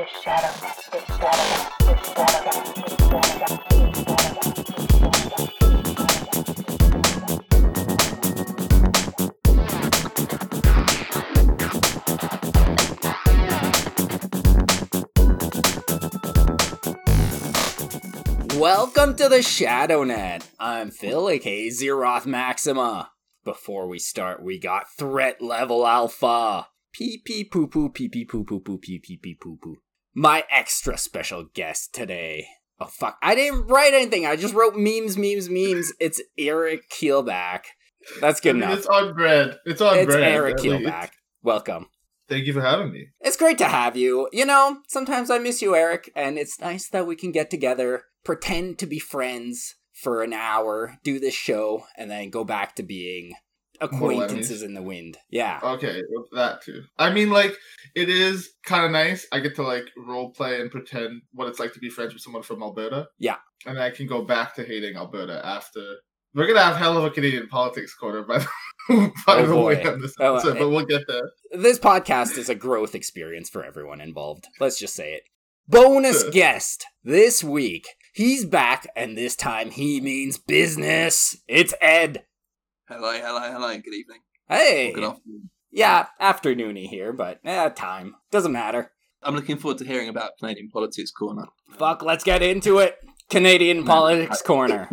Welcome 0.00 0.16
to 19.16 19.28
the 19.28 19.42
ShadowNet. 19.42 20.46
I'm 20.58 20.90
Phil, 20.90 21.28
aka 21.28 21.68
Zeroth 21.68 22.24
Maxima. 22.24 23.10
Before 23.44 23.86
we 23.86 23.98
start, 23.98 24.42
we 24.42 24.58
got 24.58 24.86
threat 24.96 25.42
level 25.42 25.86
alpha. 25.86 26.68
Pee 26.92 27.20
pee 27.22 27.44
poo 27.44 27.66
poo 27.66 27.90
pee 27.90 28.08
pee 28.08 28.24
poo 28.24 28.44
poo 28.44 28.60
poo 28.60 28.78
pee 28.78 28.98
pee 28.98 29.36
poo 29.38 29.58
poo. 29.62 29.76
My 30.14 30.44
extra 30.50 30.98
special 30.98 31.46
guest 31.54 31.94
today. 31.94 32.46
Oh 32.80 32.86
fuck! 32.86 33.18
I 33.22 33.34
didn't 33.34 33.66
write 33.66 33.94
anything. 33.94 34.26
I 34.26 34.36
just 34.36 34.54
wrote 34.54 34.74
memes, 34.74 35.16
memes, 35.16 35.48
memes. 35.48 35.92
It's 36.00 36.20
Eric 36.38 36.90
Keelback. 36.90 37.64
That's 38.20 38.40
good 38.40 38.50
I 38.50 38.52
mean, 38.54 38.62
enough. 38.64 38.78
It's 38.78 38.86
on 38.86 39.14
bread. 39.14 39.58
It's 39.66 39.80
on 39.80 39.92
bread. 39.92 40.02
It's 40.02 40.14
bread. 40.14 40.32
Eric 40.32 40.54
at 40.54 40.62
least. 40.62 40.84
Keelback. 40.84 41.10
Welcome. 41.42 41.86
Thank 42.28 42.46
you 42.46 42.52
for 42.52 42.60
having 42.60 42.92
me. 42.92 43.08
It's 43.20 43.36
great 43.36 43.58
to 43.58 43.64
have 43.64 43.96
you. 43.96 44.28
You 44.32 44.46
know, 44.46 44.78
sometimes 44.88 45.30
I 45.30 45.38
miss 45.38 45.60
you, 45.60 45.74
Eric, 45.74 46.10
and 46.14 46.38
it's 46.38 46.60
nice 46.60 46.88
that 46.88 47.06
we 47.06 47.16
can 47.16 47.32
get 47.32 47.50
together, 47.50 48.04
pretend 48.24 48.78
to 48.78 48.86
be 48.86 48.98
friends 48.98 49.74
for 49.92 50.22
an 50.22 50.32
hour, 50.32 50.96
do 51.02 51.18
this 51.20 51.34
show, 51.34 51.84
and 51.96 52.10
then 52.10 52.30
go 52.30 52.44
back 52.44 52.76
to 52.76 52.82
being 52.82 53.32
acquaintances 53.80 54.62
in 54.62 54.74
the 54.74 54.82
wind. 54.82 55.16
Yeah. 55.30 55.60
Okay, 55.62 56.02
that 56.32 56.62
too. 56.62 56.82
I 56.98 57.10
mean, 57.12 57.30
like, 57.30 57.54
it 57.94 58.08
is 58.08 58.50
kind 58.64 58.84
of 58.84 58.90
nice. 58.90 59.26
I 59.32 59.40
get 59.40 59.54
to 59.56 59.62
like 59.62 59.84
role 59.96 60.30
play 60.30 60.60
and 60.60 60.70
pretend 60.70 61.22
what 61.32 61.48
it's 61.48 61.58
like 61.60 61.72
to 61.74 61.80
be 61.80 61.90
friends 61.90 62.12
with 62.12 62.22
someone 62.22 62.42
from 62.42 62.62
Alberta. 62.62 63.08
Yeah. 63.18 63.36
and 63.66 63.78
I 63.78 63.90
can 63.90 64.06
go 64.06 64.22
back 64.22 64.54
to 64.56 64.64
hating 64.64 64.96
Alberta 64.96 65.40
after. 65.44 65.80
We're 66.34 66.46
gonna 66.46 66.62
have 66.62 66.76
hell 66.76 66.96
of 66.96 67.04
a 67.04 67.10
Canadian 67.10 67.48
politics 67.48 67.92
corner 67.94 68.22
by 68.22 68.38
the, 68.38 68.46
by 69.26 69.34
Oh, 69.34 69.46
the 69.46 69.56
way 69.56 69.82
on 69.84 70.00
this 70.00 70.14
Oh, 70.20 70.34
episode, 70.36 70.56
eh. 70.56 70.60
but 70.60 70.70
we'll 70.70 70.84
get 70.86 71.02
there. 71.08 71.28
This 71.52 71.78
podcast 71.80 72.38
is 72.38 72.48
a 72.48 72.54
growth 72.54 72.94
experience 72.94 73.50
for 73.50 73.64
everyone 73.64 74.00
involved. 74.00 74.46
Let's 74.60 74.78
just 74.78 74.94
say 74.94 75.14
it. 75.14 75.24
Bonus 75.66 76.22
Sure. 76.22 76.30
guest 76.30 76.84
this 77.02 77.42
week. 77.42 77.88
He's 78.14 78.44
back, 78.44 78.86
and 78.96 79.16
this 79.18 79.34
time 79.36 79.70
he 79.70 80.00
means 80.00 80.38
business. 80.38 81.36
It's 81.48 81.74
Ed. 81.80 82.24
Hello, 82.90 83.12
hello, 83.12 83.40
hello. 83.52 83.68
Good 83.76 83.94
evening. 83.94 84.18
Hey. 84.48 84.90
Or 84.90 84.94
good 84.94 85.04
afternoon. 85.04 85.50
Yeah, 85.70 86.06
afternoony 86.20 86.88
here, 86.88 87.12
but 87.12 87.38
eh, 87.44 87.68
time. 87.68 88.16
Doesn't 88.32 88.50
matter. 88.50 88.90
I'm 89.22 89.36
looking 89.36 89.58
forward 89.58 89.78
to 89.78 89.84
hearing 89.84 90.08
about 90.08 90.32
Canadian 90.40 90.70
politics 90.72 91.12
corner. 91.12 91.44
Fuck, 91.78 92.02
let's 92.02 92.24
get 92.24 92.42
into 92.42 92.78
it. 92.78 92.96
Canadian 93.28 93.78
Man, 93.78 93.86
Politics 93.86 94.42
I- 94.42 94.44
Corner. 94.44 94.88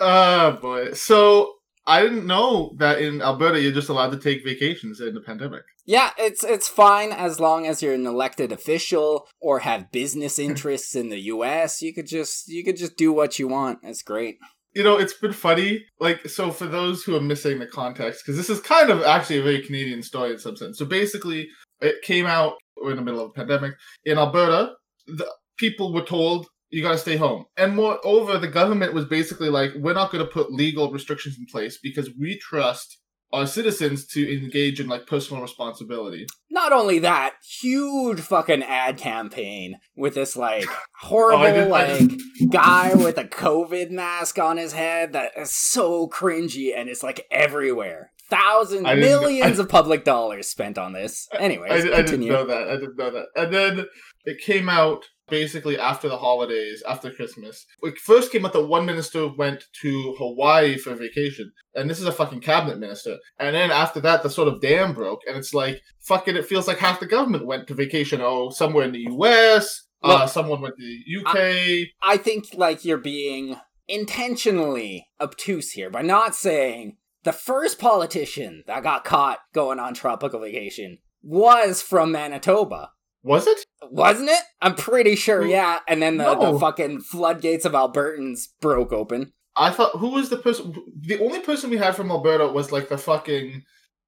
Oh 0.00 0.52
boy! 0.60 0.92
So 0.94 1.52
I 1.86 2.02
didn't 2.02 2.26
know 2.26 2.74
that 2.78 3.00
in 3.00 3.22
Alberta 3.22 3.60
you're 3.60 3.70
just 3.70 3.90
allowed 3.90 4.10
to 4.10 4.18
take 4.18 4.44
vacations 4.44 5.00
in 5.00 5.14
the 5.14 5.20
pandemic. 5.20 5.62
Yeah, 5.86 6.10
it's 6.18 6.42
it's 6.42 6.66
fine 6.66 7.12
as 7.12 7.38
long 7.38 7.64
as 7.64 7.80
you're 7.80 7.94
an 7.94 8.08
elected 8.08 8.50
official 8.50 9.28
or 9.40 9.60
have 9.60 9.92
business 9.92 10.36
interests 10.48 10.96
in 10.96 11.10
the 11.10 11.20
US. 11.34 11.80
You 11.80 11.94
could 11.94 12.08
just 12.08 12.48
you 12.48 12.64
could 12.64 12.76
just 12.76 12.96
do 12.96 13.12
what 13.12 13.38
you 13.38 13.46
want. 13.46 13.78
It's 13.84 14.02
great. 14.02 14.38
You 14.74 14.84
know, 14.84 14.98
it's 14.98 15.14
been 15.14 15.32
funny. 15.32 15.84
Like, 15.98 16.28
so 16.28 16.50
for 16.50 16.66
those 16.66 17.02
who 17.02 17.16
are 17.16 17.20
missing 17.20 17.58
the 17.58 17.66
context, 17.66 18.22
because 18.24 18.36
this 18.36 18.50
is 18.50 18.60
kind 18.60 18.90
of 18.90 19.02
actually 19.02 19.38
a 19.38 19.42
very 19.42 19.62
Canadian 19.62 20.02
story 20.02 20.32
in 20.32 20.38
some 20.38 20.56
sense. 20.56 20.78
So 20.78 20.84
basically, 20.84 21.48
it 21.80 22.02
came 22.02 22.26
out 22.26 22.54
we're 22.80 22.92
in 22.92 22.96
the 22.96 23.02
middle 23.02 23.20
of 23.20 23.30
a 23.30 23.34
pandemic 23.34 23.74
in 24.04 24.18
Alberta. 24.18 24.72
The 25.06 25.30
people 25.58 25.92
were 25.92 26.04
told 26.04 26.46
you 26.70 26.82
got 26.82 26.92
to 26.92 26.98
stay 26.98 27.16
home, 27.16 27.44
and 27.56 27.74
moreover, 27.74 28.38
the 28.38 28.48
government 28.48 28.94
was 28.94 29.04
basically 29.04 29.48
like, 29.48 29.72
we're 29.76 29.92
not 29.92 30.12
going 30.12 30.24
to 30.24 30.30
put 30.30 30.52
legal 30.52 30.90
restrictions 30.92 31.36
in 31.38 31.46
place 31.46 31.78
because 31.82 32.08
we 32.18 32.38
trust 32.38 32.98
our 33.32 33.46
citizens 33.46 34.06
to 34.06 34.42
engage 34.42 34.80
in 34.80 34.88
like 34.88 35.06
personal 35.06 35.42
responsibility. 35.42 36.26
Not 36.50 36.72
only 36.72 36.98
that, 37.00 37.34
huge 37.60 38.20
fucking 38.20 38.62
ad 38.62 38.98
campaign 38.98 39.78
with 39.96 40.14
this 40.14 40.36
like 40.36 40.66
oh, 40.68 40.76
horrible 41.00 41.44
Oh, 41.44 41.68
like 41.68 42.10
guy 42.50 42.94
with 42.94 43.18
a 43.18 43.24
COVID 43.24 43.90
mask 43.90 44.38
on 44.38 44.56
his 44.56 44.72
head 44.72 45.12
that 45.12 45.32
is 45.36 45.52
so 45.52 46.08
cringy 46.08 46.76
and 46.76 46.88
it's 46.88 47.02
like 47.02 47.26
everywhere. 47.30 48.12
Thousands, 48.28 48.86
I 48.86 48.94
millions 48.94 49.58
of 49.58 49.68
public 49.68 50.04
dollars 50.04 50.48
spent 50.48 50.78
on 50.78 50.92
this. 50.92 51.28
Anyway, 51.36 51.68
I, 51.68 51.98
I 51.98 52.02
didn't 52.02 52.28
know 52.28 52.46
that. 52.46 52.68
I 52.68 52.76
didn't 52.76 52.96
know 52.96 53.10
that. 53.10 53.26
And 53.34 53.52
then 53.52 53.86
it 54.24 54.40
came 54.40 54.68
out 54.68 55.04
basically 55.30 55.78
after 55.78 56.08
the 56.08 56.18
holidays, 56.18 56.82
after 56.88 57.10
Christmas. 57.10 57.64
It 57.82 57.98
first 57.98 58.32
came 58.32 58.44
out 58.44 58.52
that 58.52 58.66
one 58.66 58.84
minister 58.84 59.28
went 59.28 59.64
to 59.82 60.14
Hawaii 60.18 60.76
for 60.76 60.94
vacation. 60.94 61.52
And 61.74 61.88
this 61.88 62.00
is 62.00 62.06
a 62.06 62.12
fucking 62.12 62.40
cabinet 62.40 62.78
minister. 62.78 63.16
And 63.38 63.54
then 63.54 63.70
after 63.70 64.00
that, 64.00 64.22
the 64.22 64.30
sort 64.30 64.48
of 64.48 64.60
dam 64.60 64.92
broke. 64.92 65.20
And 65.26 65.36
it's 65.36 65.54
like, 65.54 65.80
fucking, 66.00 66.36
it 66.36 66.46
feels 66.46 66.66
like 66.68 66.78
half 66.78 67.00
the 67.00 67.06
government 67.06 67.46
went 67.46 67.68
to 67.68 67.74
vacation. 67.74 68.20
Oh, 68.20 68.50
somewhere 68.50 68.84
in 68.84 68.92
the 68.92 69.06
US. 69.10 69.86
uh, 70.02 70.26
someone 70.26 70.60
went 70.60 70.74
to 70.76 70.82
the 70.82 71.20
UK. 71.20 71.88
I 72.02 72.16
think 72.16 72.48
like 72.54 72.84
you're 72.84 72.98
being 72.98 73.56
intentionally 73.88 75.08
obtuse 75.20 75.72
here 75.72 75.90
by 75.90 76.02
not 76.02 76.34
saying 76.34 76.96
the 77.24 77.32
first 77.32 77.78
politician 77.78 78.64
that 78.66 78.82
got 78.82 79.04
caught 79.04 79.40
going 79.52 79.78
on 79.78 79.92
tropical 79.92 80.40
vacation 80.40 80.98
was 81.22 81.82
from 81.82 82.12
Manitoba. 82.12 82.92
Was 83.22 83.46
it? 83.46 83.58
Wasn't 83.90 84.28
it? 84.28 84.42
I'm 84.60 84.74
pretty 84.74 85.16
sure, 85.16 85.44
yeah. 85.44 85.80
And 85.88 86.02
then 86.02 86.16
the, 86.16 86.34
the 86.34 86.58
fucking 86.58 87.00
floodgates 87.00 87.64
of 87.64 87.72
Albertans 87.72 88.48
broke 88.60 88.92
open. 88.92 89.32
I 89.56 89.70
thought, 89.70 89.98
who 89.98 90.08
was 90.08 90.30
the 90.30 90.36
person? 90.36 90.74
The 91.00 91.20
only 91.20 91.40
person 91.40 91.70
we 91.70 91.76
had 91.76 91.96
from 91.96 92.10
Alberta 92.10 92.48
was 92.48 92.72
like 92.72 92.88
the 92.88 92.98
fucking. 92.98 93.62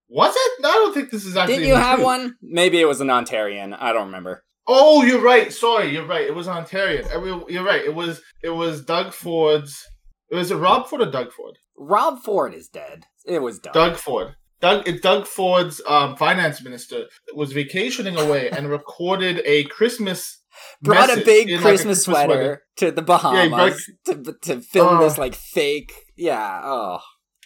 Was 0.09 0.34
it? 0.34 0.62
No, 0.62 0.69
I 0.69 0.73
don't 0.73 0.95
think 0.95 1.11
this 1.11 1.25
is 1.25 1.37
actually. 1.37 1.56
Didn't 1.56 1.69
you 1.69 1.75
have 1.75 1.97
true. 1.97 2.05
one? 2.05 2.37
Maybe 2.43 2.81
it 2.81 2.87
was 2.87 3.00
an 3.00 3.09
Ontarian. 3.09 3.77
I 3.78 3.93
don't 3.93 4.06
remember. 4.06 4.45
Oh, 4.67 5.03
you're 5.03 5.21
right. 5.21 5.53
Sorry, 5.53 5.93
you're 5.93 6.06
right. 6.06 6.27
It 6.27 6.34
was 6.34 6.49
Ontario. 6.49 7.06
I 7.09 7.44
You're 7.49 7.65
right. 7.65 7.84
It 7.84 7.94
was 7.94 8.21
it 8.43 8.50
was 8.50 8.84
Doug 8.84 9.12
Ford's. 9.12 9.87
It 10.31 10.37
was 10.37 10.50
it 10.50 10.56
Rob 10.56 10.87
Ford 10.87 11.03
or 11.03 11.11
Doug 11.11 11.33
Ford? 11.33 11.59
Rob 11.77 12.23
Ford 12.23 12.55
is 12.55 12.69
dead. 12.69 13.05
It 13.27 13.41
was 13.41 13.59
Doug. 13.59 13.75
Doug 13.75 13.97
Ford. 13.97 14.37
Doug 14.62 14.89
Doug 15.03 15.27
Ford's 15.27 15.83
um, 15.87 16.17
finance 16.17 16.62
minister 16.62 17.06
was 17.34 17.53
vacationing 17.53 18.17
away 18.17 18.49
and 18.49 18.71
recorded 18.71 19.43
a 19.45 19.65
Christmas. 19.65 20.39
Brought 20.81 21.11
a 21.11 21.23
big 21.25 21.49
in, 21.49 21.56
like, 21.56 21.65
a 21.65 21.69
Christmas, 21.69 22.05
sweater, 22.05 22.62
to 22.77 22.91
the 22.93 23.03
Bahamas 23.03 23.84
to, 24.06 24.34
to 24.43 24.61
film 24.61 24.99
Oh. 24.99 25.03
this 25.03 25.19
like 25.19 25.34
fake. 25.34 25.93
Yeah. 26.17 26.61
Oh. 26.62 26.99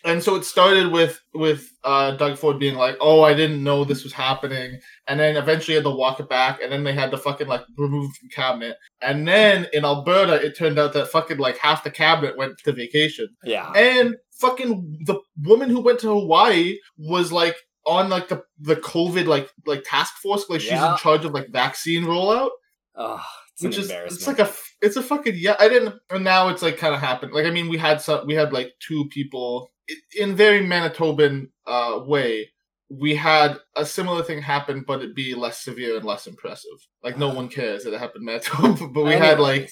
And 0.06 0.22
so 0.22 0.36
it 0.36 0.44
started 0.44 0.92
with 0.92 1.20
with 1.34 1.68
uh, 1.82 2.12
Doug 2.12 2.38
Ford 2.38 2.58
being 2.60 2.76
like, 2.76 2.96
"Oh, 3.00 3.22
I 3.22 3.34
didn't 3.34 3.62
know 3.64 3.84
this 3.84 4.04
was 4.04 4.12
happening," 4.12 4.78
and 5.08 5.18
then 5.18 5.36
eventually 5.36 5.74
had 5.74 5.84
to 5.84 5.90
walk 5.90 6.20
it 6.20 6.28
back, 6.28 6.62
and 6.62 6.70
then 6.70 6.84
they 6.84 6.92
had 6.92 7.10
to 7.10 7.18
fucking 7.18 7.48
like 7.48 7.62
remove 7.76 8.12
from 8.14 8.28
cabinet, 8.28 8.76
and 9.02 9.26
then 9.26 9.66
in 9.72 9.84
Alberta, 9.84 10.34
it 10.34 10.56
turned 10.56 10.78
out 10.78 10.92
that 10.92 11.08
fucking 11.08 11.38
like 11.38 11.58
half 11.58 11.82
the 11.82 11.90
cabinet 11.90 12.36
went 12.38 12.56
to 12.64 12.72
vacation. 12.72 13.28
Yeah. 13.42 13.70
And 13.72 14.14
fucking 14.40 15.00
the 15.06 15.18
woman 15.42 15.70
who 15.70 15.80
went 15.80 15.98
to 16.00 16.08
Hawaii 16.08 16.78
was 16.96 17.32
like 17.32 17.56
on 17.84 18.08
like 18.08 18.28
the 18.28 18.42
the 18.60 18.76
COVID 18.76 19.26
like 19.26 19.50
like 19.66 19.82
task 19.84 20.14
force, 20.22 20.48
like 20.48 20.60
she's 20.60 20.70
Yeah. 20.70 20.92
in 20.92 20.98
charge 20.98 21.24
of 21.24 21.32
like 21.34 21.48
vaccine 21.50 22.04
rollout, 22.04 22.50
Oh, 22.94 23.22
it's 23.54 23.62
which 23.62 23.78
is 23.78 23.90
it's 23.90 24.26
like 24.26 24.38
a 24.38 24.50
it's 24.80 24.96
a 24.96 25.02
fucking 25.02 25.34
yeah. 25.36 25.56
I 25.58 25.68
didn't, 25.68 25.96
and 26.10 26.22
now 26.22 26.48
it's 26.48 26.62
like 26.62 26.76
kind 26.78 26.94
of 26.94 27.00
happened. 27.00 27.32
Like 27.32 27.46
I 27.46 27.50
mean, 27.50 27.68
we 27.68 27.78
had 27.78 28.00
some 28.00 28.24
we 28.26 28.34
had 28.34 28.52
like 28.52 28.72
two 28.78 29.06
people 29.08 29.70
in 30.16 30.36
very 30.36 30.60
Manitoban 30.60 31.48
uh 31.66 32.00
way. 32.04 32.50
We 32.88 33.16
had 33.16 33.58
a 33.74 33.84
similar 33.84 34.22
thing 34.22 34.40
happen, 34.40 34.84
but 34.86 35.02
it 35.02 35.16
be 35.16 35.34
less 35.34 35.58
severe 35.58 35.96
and 35.96 36.04
less 36.04 36.28
impressive. 36.28 36.78
Like 37.02 37.18
no 37.18 37.34
one 37.34 37.48
cares 37.48 37.82
that 37.82 37.92
it 37.92 37.98
happened 37.98 38.22
in 38.22 38.26
Manitoba, 38.26 38.86
but 38.94 39.02
we 39.02 39.14
had 39.14 39.40
like 39.40 39.70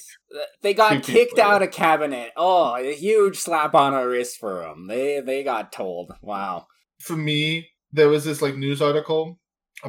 they 0.61 0.73
got 0.73 1.01
kicked 1.01 1.39
out 1.39 1.63
of 1.63 1.71
cabinet. 1.71 2.31
Oh, 2.35 2.75
a 2.75 2.93
huge 2.93 3.37
slap 3.37 3.73
on 3.73 3.93
the 3.93 4.05
wrist 4.05 4.37
for 4.37 4.61
them. 4.61 4.87
They 4.87 5.21
they 5.21 5.43
got 5.43 5.71
told. 5.71 6.13
Wow. 6.21 6.67
for 6.99 7.15
me, 7.15 7.69
there 7.93 8.09
was 8.09 8.25
this 8.25 8.41
like 8.41 8.55
news 8.55 8.81
article 8.81 9.39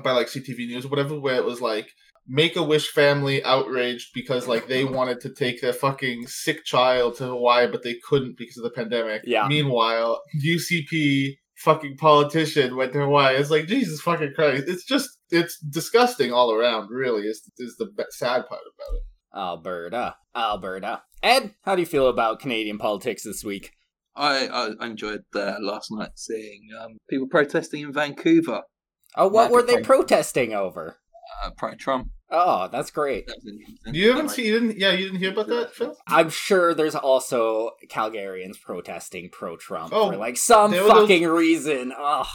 by 0.02 0.12
like 0.12 0.28
CTV 0.28 0.68
News 0.68 0.84
or 0.84 0.88
whatever, 0.88 1.18
where 1.18 1.36
it 1.36 1.44
was 1.44 1.60
like 1.60 1.88
Make 2.28 2.56
a 2.56 2.62
Wish 2.62 2.90
family 2.90 3.44
outraged 3.44 4.10
because 4.14 4.48
like 4.48 4.66
they 4.66 4.84
wanted 4.84 5.20
to 5.20 5.32
take 5.32 5.60
their 5.60 5.72
fucking 5.72 6.26
sick 6.26 6.64
child 6.64 7.16
to 7.16 7.26
Hawaii, 7.26 7.68
but 7.70 7.82
they 7.82 7.96
couldn't 8.08 8.36
because 8.36 8.56
of 8.58 8.64
the 8.64 8.70
pandemic. 8.70 9.22
Yeah. 9.24 9.46
Meanwhile, 9.48 10.20
UCP 10.44 11.36
fucking 11.58 11.96
politician 11.96 12.76
went 12.76 12.92
to 12.92 13.00
Hawaii. 13.00 13.36
It's 13.36 13.50
like 13.50 13.66
Jesus 13.66 14.00
fucking 14.00 14.32
Christ. 14.34 14.64
It's 14.66 14.84
just 14.84 15.08
it's 15.30 15.58
disgusting 15.58 16.32
all 16.32 16.52
around. 16.52 16.88
Really, 16.90 17.22
is 17.22 17.42
is 17.58 17.76
the 17.78 17.88
sad 18.10 18.46
part 18.46 18.60
about 18.60 18.96
it. 18.96 19.02
Alberta. 19.36 20.16
Alberta. 20.34 21.02
Ed, 21.22 21.54
how 21.62 21.74
do 21.74 21.82
you 21.82 21.86
feel 21.86 22.08
about 22.08 22.40
Canadian 22.40 22.78
politics 22.78 23.24
this 23.24 23.44
week? 23.44 23.72
I, 24.14 24.74
I 24.80 24.86
enjoyed 24.86 25.24
uh, 25.34 25.56
last 25.60 25.90
night 25.90 26.12
seeing 26.14 26.68
um, 26.80 26.96
people 27.08 27.28
protesting 27.28 27.82
in 27.82 27.92
Vancouver. 27.92 28.62
Oh, 29.14 29.28
what 29.28 29.50
were 29.50 29.62
they 29.62 29.82
protesting 29.82 30.54
over? 30.54 30.96
Uh, 31.42 31.50
Pride 31.50 31.78
Trump. 31.78 32.08
Oh, 32.30 32.68
that's 32.72 32.90
great. 32.90 33.26
That 33.28 33.36
was 33.36 33.46
interesting. 33.46 33.94
You 33.94 34.08
haven't 34.10 34.30
seen? 34.30 34.46
You 34.46 34.52
didn't? 34.60 34.78
Yeah, 34.78 34.90
you 34.92 35.04
didn't 35.04 35.18
hear 35.20 35.30
about 35.30 35.46
that, 35.48 35.74
Phil? 35.74 35.96
I'm 36.08 36.28
sure 36.30 36.74
there's 36.74 36.94
also 36.96 37.70
Calgarians 37.88 38.60
protesting 38.60 39.28
pro 39.30 39.56
Trump 39.56 39.92
Oh, 39.94 40.10
for 40.10 40.16
like 40.16 40.36
some 40.36 40.70
there 40.72 40.82
were 40.82 40.88
those- 40.88 41.00
fucking 41.08 41.26
reason. 41.28 41.92
Ugh. 41.96 42.26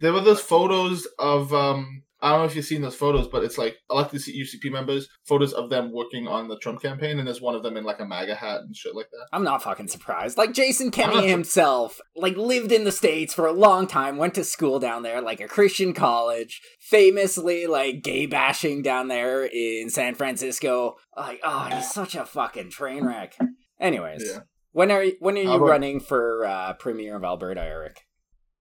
There 0.00 0.12
were 0.12 0.20
those 0.20 0.40
photos 0.40 1.06
of 1.18 1.52
um. 1.52 2.02
I 2.22 2.30
don't 2.30 2.38
know 2.38 2.44
if 2.44 2.54
you've 2.54 2.64
seen 2.64 2.82
those 2.82 2.94
photos, 2.94 3.26
but 3.26 3.42
it's 3.42 3.58
like 3.58 3.76
elected 3.90 4.20
UCP 4.20 4.70
members, 4.70 5.08
photos 5.26 5.52
of 5.52 5.70
them 5.70 5.90
working 5.92 6.28
on 6.28 6.46
the 6.46 6.56
Trump 6.58 6.80
campaign, 6.80 7.18
and 7.18 7.26
there's 7.26 7.40
one 7.40 7.56
of 7.56 7.64
them 7.64 7.76
in 7.76 7.82
like 7.82 7.98
a 7.98 8.06
MAGA 8.06 8.36
hat 8.36 8.60
and 8.60 8.76
shit 8.76 8.94
like 8.94 9.08
that. 9.10 9.26
I'm 9.32 9.42
not 9.42 9.62
fucking 9.64 9.88
surprised. 9.88 10.38
Like 10.38 10.52
Jason 10.52 10.90
Kenney 10.92 11.28
himself, 11.28 12.00
like 12.14 12.36
lived 12.36 12.70
in 12.70 12.84
the 12.84 12.92
states 12.92 13.34
for 13.34 13.46
a 13.46 13.52
long 13.52 13.88
time, 13.88 14.18
went 14.18 14.34
to 14.34 14.44
school 14.44 14.78
down 14.78 15.02
there, 15.02 15.20
like 15.20 15.40
a 15.40 15.48
Christian 15.48 15.92
college, 15.94 16.60
famously 16.80 17.66
like 17.66 18.02
gay 18.04 18.26
bashing 18.26 18.82
down 18.82 19.08
there 19.08 19.44
in 19.44 19.90
San 19.90 20.14
Francisco. 20.14 20.94
Like, 21.16 21.40
oh, 21.42 21.68
he's 21.72 21.90
such 21.90 22.14
a 22.14 22.24
fucking 22.24 22.70
train 22.70 23.04
wreck. 23.04 23.36
Anyways, 23.80 24.22
Yeah. 24.24 24.40
when 24.70 24.92
are 24.92 25.04
when 25.18 25.36
are 25.36 25.42
you 25.42 25.52
about- 25.54 25.66
running 25.68 25.98
for 25.98 26.46
uh, 26.46 26.74
premier 26.74 27.16
of 27.16 27.24
Alberta, 27.24 27.60
Eric? 27.62 27.96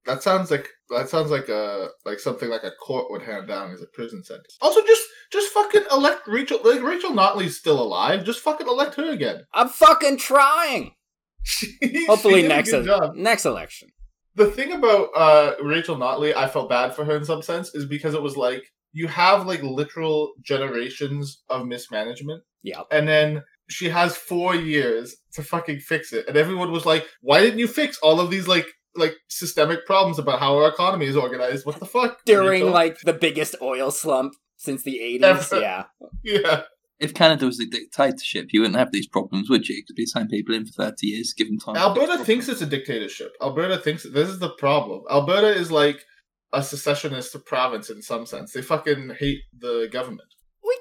That 0.06 0.24
sounds 0.24 0.50
like 0.51 0.68
that 0.89 1.09
sounds 1.09 1.30
like 1.31 1.48
a 1.50 1.89
like 2.06 2.19
something 2.19 2.50
like 2.50 2.63
a 2.63 2.71
court 2.71 3.12
would 3.12 3.21
hand 3.21 3.48
down 3.48 3.71
as 3.71 3.81
a 3.81 3.88
prison 3.94 4.24
sentence. 4.24 4.57
Also, 4.62 4.81
just 4.86 5.03
just 5.31 5.51
fucking 5.53 5.83
elect 5.92 6.21
Rachel. 6.27 6.59
Like 6.63 6.81
Rachel 6.81 7.12
Notley's 7.12 7.57
still 7.57 7.81
alive. 7.81 8.24
Just 8.25 8.39
fucking 8.39 8.68
elect 8.68 8.95
her 8.95 9.09
again. 9.12 9.44
I'm 9.53 9.69
fucking 9.69 10.18
trying. 10.18 10.94
She 11.44 12.06
Hopefully 12.06 12.45
a 12.45 12.48
next 12.48 12.71
job. 12.71 13.15
next 13.15 13.45
election. 13.45 13.89
The 14.36 14.45
thing 14.45 14.71
about 14.74 15.09
uh, 15.15 15.53
Rachel 15.63 15.98
Notley, 15.98 16.36
I 16.36 16.47
felt 16.47 16.69
bad 16.69 16.95
for 16.95 17.04
her 17.04 17.15
in 17.18 17.25
some 17.25 17.42
sense, 17.42 17.74
is 17.74 17.86
because 17.86 18.13
it 18.13 18.21
was 18.21 18.38
like 18.38 18.63
you 18.94 19.07
have 19.07 19.47
like 19.47 19.63
literal 19.63 20.33
generations 20.44 21.42
of 21.50 21.65
mismanagement, 21.65 22.44
Yeah. 22.63 22.81
and 22.92 23.07
then 23.07 23.44
she 23.69 23.89
has 23.89 24.15
four 24.15 24.54
years 24.56 25.15
to 25.33 25.44
fucking 25.44 25.80
fix 25.80 26.13
it, 26.13 26.27
and 26.27 26.38
everyone 26.38 26.71
was 26.71 26.86
like, 26.86 27.07
"Why 27.21 27.42
didn't 27.42 27.59
you 27.59 27.68
fix 27.68 27.97
all 28.00 28.19
of 28.19 28.30
these 28.30 28.47
like 28.47 28.68
like 28.96 29.16
systemic 29.30 29.86
problems 29.86 30.20
about 30.20 30.40
how 30.40 30.58
our 30.58 30.70
economy 30.70 31.08
is 31.08 31.16
organized? 31.16 31.66
What 31.66 31.80
the 31.80 31.86
fuck?" 31.86 32.24
During 32.26 32.72
like 32.72 33.00
the 33.02 33.14
biggest 33.14 33.56
oil 33.62 33.92
slump 33.92 34.34
since 34.62 34.84
the 34.84 35.00
80s. 35.02 35.60
Yeah. 35.60 35.84
yeah, 36.24 36.62
If 37.00 37.16
Canada 37.16 37.48
was 37.48 37.60
a 37.60 37.66
dictatorship, 37.66 38.50
you 38.52 38.62
wouldn't 38.62 38.78
have 38.78 38.92
these 38.92 39.08
problems, 39.08 39.50
would 39.50 39.68
you? 39.68 39.84
Could 39.86 39.96
be 39.96 40.06
same 40.06 40.28
people 40.28 40.54
in 40.54 40.66
for 40.68 40.74
30 40.74 41.08
years, 41.08 41.34
give 41.34 41.48
them 41.48 41.58
time. 41.58 41.76
Alberta 41.76 42.24
thinks 42.24 42.48
it's 42.48 42.62
a 42.62 42.68
dictatorship. 42.68 43.34
Alberta 43.42 43.78
thinks 43.78 44.04
this 44.04 44.30
is 44.30 44.40
the 44.40 44.52
problem. 44.52 45.02
Alberta 45.10 45.48
is 45.48 45.72
like 45.72 46.06
a 46.54 46.62
secessionist 46.62 47.36
province 47.46 47.90
in 47.90 48.02
some 48.02 48.26
sense. 48.26 48.54
They 48.54 48.62
fucking 48.62 49.16
hate 49.20 49.42
the 49.58 49.90
government. 49.92 50.30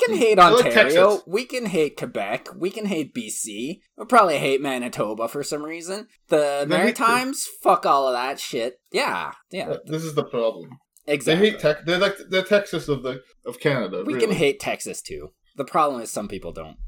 We 0.01 0.07
can 0.07 0.17
mm. 0.17 0.19
hate 0.19 0.39
I 0.39 0.49
like 0.49 0.67
Ontario. 0.67 1.23
We 1.27 1.45
can 1.45 1.67
hate 1.67 1.97
Quebec. 1.97 2.49
We 2.57 2.71
can 2.71 2.87
hate 2.87 3.15
BC. 3.15 3.81
We'll 3.97 4.07
probably 4.07 4.39
hate 4.39 4.61
Manitoba 4.61 5.29
for 5.29 5.43
some 5.43 5.63
reason. 5.63 6.09
The 6.29 6.67
They 6.69 6.77
Maritimes, 6.77 7.47
fuck 7.63 7.87
all 7.87 8.09
of 8.09 8.15
that 8.15 8.41
shit. 8.41 8.81
Yeah, 8.93 9.33
yeah, 9.51 9.71
uh, 9.71 9.79
This 9.85 10.05
is 10.05 10.15
the 10.15 10.25
problem. 10.25 10.79
exactly. 11.07 11.47
They 11.47 11.53
hate 11.53 11.61
tech. 11.61 11.87
They're 11.87 11.99
like 11.99 12.17
the 12.29 12.43
Texas 12.43 12.89
of 12.89 13.03
the 13.03 13.23
of 13.45 13.61
Canada. 13.61 14.05
we 14.07 14.15
really. 14.15 14.27
can 14.27 14.35
hate 14.35 14.61
Texas 14.61 15.03
too. 15.03 15.33
The 15.57 15.65
problem 15.65 16.01
is 16.01 16.11
some 16.11 16.29
people 16.29 16.53
don't. 16.53 16.79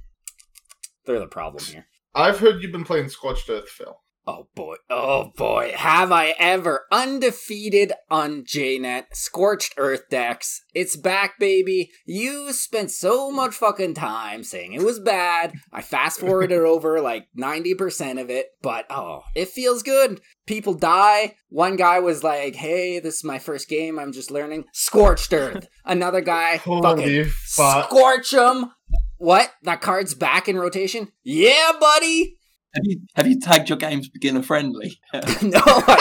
They're 1.05 1.19
the 1.19 1.26
problem 1.26 1.64
here. 1.64 1.87
I've 2.14 2.38
heard 2.38 2.62
you've 2.62 2.73
been 2.73 2.85
playing 2.85 3.09
Scorched 3.09 3.49
Earth, 3.49 3.69
Phil. 3.69 3.99
Oh 4.25 4.47
boy, 4.55 4.77
oh 4.89 5.33
boy, 5.37 5.73
have 5.77 6.13
I 6.13 6.35
ever 6.39 6.83
undefeated 6.93 7.93
on 8.09 8.45
JNet 8.45 9.07
Scorched 9.15 9.75
Earth 9.77 10.03
decks? 10.11 10.63
It's 10.75 10.95
back, 10.95 11.41
baby. 11.41 11.91
You 12.07 12.53
spent 12.53 12.93
so 12.93 13.33
much 13.33 13.57
fucking 13.57 13.95
time 13.95 14.45
saying 14.45 14.75
it 14.75 14.85
was 14.85 15.01
bad. 15.01 15.55
I 15.73 15.83
fast 15.83 16.21
forwarded 16.21 16.61
over 16.61 17.01
like 17.01 17.27
90% 17.37 18.21
of 18.21 18.31
it, 18.31 18.47
but 18.63 18.87
oh, 18.91 19.23
it 19.35 19.49
feels 19.49 19.83
good. 19.83 20.21
People 20.47 20.75
die. 20.75 21.35
One 21.49 21.75
guy 21.75 21.99
was 21.99 22.23
like, 22.23 22.55
hey, 22.55 23.01
this 23.01 23.17
is 23.17 23.25
my 23.25 23.41
first 23.41 23.69
game. 23.69 23.99
I'm 23.99 24.13
just 24.13 24.31
learning. 24.31 24.67
Scorched 24.73 25.33
Earth. 25.33 25.67
Another 25.85 26.21
guy, 26.21 26.59
fucking 26.65 27.25
fuck! 27.25 27.91
scorch 27.91 28.33
him. 28.33 28.67
What? 29.19 29.53
That 29.65 29.81
card's 29.81 30.15
back 30.15 30.49
in 30.49 30.57
rotation? 30.57 31.09
Yeah, 31.25 31.73
buddy. 31.81 32.39
Have 32.75 32.85
you 32.85 33.01
have 33.15 33.27
you 33.27 33.39
tagged 33.39 33.69
your 33.69 33.79
games 33.79 34.09
beginner 34.09 34.43
friendly? 34.43 34.99
no, 35.13 35.23
I 35.65 35.99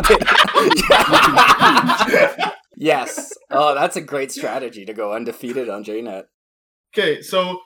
didn't. 2.38 2.54
yes. 2.78 3.34
Oh, 3.50 3.76
that's 3.76 3.96
a 3.98 4.02
great 4.02 4.32
strategy 4.32 4.86
to 4.86 4.94
go 4.94 5.14
undefeated 5.14 5.68
on 5.70 5.84
JNet. 5.84 6.24
Okay, 6.96 7.22
so 7.22 7.60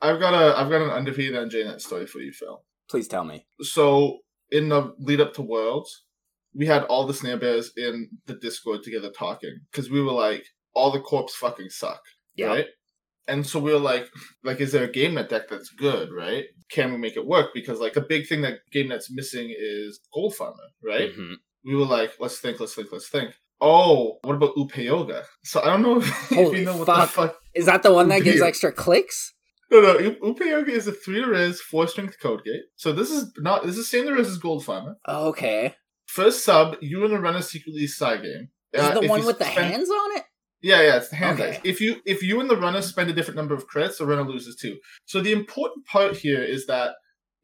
I've 0.00 0.20
got 0.20 0.34
a 0.34 0.58
I've 0.58 0.70
got 0.70 0.80
an 0.82 0.90
undefeated 0.90 1.36
on 1.36 1.50
JNet 1.50 1.80
story 1.80 2.06
for 2.06 2.20
you, 2.20 2.32
Phil. 2.32 2.62
Please 2.88 3.08
tell 3.08 3.24
me. 3.24 3.46
So 3.60 4.18
in 4.50 4.68
the 4.68 4.94
lead 4.98 5.20
up 5.20 5.34
to 5.34 5.42
Worlds, 5.42 6.04
we 6.54 6.66
had 6.66 6.84
all 6.84 7.06
the 7.06 7.14
snare 7.14 7.36
bears 7.36 7.72
in 7.76 8.08
the 8.26 8.34
Discord 8.34 8.82
together 8.82 9.10
talking 9.10 9.58
because 9.70 9.90
we 9.90 10.00
were 10.00 10.12
like, 10.12 10.44
all 10.74 10.90
the 10.90 11.00
corps 11.00 11.28
fucking 11.28 11.68
suck, 11.70 12.00
Yeah. 12.36 12.46
right? 12.46 12.66
And 13.28 13.46
so 13.46 13.58
we 13.58 13.72
were 13.72 13.78
like, 13.80 14.08
like, 14.44 14.60
is 14.60 14.72
there 14.72 14.84
a 14.84 14.90
game 14.92 15.14
net 15.14 15.28
deck 15.28 15.48
that's 15.48 15.70
good, 15.70 16.10
right? 16.12 16.44
Can 16.70 16.92
we 16.92 16.98
make 16.98 17.16
it 17.16 17.26
work? 17.26 17.50
Because 17.54 17.80
like 17.80 17.94
the 17.94 18.00
big 18.00 18.26
thing 18.28 18.42
that 18.42 18.58
game 18.72 18.88
net's 18.88 19.10
missing 19.10 19.52
is 19.56 20.00
Gold 20.14 20.34
Farmer, 20.36 20.68
right? 20.84 21.10
Mhm. 21.16 21.34
we 21.64 21.74
were 21.74 21.84
like, 21.86 22.12
let's 22.20 22.38
think, 22.38 22.60
let's 22.60 22.74
think, 22.74 22.88
let's 22.92 23.08
think. 23.08 23.34
Oh, 23.60 24.18
what 24.22 24.34
about 24.36 24.54
Upayoga? 24.54 25.24
So 25.44 25.60
I 25.62 25.66
don't 25.66 25.82
know 25.82 25.98
if, 25.98 26.08
if 26.32 26.56
you 26.58 26.64
know 26.64 26.76
what 26.76 26.86
fuck. 26.86 27.00
the 27.00 27.06
fuck. 27.12 27.36
Is 27.54 27.66
that 27.66 27.82
the 27.82 27.92
one 27.92 28.08
that 28.10 28.22
gives 28.22 28.40
extra 28.42 28.70
clicks? 28.70 29.32
No, 29.72 29.80
no, 29.80 29.98
U- 29.98 30.16
Upayoga 30.22 30.68
is 30.68 30.86
a 30.86 30.92
three 30.92 31.20
to 31.22 31.26
res, 31.26 31.60
four 31.60 31.88
strength 31.88 32.18
code 32.22 32.44
gate. 32.44 32.62
So 32.76 32.92
this 32.92 33.10
is 33.10 33.32
not 33.38 33.64
this 33.66 33.76
is 33.76 33.90
same 33.90 34.06
res 34.06 34.28
as 34.28 34.38
Gold 34.38 34.64
Farmer. 34.64 34.96
Okay. 35.08 35.74
First 36.06 36.44
sub, 36.44 36.76
you 36.80 37.04
and 37.04 37.12
the 37.12 37.18
runner 37.18 37.42
secretly 37.42 37.88
side 37.88 38.22
game. 38.22 38.50
Is 38.72 38.80
Uh, 38.82 39.00
the 39.00 39.08
one 39.08 39.24
with 39.26 39.38
the 39.40 39.44
spend- 39.44 39.72
hands 39.72 39.90
on 39.90 40.16
it? 40.18 40.24
Yeah, 40.62 40.82
yeah, 40.82 40.96
it's 40.96 41.08
the 41.10 41.16
hand 41.16 41.40
Okay. 41.40 41.52
dice. 41.52 41.60
If 41.64 41.80
you 41.80 41.96
if 42.06 42.22
you 42.22 42.40
and 42.40 42.48
the 42.50 42.56
runner 42.56 42.82
spend 42.82 43.10
a 43.10 43.12
different 43.12 43.36
number 43.36 43.54
of 43.54 43.66
credits, 43.66 43.98
the 43.98 44.06
runner 44.06 44.24
loses 44.24 44.56
two. 44.56 44.78
So 45.04 45.20
the 45.20 45.32
important 45.32 45.86
part 45.86 46.16
here 46.16 46.42
is 46.42 46.66
that 46.66 46.94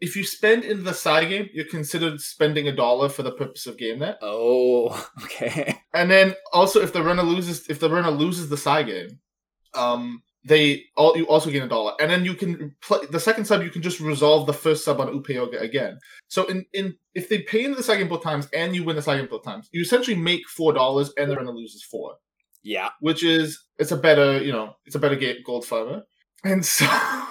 if 0.01 0.17
you 0.17 0.25
spend 0.25 0.65
in 0.65 0.83
the 0.83 0.95
side 0.95 1.29
game, 1.29 1.49
you're 1.53 1.65
considered 1.67 2.21
spending 2.21 2.67
a 2.67 2.73
dollar 2.75 3.09
for 3.09 3.23
the 3.23 3.31
purpose 3.31 3.67
of 3.67 3.79
game 3.79 4.01
net. 4.01 4.19
Oh, 4.21 5.09
okay. 5.25 5.79
And 5.95 6.11
then 6.11 6.35
also, 6.53 6.81
if 6.81 6.93
the 6.93 7.03
runner 7.05 7.23
loses, 7.23 7.69
if 7.69 7.79
the 7.79 7.89
runner 7.91 8.11
loses 8.11 8.49
the 8.49 8.57
side 8.57 8.87
game, 8.87 9.21
um, 9.75 10.23
they 10.45 10.85
all 10.97 11.17
you 11.17 11.25
also 11.29 11.51
gain 11.51 11.63
a 11.63 11.69
dollar, 11.69 11.93
and 12.01 12.11
then 12.11 12.25
you 12.25 12.35
can 12.35 12.75
play 12.83 12.99
the 13.11 13.21
second 13.21 13.45
sub. 13.45 13.63
You 13.63 13.71
can 13.71 13.83
just 13.83 14.01
resolve 14.01 14.47
the 14.47 14.53
first 14.53 14.85
sub 14.85 15.01
on 15.01 15.07
Upayoga 15.07 15.61
again. 15.61 15.99
So 16.27 16.45
in 16.47 16.67
in 16.73 16.97
if 17.15 17.29
they 17.29 17.43
pay 17.43 17.63
into 17.65 17.77
the 17.77 17.83
side 17.85 17.99
game 17.99 18.09
both 18.09 18.25
times 18.25 18.49
and 18.53 18.75
you 18.75 18.83
win 18.83 18.97
the 18.97 19.03
side 19.03 19.19
game 19.19 19.29
both 19.31 19.45
times, 19.45 19.69
you 19.71 19.83
essentially 19.83 20.17
make 20.17 20.49
four 20.49 20.73
dollars, 20.73 21.13
and 21.17 21.31
the 21.31 21.37
runner 21.37 21.53
loses 21.53 21.85
four, 21.85 22.17
Yeah. 22.63 22.91
which 23.01 23.25
is 23.25 23.59
it's 23.79 23.93
a 23.93 23.97
better 23.97 24.43
you 24.43 24.53
know 24.53 24.75
it's 24.87 24.95
a 24.95 24.99
better 24.99 25.17
game 25.17 25.37
gold 25.45 25.65
farmer. 25.65 26.03
And 26.45 26.65
so 26.67 26.87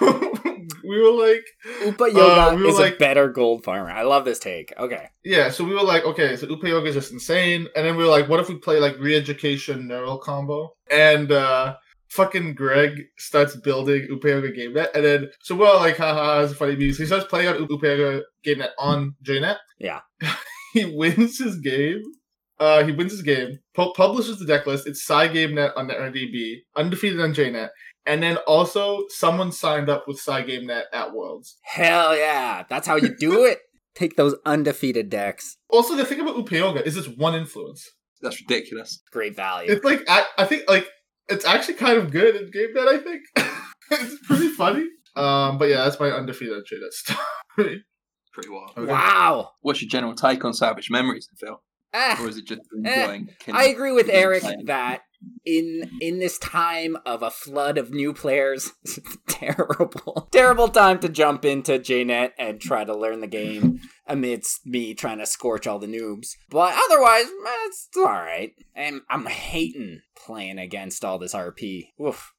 we 0.84 1.00
were 1.02 1.10
like, 1.28 1.44
Upayoga 1.84 2.52
Uh, 2.52 2.56
we 2.56 2.68
is 2.68 2.78
like- 2.78 2.94
a 2.94 2.96
better 2.96 3.28
gold 3.28 3.62
farmer. 3.64 3.90
I 3.90 4.02
love 4.02 4.24
this 4.24 4.38
take. 4.38 4.72
Okay. 4.78 5.06
Yeah, 5.24 5.50
so 5.50 5.64
we 5.64 5.74
were 5.74 5.82
like, 5.82 6.04
okay, 6.04 6.34
so 6.36 6.46
Upayoga 6.46 6.86
is 6.88 6.94
just 6.94 7.12
insane. 7.12 7.68
And 7.76 7.86
then 7.86 7.96
we 7.96 8.04
were 8.04 8.10
like, 8.10 8.28
what 8.28 8.40
if 8.40 8.48
we 8.48 8.56
play 8.56 8.78
like 8.80 8.98
re-education 8.98 9.86
neural 9.86 10.18
combo? 10.18 10.72
And 10.90 11.30
uh 11.30 11.76
fucking 12.08 12.54
Greg 12.54 12.92
starts 13.18 13.56
building 13.56 14.06
Upayoga 14.10 14.54
game 14.54 14.74
net. 14.74 14.90
And 14.94 15.04
then 15.04 15.30
so 15.42 15.54
we're 15.56 15.68
all 15.68 15.76
like, 15.80 15.96
haha, 15.98 16.42
it's 16.42 16.52
a 16.52 16.56
funny. 16.56 16.92
So 16.92 17.02
he 17.02 17.06
starts 17.06 17.26
playing 17.26 17.48
on 17.48 17.66
Upayoga 17.68 18.22
game 18.44 18.58
net 18.58 18.70
on 18.78 19.14
JNet. 19.24 19.56
Yeah. 19.78 20.00
he 20.72 20.84
wins 20.86 21.38
his 21.38 21.56
game. 21.58 22.02
Uh, 22.58 22.84
he 22.84 22.92
wins 22.92 23.12
his 23.12 23.22
game, 23.22 23.58
pu- 23.74 23.92
publishes 23.94 24.38
the 24.38 24.46
deck 24.46 24.66
list. 24.66 24.86
It's 24.86 25.04
Psi 25.04 25.28
Game 25.28 25.58
on 25.58 25.86
the 25.88 25.94
RDB, 25.94 26.58
undefeated 26.76 27.20
on 27.20 27.34
JNet, 27.34 27.70
and 28.06 28.22
then 28.22 28.36
also 28.46 29.04
someone 29.08 29.50
signed 29.52 29.88
up 29.88 30.06
with 30.06 30.20
Psi 30.20 30.42
Game 30.42 30.70
at 30.70 31.12
Worlds. 31.12 31.56
Hell 31.64 32.16
yeah. 32.16 32.64
That's 32.68 32.86
how 32.86 32.96
you 32.96 33.16
do 33.16 33.44
it. 33.46 33.58
Take 33.94 34.16
those 34.16 34.34
undefeated 34.46 35.10
decks. 35.10 35.56
Also, 35.68 35.94
the 35.96 36.04
thing 36.04 36.20
about 36.20 36.36
Upayoga 36.36 36.82
is 36.86 36.96
it's 36.96 37.08
one 37.08 37.34
influence. 37.34 37.88
That's 38.22 38.40
ridiculous. 38.40 39.02
Great 39.10 39.34
value. 39.34 39.72
It's 39.72 39.84
like 39.84 40.02
I, 40.08 40.24
I 40.38 40.44
think 40.44 40.62
like 40.68 40.88
it's 41.28 41.44
actually 41.44 41.74
kind 41.74 41.98
of 41.98 42.10
good 42.10 42.36
in 42.36 42.50
game 42.50 42.72
net. 42.74 42.88
I 42.88 42.98
think 42.98 43.22
it's 43.90 44.26
pretty 44.26 44.48
funny. 44.48 44.86
Um, 45.16 45.58
but 45.58 45.68
yeah, 45.68 45.84
that's 45.84 45.98
my 46.00 46.10
undefeated 46.10 46.64
trade 46.64 46.80
story. 46.90 47.84
Pretty 48.32 48.48
wild. 48.48 48.70
Okay. 48.78 48.90
Wow. 48.90 49.50
What's 49.60 49.82
your 49.82 49.90
general 49.90 50.14
take 50.14 50.42
on 50.44 50.54
Salvaged 50.54 50.90
Memories, 50.90 51.28
Phil? 51.38 51.60
Ah. 51.94 52.22
Or 52.22 52.28
is 52.28 52.38
it 52.38 52.46
just 52.46 52.62
Eh, 52.84 53.00
enjoying? 53.02 53.28
Ken- 53.38 53.56
I 53.56 53.64
agree 53.64 53.92
with 53.92 54.08
Eric 54.08 54.42
playing? 54.42 54.64
that 54.66 55.02
in 55.44 55.90
in 56.00 56.18
this 56.18 56.38
time 56.38 56.96
of 57.06 57.22
a 57.22 57.30
flood 57.30 57.78
of 57.78 57.90
new 57.90 58.12
players, 58.12 58.72
terrible, 59.28 60.28
terrible 60.32 60.68
time 60.68 60.98
to 61.00 61.08
jump 61.08 61.44
into 61.44 61.78
JNet 61.78 62.30
and 62.38 62.60
try 62.60 62.84
to 62.84 62.96
learn 62.96 63.20
the 63.20 63.26
game 63.26 63.80
amidst 64.06 64.66
me 64.66 64.94
trying 64.94 65.18
to 65.18 65.26
scorch 65.26 65.66
all 65.66 65.78
the 65.78 65.86
noobs. 65.86 66.28
But 66.50 66.74
otherwise, 66.90 67.26
eh, 67.26 67.66
it's 67.66 67.88
all 67.96 68.04
right. 68.04 68.52
And 68.74 69.02
I'm 69.10 69.26
hating 69.26 70.00
playing 70.16 70.58
against 70.58 71.04
all 71.04 71.18
this 71.18 71.34
RP. 71.34 71.88
Oof. 72.04 72.32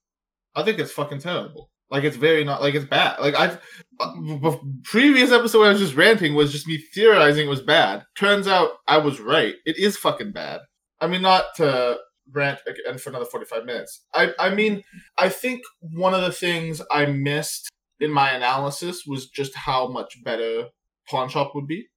I 0.55 0.63
think 0.63 0.79
it's 0.79 0.91
fucking 0.91 1.19
terrible. 1.19 1.69
Like 1.93 2.03
it's 2.03 2.17
very 2.17 2.43
not 2.43 2.61
like 2.61 2.73
it's 2.75 2.85
bad. 2.85 3.19
Like 3.21 3.35
I've 3.35 3.61
uh, 3.99 4.13
b- 4.19 4.59
previous 4.83 5.31
episode 5.31 5.59
where 5.59 5.69
I 5.69 5.71
was 5.73 5.79
just 5.79 5.95
ranting 5.95 6.33
was 6.33 6.51
just 6.51 6.67
me 6.67 6.77
theorizing 6.77 7.45
it 7.45 7.49
was 7.49 7.61
bad. 7.61 8.03
Turns 8.17 8.47
out 8.47 8.71
I 8.87 8.97
was 8.97 9.19
right. 9.21 9.53
It 9.65 9.77
is 9.77 9.95
fucking 9.95 10.31
bad. 10.31 10.61
I 10.99 11.07
mean, 11.07 11.21
not 11.21 11.45
to 11.57 11.99
rant 12.31 12.59
again 12.67 12.97
for 12.97 13.11
another 13.11 13.25
forty 13.25 13.45
five 13.45 13.65
minutes. 13.65 14.01
I 14.13 14.33
I 14.39 14.53
mean, 14.55 14.83
I 15.17 15.29
think 15.29 15.61
one 15.79 16.13
of 16.15 16.21
the 16.21 16.31
things 16.31 16.81
I 16.91 17.05
missed 17.05 17.69
in 17.99 18.11
my 18.11 18.31
analysis 18.31 19.05
was 19.05 19.27
just 19.29 19.55
how 19.55 19.87
much 19.87 20.23
better 20.23 20.69
pawn 21.07 21.29
shop 21.29 21.53
would 21.53 21.67
be. 21.67 21.87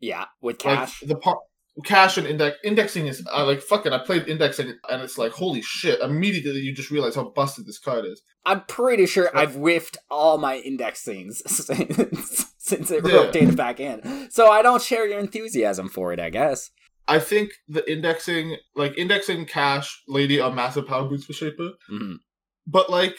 Yeah, 0.00 0.24
with 0.42 0.64
Like 0.64 0.80
Cache. 0.80 1.00
the 1.06 1.14
pawn. 1.16 1.36
Cache 1.84 2.18
and 2.18 2.26
index 2.26 2.56
indexing 2.62 3.06
is 3.08 3.26
uh, 3.34 3.44
like 3.44 3.60
fucking. 3.60 3.92
I 3.92 3.98
played 3.98 4.28
indexing 4.28 4.74
and 4.90 5.02
it's 5.02 5.18
like 5.18 5.32
holy 5.32 5.60
shit! 5.62 6.00
Immediately 6.00 6.60
you 6.60 6.72
just 6.72 6.90
realize 6.90 7.16
how 7.16 7.24
busted 7.30 7.66
this 7.66 7.78
card 7.78 8.04
is. 8.04 8.22
I'm 8.46 8.60
pretty 8.66 9.06
sure 9.06 9.30
Yeah. 9.34 9.40
I've 9.40 9.54
whiffed 9.56 9.96
all 10.10 10.38
my 10.38 10.58
index 10.58 11.02
things 11.02 11.42
since, 11.66 12.46
since 12.58 12.90
it 12.90 13.04
Yeah. 13.06 13.14
rotated 13.14 13.56
back 13.56 13.80
in. 13.80 14.28
So 14.30 14.48
I 14.50 14.62
don't 14.62 14.82
share 14.82 15.06
your 15.08 15.18
enthusiasm 15.18 15.88
for 15.88 16.12
it, 16.12 16.20
I 16.20 16.30
guess. 16.30 16.70
I 17.08 17.18
think 17.18 17.50
the 17.68 17.90
indexing, 17.90 18.56
like 18.76 18.96
indexing 18.96 19.44
Cache, 19.46 20.02
lady 20.08 20.40
are 20.40 20.52
massive 20.52 20.86
power 20.86 21.08
boosts 21.08 21.26
for 21.26 21.32
Shaper, 21.32 21.70
Mhm. 21.90 22.18
but 22.66 22.88
like 22.88 23.16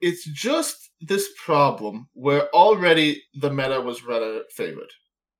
it's 0.00 0.24
just 0.26 0.90
this 1.00 1.28
problem 1.44 2.08
where 2.12 2.48
already 2.50 3.22
the 3.34 3.50
meta 3.50 3.80
was 3.80 4.02
rather 4.04 4.42
favored 4.54 4.90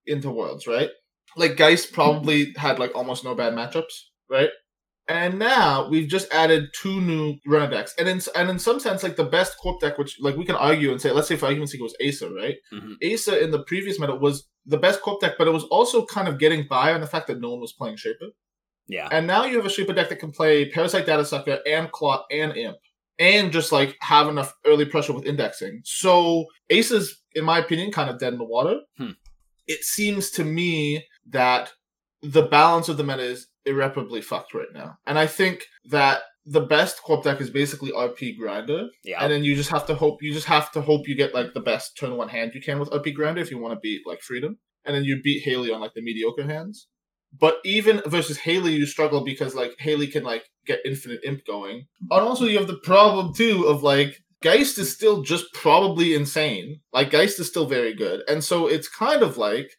into 0.06 0.30
worlds, 0.30 0.66
right? 0.66 0.90
Like 1.36 1.56
Geist 1.56 1.92
probably 1.92 2.52
had 2.56 2.78
like 2.78 2.94
almost 2.94 3.24
no 3.24 3.34
bad 3.34 3.54
matchups, 3.54 3.94
right? 4.30 4.50
And 5.06 5.38
now 5.38 5.88
we've 5.88 6.08
just 6.08 6.32
added 6.32 6.70
two 6.74 7.00
new 7.00 7.36
runner 7.46 7.70
decks, 7.70 7.94
and 7.98 8.08
in 8.08 8.22
and 8.34 8.48
in 8.48 8.58
some 8.58 8.80
sense, 8.80 9.02
like 9.02 9.16
the 9.16 9.24
best 9.24 9.58
corp 9.58 9.80
deck, 9.80 9.98
which 9.98 10.16
like 10.20 10.36
we 10.36 10.46
can 10.46 10.56
argue 10.56 10.92
and 10.92 11.00
say, 11.00 11.10
let's 11.10 11.28
say 11.28 11.36
for 11.36 11.46
argument's 11.46 11.72
sake, 11.72 11.80
it 11.80 11.84
was 11.84 11.96
Acer, 12.00 12.32
right? 12.32 12.56
Mhm. 12.72 12.94
Acer 13.02 13.36
in 13.36 13.50
the 13.50 13.62
previous 13.64 14.00
meta 14.00 14.14
was 14.14 14.48
the 14.64 14.78
best 14.78 15.02
corp 15.02 15.20
deck, 15.20 15.34
but 15.36 15.46
it 15.46 15.52
was 15.52 15.64
also 15.64 16.06
kind 16.06 16.26
of 16.26 16.38
getting 16.38 16.66
by 16.68 16.94
on 16.94 17.02
the 17.02 17.06
fact 17.06 17.26
that 17.26 17.40
no 17.40 17.50
one 17.50 17.60
was 17.60 17.74
playing 17.74 17.96
Shaper. 17.96 18.28
Yeah. 18.86 19.08
And 19.10 19.26
now 19.26 19.44
you 19.44 19.56
have 19.56 19.66
a 19.66 19.70
Shaper 19.70 19.92
deck 19.92 20.08
that 20.08 20.20
can 20.20 20.32
play 20.32 20.70
Parasite 20.70 21.06
Data 21.06 21.24
Sucker 21.24 21.58
and 21.66 21.90
Clot 21.92 22.24
and 22.30 22.56
Imp. 22.56 22.76
And 23.18 23.52
just 23.52 23.70
like 23.72 23.96
have 24.00 24.28
enough 24.28 24.52
early 24.66 24.84
pressure 24.84 25.12
with 25.12 25.26
indexing. 25.26 25.82
So 25.84 26.46
is, 26.68 27.22
in 27.34 27.44
my 27.44 27.58
opinion, 27.58 27.92
kind 27.92 28.10
of 28.10 28.18
dead 28.18 28.32
in 28.32 28.38
the 28.38 28.44
water. 28.44 28.80
Hmm. 28.98 29.10
It 29.66 29.84
seems 29.84 30.30
to 30.32 30.44
me 30.44 31.04
that 31.30 31.72
the 32.22 32.42
balance 32.42 32.88
of 32.88 32.96
the 32.96 33.04
meta 33.04 33.22
is 33.22 33.48
irreparably 33.66 34.20
fucked 34.20 34.54
right 34.54 34.72
now. 34.72 34.98
And 35.06 35.18
I 35.18 35.26
think 35.26 35.66
that 35.86 36.22
the 36.46 36.60
best 36.60 37.02
corp 37.02 37.24
deck 37.24 37.40
is 37.40 37.50
basically 37.50 37.92
RP 37.92 38.36
Grinder. 38.36 38.88
Yeah. 39.02 39.22
And 39.22 39.32
then 39.32 39.44
you 39.44 39.54
just 39.54 39.70
have 39.70 39.86
to 39.86 39.94
hope 39.94 40.22
you 40.22 40.32
just 40.32 40.46
have 40.46 40.70
to 40.72 40.80
hope 40.80 41.08
you 41.08 41.16
get 41.16 41.34
like 41.34 41.54
the 41.54 41.60
best 41.60 41.96
turn 41.98 42.16
one 42.16 42.28
hand 42.28 42.52
you 42.54 42.60
can 42.60 42.78
with 42.78 42.90
RP 42.90 43.14
Grinder 43.14 43.40
if 43.40 43.50
you 43.50 43.58
want 43.58 43.74
to 43.74 43.80
beat 43.80 44.06
like 44.06 44.20
Freedom. 44.20 44.58
And 44.84 44.94
then 44.94 45.04
you 45.04 45.22
beat 45.22 45.44
Hayley 45.44 45.72
on 45.72 45.80
like 45.80 45.94
the 45.94 46.02
mediocre 46.02 46.44
hands. 46.44 46.88
But 47.38 47.56
even 47.64 48.02
versus 48.06 48.38
Hayley, 48.38 48.74
you 48.74 48.86
struggle 48.86 49.24
because 49.24 49.54
like 49.54 49.74
Hayley 49.78 50.06
can 50.06 50.22
like 50.22 50.44
get 50.66 50.80
infinite 50.84 51.20
imp 51.24 51.44
going. 51.46 51.86
And 52.10 52.20
also 52.20 52.44
you 52.44 52.58
have 52.58 52.66
the 52.66 52.78
problem 52.78 53.34
too 53.34 53.64
of 53.66 53.82
like 53.82 54.22
Geist 54.42 54.78
is 54.78 54.92
still 54.92 55.22
just 55.22 55.52
probably 55.54 56.14
insane. 56.14 56.80
Like 56.92 57.10
Geist 57.10 57.40
is 57.40 57.48
still 57.48 57.66
very 57.66 57.94
good. 57.94 58.22
And 58.28 58.44
so 58.44 58.66
it's 58.66 58.88
kind 58.88 59.22
of 59.22 59.38
like 59.38 59.70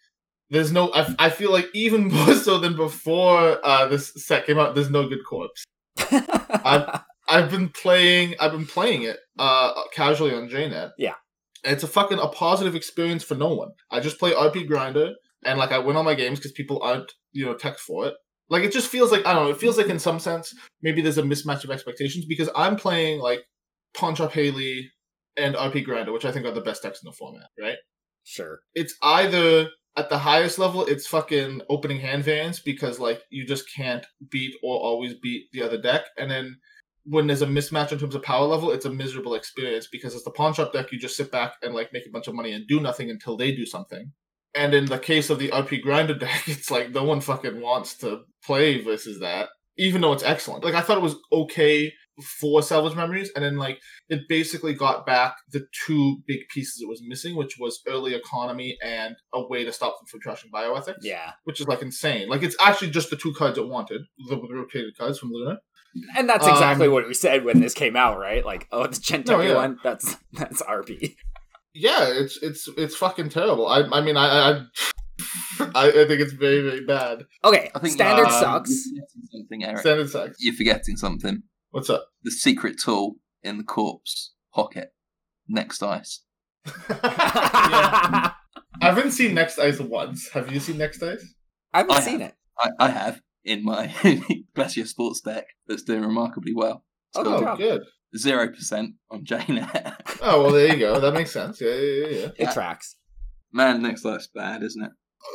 there's 0.50 0.72
no 0.72 0.92
I, 0.94 1.14
I 1.20 1.30
feel 1.30 1.52
like 1.52 1.68
even 1.74 2.08
more 2.14 2.34
so 2.36 2.58
than 2.58 2.76
before 2.76 3.60
uh 3.66 3.88
this 3.88 4.12
set 4.16 4.46
came 4.46 4.60
out, 4.60 4.76
there's 4.76 4.90
no 4.90 5.08
good 5.08 5.26
corpse. 5.28 5.64
I've 5.98 7.02
I've 7.28 7.52
been 7.52 7.70
playing 7.70 8.36
I've 8.40 8.52
been 8.52 8.68
playing 8.68 9.04
it 9.04 9.18
uh 9.40 9.74
casually 9.94 10.34
on 10.34 10.50
JNet. 10.50 10.92
Yeah. 10.98 11.16
And 11.64 11.74
it's 11.74 11.84
a 11.84 11.88
fucking 11.88 12.20
a 12.20 12.28
positive 12.28 12.76
experience 12.76 13.24
for 13.24 13.36
no 13.36 13.54
one. 13.54 13.70
I 13.92 14.00
just 14.00 14.20
play 14.20 14.34
RP 14.34 14.68
grinder 14.68 15.14
and 15.44 15.58
like 15.58 15.72
I 15.72 15.80
win 15.80 15.96
all 15.96 16.04
my 16.04 16.16
games 16.16 16.40
because 16.40 16.52
people 16.52 16.82
aren't, 16.84 17.12
you 17.32 17.46
know, 17.46 17.56
tech 17.56 17.80
for 17.80 18.08
it. 18.08 18.14
Like 18.50 18.64
it 18.64 18.72
just 18.72 18.90
feels 18.90 19.12
like 19.12 19.26
I 19.26 19.34
don't 19.34 19.46
know, 19.46 19.52
it 19.52 19.58
feels 19.58 19.78
like 19.78 19.88
in 19.88 20.00
some 20.00 20.20
sense 20.20 20.54
maybe 20.82 21.02
there's 21.02 21.18
a 21.18 21.24
mismatch 21.24 21.64
of 21.64 21.72
expectations 21.72 22.26
because 22.26 22.50
I'm 22.56 22.76
playing 22.76 23.20
like 23.20 23.42
Pawn 23.96 24.16
Shop 24.16 24.32
Hayley 24.32 24.92
and 25.38 25.56
RP 25.56 25.84
Grinder, 25.84 26.12
which 26.12 26.26
I 26.26 26.32
think 26.32 26.46
are 26.46 26.52
the 26.52 26.62
best 26.62 26.84
decks 26.84 27.02
in 27.04 27.10
the 27.10 27.16
format, 27.16 27.48
right? 27.60 27.78
sure. 28.24 28.60
it's 28.74 28.96
either 29.04 29.70
at 29.98 30.10
the 30.10 30.18
highest 30.18 30.60
level 30.60 30.86
it's 30.86 31.08
fucking 31.08 31.62
opening 31.70 32.00
hand 32.00 32.24
variance 32.24 32.60
because 32.60 33.00
like 33.00 33.22
you 33.30 33.46
just 33.46 33.66
can't 33.74 34.06
beat 34.30 34.54
or 34.62 34.78
always 34.78 35.14
beat 35.16 35.48
the 35.54 35.64
other 35.64 35.82
deck. 35.82 36.06
And 36.18 36.30
then 36.30 36.58
when 37.06 37.28
there's 37.28 37.42
a 37.42 37.48
mismatch 37.48 37.92
in 37.92 38.00
terms 38.00 38.16
of 38.16 38.24
power 38.24 38.46
level 38.46 38.72
it's 38.72 38.86
a 38.86 38.90
miserable 38.90 39.36
experience 39.36 39.88
because 39.92 40.14
it's 40.14 40.24
the 40.24 40.32
pawn 40.32 40.54
shop 40.54 40.74
deck. 40.74 40.92
You 40.92 41.00
just 41.00 41.18
sit 41.18 41.32
back 41.32 41.54
and 41.62 41.74
like 41.74 41.94
make 41.94 42.06
a 42.06 42.12
bunch 42.12 42.28
of 42.28 42.36
money 42.36 42.52
and 42.52 42.68
do 42.68 42.80
nothing 42.80 43.10
until 43.10 43.38
they 43.38 43.54
do 43.54 43.66
something. 43.66 44.12
And 44.54 44.74
in 44.74 44.86
the 44.86 45.00
case 45.00 45.30
of 45.30 45.40
the 45.40 45.50
rp 45.50 45.82
grinder 45.82 46.14
deck 46.20 46.48
it's 46.48 46.72
like 46.72 46.92
no 46.92 47.04
one 47.04 47.22
fucking 47.22 47.62
wants 47.62 47.98
to 48.00 48.22
play 48.44 48.82
versus 48.82 49.20
that 49.20 49.50
even 49.78 50.02
though 50.02 50.14
it's 50.14 50.24
excellent. 50.24 50.64
Like 50.64 50.76
i 50.76 50.82
thought 50.82 50.98
it 50.98 51.04
was 51.04 51.18
okay 51.32 51.94
for 52.24 52.62
Salvaged 52.62 52.96
Memories 52.96 53.32
and 53.36 53.44
then 53.44 53.58
like 53.58 53.80
it 54.10 54.22
basically 54.30 54.74
got 54.74 55.06
back 55.06 55.36
the 55.52 55.66
two 55.86 56.18
big 56.28 56.40
pieces 56.54 56.82
it 56.82 56.88
was 56.88 57.02
missing, 57.06 57.36
which 57.36 57.58
was 57.60 57.82
early 57.88 58.14
economy 58.14 58.78
and 58.84 59.16
a 59.34 59.46
way 59.46 59.64
to 59.66 59.72
stop 59.74 59.98
them 60.00 60.08
from 60.08 60.22
trashing 60.22 60.52
bioethics. 60.52 61.00
Yeah. 61.02 61.32
Which 61.44 61.60
is 61.60 61.68
like 61.68 61.82
insane. 61.82 62.30
Like 62.30 62.44
it's 62.44 62.56
actually 62.60 62.92
just 62.92 63.10
the 63.10 63.18
two 63.18 63.34
cards 63.34 63.58
it 63.58 63.68
wanted, 63.68 64.02
the, 64.30 64.36
the 64.36 64.54
rotated 64.54 64.98
cards 64.98 65.20
from 65.20 65.32
Luna. 65.32 65.60
And 66.18 66.28
that's 66.28 66.46
exactly 66.48 66.88
Um, 66.88 66.94
what 66.94 67.08
we 67.08 67.14
said 67.14 67.46
when 67.46 67.62
this 67.62 67.74
came 67.74 67.96
out, 67.96 68.20
right? 68.20 68.46
Like, 68.46 68.68
oh, 68.72 68.84
the 68.88 68.96
Jinteki 68.96 69.28
No, 69.28 69.40
yeah. 69.42 69.56
one, 69.56 69.78
that's 69.84 70.18
that's 70.34 70.62
RP. 70.62 71.16
Yeah, 71.74 72.08
it's 72.08 72.38
it's 72.42 72.70
it's 72.78 72.96
fucking 72.96 73.30
terrible. 73.30 73.68
I 73.68 73.82
I 73.82 74.02
mean 74.02 74.16
I 74.18 74.28
I 74.28 74.52
I, 75.74 75.88
I 75.88 75.92
think 75.92 76.22
it's 76.22 76.34
very 76.34 76.62
very 76.62 76.86
bad. 76.86 77.26
Okay, 77.44 77.70
I 77.76 77.80
think 77.80 77.94
standard 77.94 78.26
um, 78.28 78.32
sucks. 78.32 78.72
You're 78.72 79.06
forgetting 79.06 79.28
something, 79.32 79.64
Eric. 79.64 79.80
Standard 79.80 80.10
sucks. 80.10 80.38
You're 80.40 80.56
forgetting 80.56 80.98
something. 80.98 81.44
What's 81.76 81.90
up? 81.90 82.08
The 82.24 82.32
secret 82.32 82.80
tool 82.82 83.16
in 83.44 83.58
the 83.58 83.64
corpse 83.66 84.34
pocket. 84.54 84.94
Next 85.46 85.84
ice. 85.84 86.22
yeah. 86.90 87.02
I 88.30 88.32
haven't 88.80 89.12
seen 89.12 89.34
Next 89.34 89.60
Ice 89.60 89.82
once. 89.82 90.30
Have 90.30 90.50
you 90.54 90.62
seen 90.62 90.78
Next 90.78 91.04
Ice? 91.04 91.34
I 91.74 91.80
haven't 91.80 91.98
I 91.98 92.00
seen 92.00 92.20
have. 92.22 92.30
it. 92.30 92.36
I, 92.58 92.86
I 92.86 92.88
have 92.88 93.20
in 93.44 93.66
my 93.66 93.94
Glacier 94.56 94.86
Sports 94.86 95.20
deck 95.20 95.48
that's 95.68 95.84
doing 95.84 96.04
remarkably 96.04 96.54
well. 96.56 96.86
It's 97.14 97.28
Oh, 97.28 97.58
good 97.58 97.82
zero 98.16 98.48
percent 98.48 98.92
on 99.12 99.26
JNet. 99.26 99.98
Oh 100.22 100.44
well, 100.44 100.54
there 100.54 100.72
you 100.74 100.80
go. 100.80 101.02
That 101.02 101.14
makes 101.14 101.32
sense. 101.32 101.60
Yeah, 101.60 101.74
yeah, 101.76 102.08
yeah. 102.08 102.18
yeah. 102.20 102.28
It 102.48 102.54
tracks. 102.54 102.96
Man, 103.52 103.82
next 103.82 104.06
life's 104.06 104.30
bad, 104.34 104.64
isn't 104.64 104.82
it? 104.82 104.92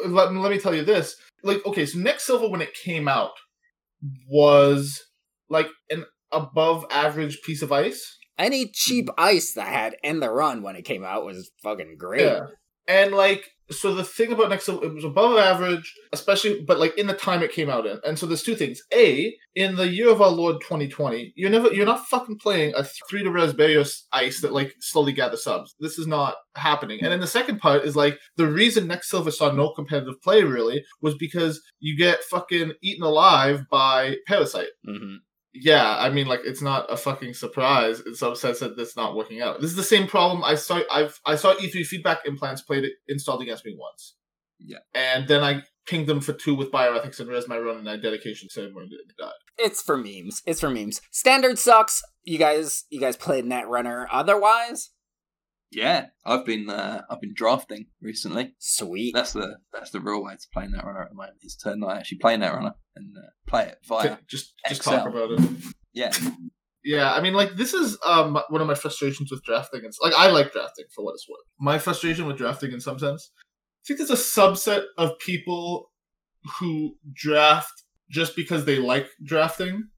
Uh, 0.07 0.09
let, 0.09 0.33
let 0.33 0.51
me 0.51 0.59
tell 0.59 0.75
you 0.75 0.87
this. 0.87 1.17
Like, 1.43 1.59
okay, 1.67 1.85
so 1.85 1.99
Next 1.99 2.25
Silver 2.25 2.49
when 2.49 2.63
it 2.63 2.73
came 2.83 3.09
out 3.09 3.33
was 4.27 5.03
like 5.51 5.69
an 5.91 6.07
above 6.33 6.85
average 6.91 7.41
piece 7.43 7.63
of 7.63 7.73
ice. 7.73 8.19
Any 8.39 8.69
cheap 8.69 9.09
ice 9.19 9.53
that 9.55 9.69
had 9.69 9.97
End 10.03 10.23
the 10.23 10.31
Run 10.31 10.63
when 10.63 10.77
it 10.77 10.85
came 10.85 11.05
out 11.05 11.25
was 11.25 11.51
fucking 11.63 11.97
great. 11.99 12.25
Yeah. 12.25 12.41
And 12.89 13.13
like 13.13 13.45
so 13.71 13.95
the 13.95 14.03
thing 14.03 14.33
about 14.33 14.51
Next 14.51 14.65
Silver 14.65 14.87
it 14.87 14.95
was 14.95 15.05
above 15.05 15.39
average, 15.39 15.95
especially 16.13 16.63
but 16.67 16.81
like 16.81 16.97
in 16.99 17.07
the 17.07 17.15
time 17.15 17.43
it 17.43 17.53
came 17.53 17.71
out 17.71 17.87
in. 17.87 18.01
And 18.05 18.19
so 18.19 18.27
there's 18.27 18.43
two 18.43 18.57
things. 18.57 18.83
A, 18.93 19.33
in 19.55 19.77
the 19.77 19.89
year 19.89 20.11
of 20.11 20.21
our 20.21 20.31
Lord 20.31 20.57
2020, 20.61 21.33
you're 21.37 21.51
never 21.51 21.73
you're 21.73 21.87
not 21.87 22.07
fucking 22.07 22.39
playing 22.39 22.75
a 22.77 22.85
three 23.09 23.23
to 23.23 23.31
res 23.31 23.53
barrier 23.53 23.85
ice 24.13 24.41
that 24.41 24.53
like 24.53 24.75
slowly 24.81 25.13
gather 25.13 25.37
subs. 25.37 25.75
This 25.79 25.99
is 25.99 26.07
not 26.07 26.37
happening. 26.57 26.99
And 27.03 27.13
then 27.13 27.21
the 27.21 27.27
second 27.27 27.59
part 27.59 27.85
is 27.85 27.95
like 27.95 28.19
the 28.37 28.49
reason 28.49 28.87
Next 28.87 29.09
Silver 29.09 29.31
saw 29.31 29.53
no 29.53 29.73
competitive 29.73 30.21
play 30.21 30.43
really 30.43 30.83
was 31.01 31.15
because 31.17 31.63
you 31.79 31.97
get 31.97 32.25
fucking 32.25 32.73
eaten 32.83 33.05
alive 33.05 33.67
by 33.71 34.17
Parasite. 34.27 34.69
hmm 34.85 35.17
Yeah, 35.53 35.97
I 35.99 36.11
mean, 36.11 36.27
like 36.27 36.41
it's 36.45 36.63
not 36.63 36.93
a 36.93 36.97
fucking 36.97 37.35
surprise 37.35 38.01
in 38.01 38.15
some 38.15 38.37
sense 38.37 38.61
that 38.61 38.79
it's 38.79 38.97
not 38.97 39.17
working 39.17 39.41
out. 39.41 39.61
This 39.61 39.71
is 39.71 39.77
the 39.77 39.83
same 39.83 40.07
problem 40.07 40.45
I 40.45 40.55
saw. 40.55 40.81
I've 40.91 41.19
I 41.27 41.35
saw 41.35 41.55
E3 41.55 41.85
feedback 41.85 42.21
implants 42.25 42.63
played 42.63 42.85
it 42.85 42.93
installed 43.09 43.43
against 43.43 43.65
me 43.65 43.77
once. 43.79 44.15
Yeah. 44.63 44.79
and 44.95 45.27
then 45.27 45.43
I 45.43 45.63
pinged 45.87 46.07
them 46.07 46.21
for 46.21 46.35
two 46.35 46.55
with 46.55 46.71
bioethics 46.71 47.19
and 47.19 47.29
res 47.31 47.49
my 47.49 47.59
run, 47.59 47.79
and 47.79 47.89
I 47.89 47.97
dedication 47.97 48.49
ceremony 48.51 48.91
and 48.93 49.13
died. 49.19 49.33
It's 49.59 49.83
for 49.83 49.97
memes. 49.97 50.43
It's 50.47 50.61
for 50.61 50.71
memes. 50.71 51.01
Standard 51.11 51.59
sucks. 51.59 52.03
You 52.25 52.39
guys, 52.39 52.85
you 52.91 53.01
guys 53.01 53.17
played 53.17 53.45
Netrunner. 53.47 54.07
Otherwise, 54.13 54.91
Yeah, 55.73 56.07
I've 56.25 56.45
been 56.45 56.69
uh, 56.69 57.03
I've 57.09 57.21
been 57.21 57.35
drafting 57.35 57.87
recently. 58.03 58.55
sweet. 58.59 59.15
That's 59.15 59.33
the 59.33 59.59
that's 59.73 59.91
the 59.91 60.01
real 60.01 60.23
way 60.25 60.35
to 60.35 60.47
play 60.53 60.67
Netrunner 60.67 61.03
at 61.03 61.11
the 61.11 61.15
moment. 61.15 61.37
Is 61.43 61.57
to 61.57 61.77
not 61.77 61.97
actually 61.97 62.19
play 62.19 62.37
Netrunner 62.37 62.75
and 62.97 63.17
uh, 63.17 63.31
play 63.47 63.69
it 63.69 63.79
via 63.87 64.19
just 64.29 64.55
just 64.67 64.81
Excel. 64.81 65.05
talk 65.05 65.09
about 65.09 65.31
it. 65.33 65.41
yeah. 65.93 66.13
Yeah, 66.83 67.13
I 67.13 67.21
mean, 67.21 67.35
like 67.35 67.57
this 67.57 67.75
is 67.75 67.99
um 68.05 68.41
one 68.49 68.61
of 68.61 68.67
my 68.67 68.75
frustrations 68.75 69.31
with 69.31 69.45
drafting. 69.45 69.83
It's 69.85 69.99
like 70.01 70.15
I 70.17 70.29
like 70.31 70.53
drafting 70.53 70.87
for 70.95 71.05
what 71.05 71.13
it's 71.13 71.29
worth. 71.29 71.45
My 71.61 71.79
frustration 71.79 72.27
with 72.27 72.39
drafting, 72.39 72.73
in 72.73 72.81
some 72.81 72.99
sense, 72.99 73.31
I 73.37 73.83
think 73.87 73.99
there's 73.99 74.11
a 74.11 74.15
subset 74.15 74.85
of 74.97 75.19
people 75.19 75.91
who 76.59 76.97
draft 77.13 77.85
just 78.11 78.35
because 78.35 78.65
they 78.65 78.79
like 78.79 79.09
drafting, 79.23 79.89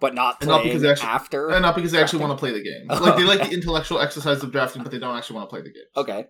but 0.00 0.14
not 0.14 0.36
And 0.40 0.48
not 0.50 0.62
because 0.64 0.82
they 0.82 0.90
actually- 0.90 1.08
after. 1.08 1.48
And 1.50 1.62
not 1.62 1.74
because 1.74 1.92
they 1.92 2.00
actually 2.00 2.20
want 2.20 2.32
to 2.32 2.36
play 2.38 2.52
the 2.52 2.62
game. 2.62 2.86
Like 2.88 3.16
they 3.16 3.24
like 3.24 3.48
the 3.48 3.54
intellectual 3.60 4.00
exercise 4.00 4.42
of 4.42 4.52
drafting, 4.52 4.82
but 4.82 4.92
they 4.92 4.98
don't 4.98 5.16
actually 5.16 5.36
want 5.36 5.48
to 5.48 5.54
play 5.54 5.62
the 5.62 5.72
game. 5.72 5.84
okay. 5.96 6.26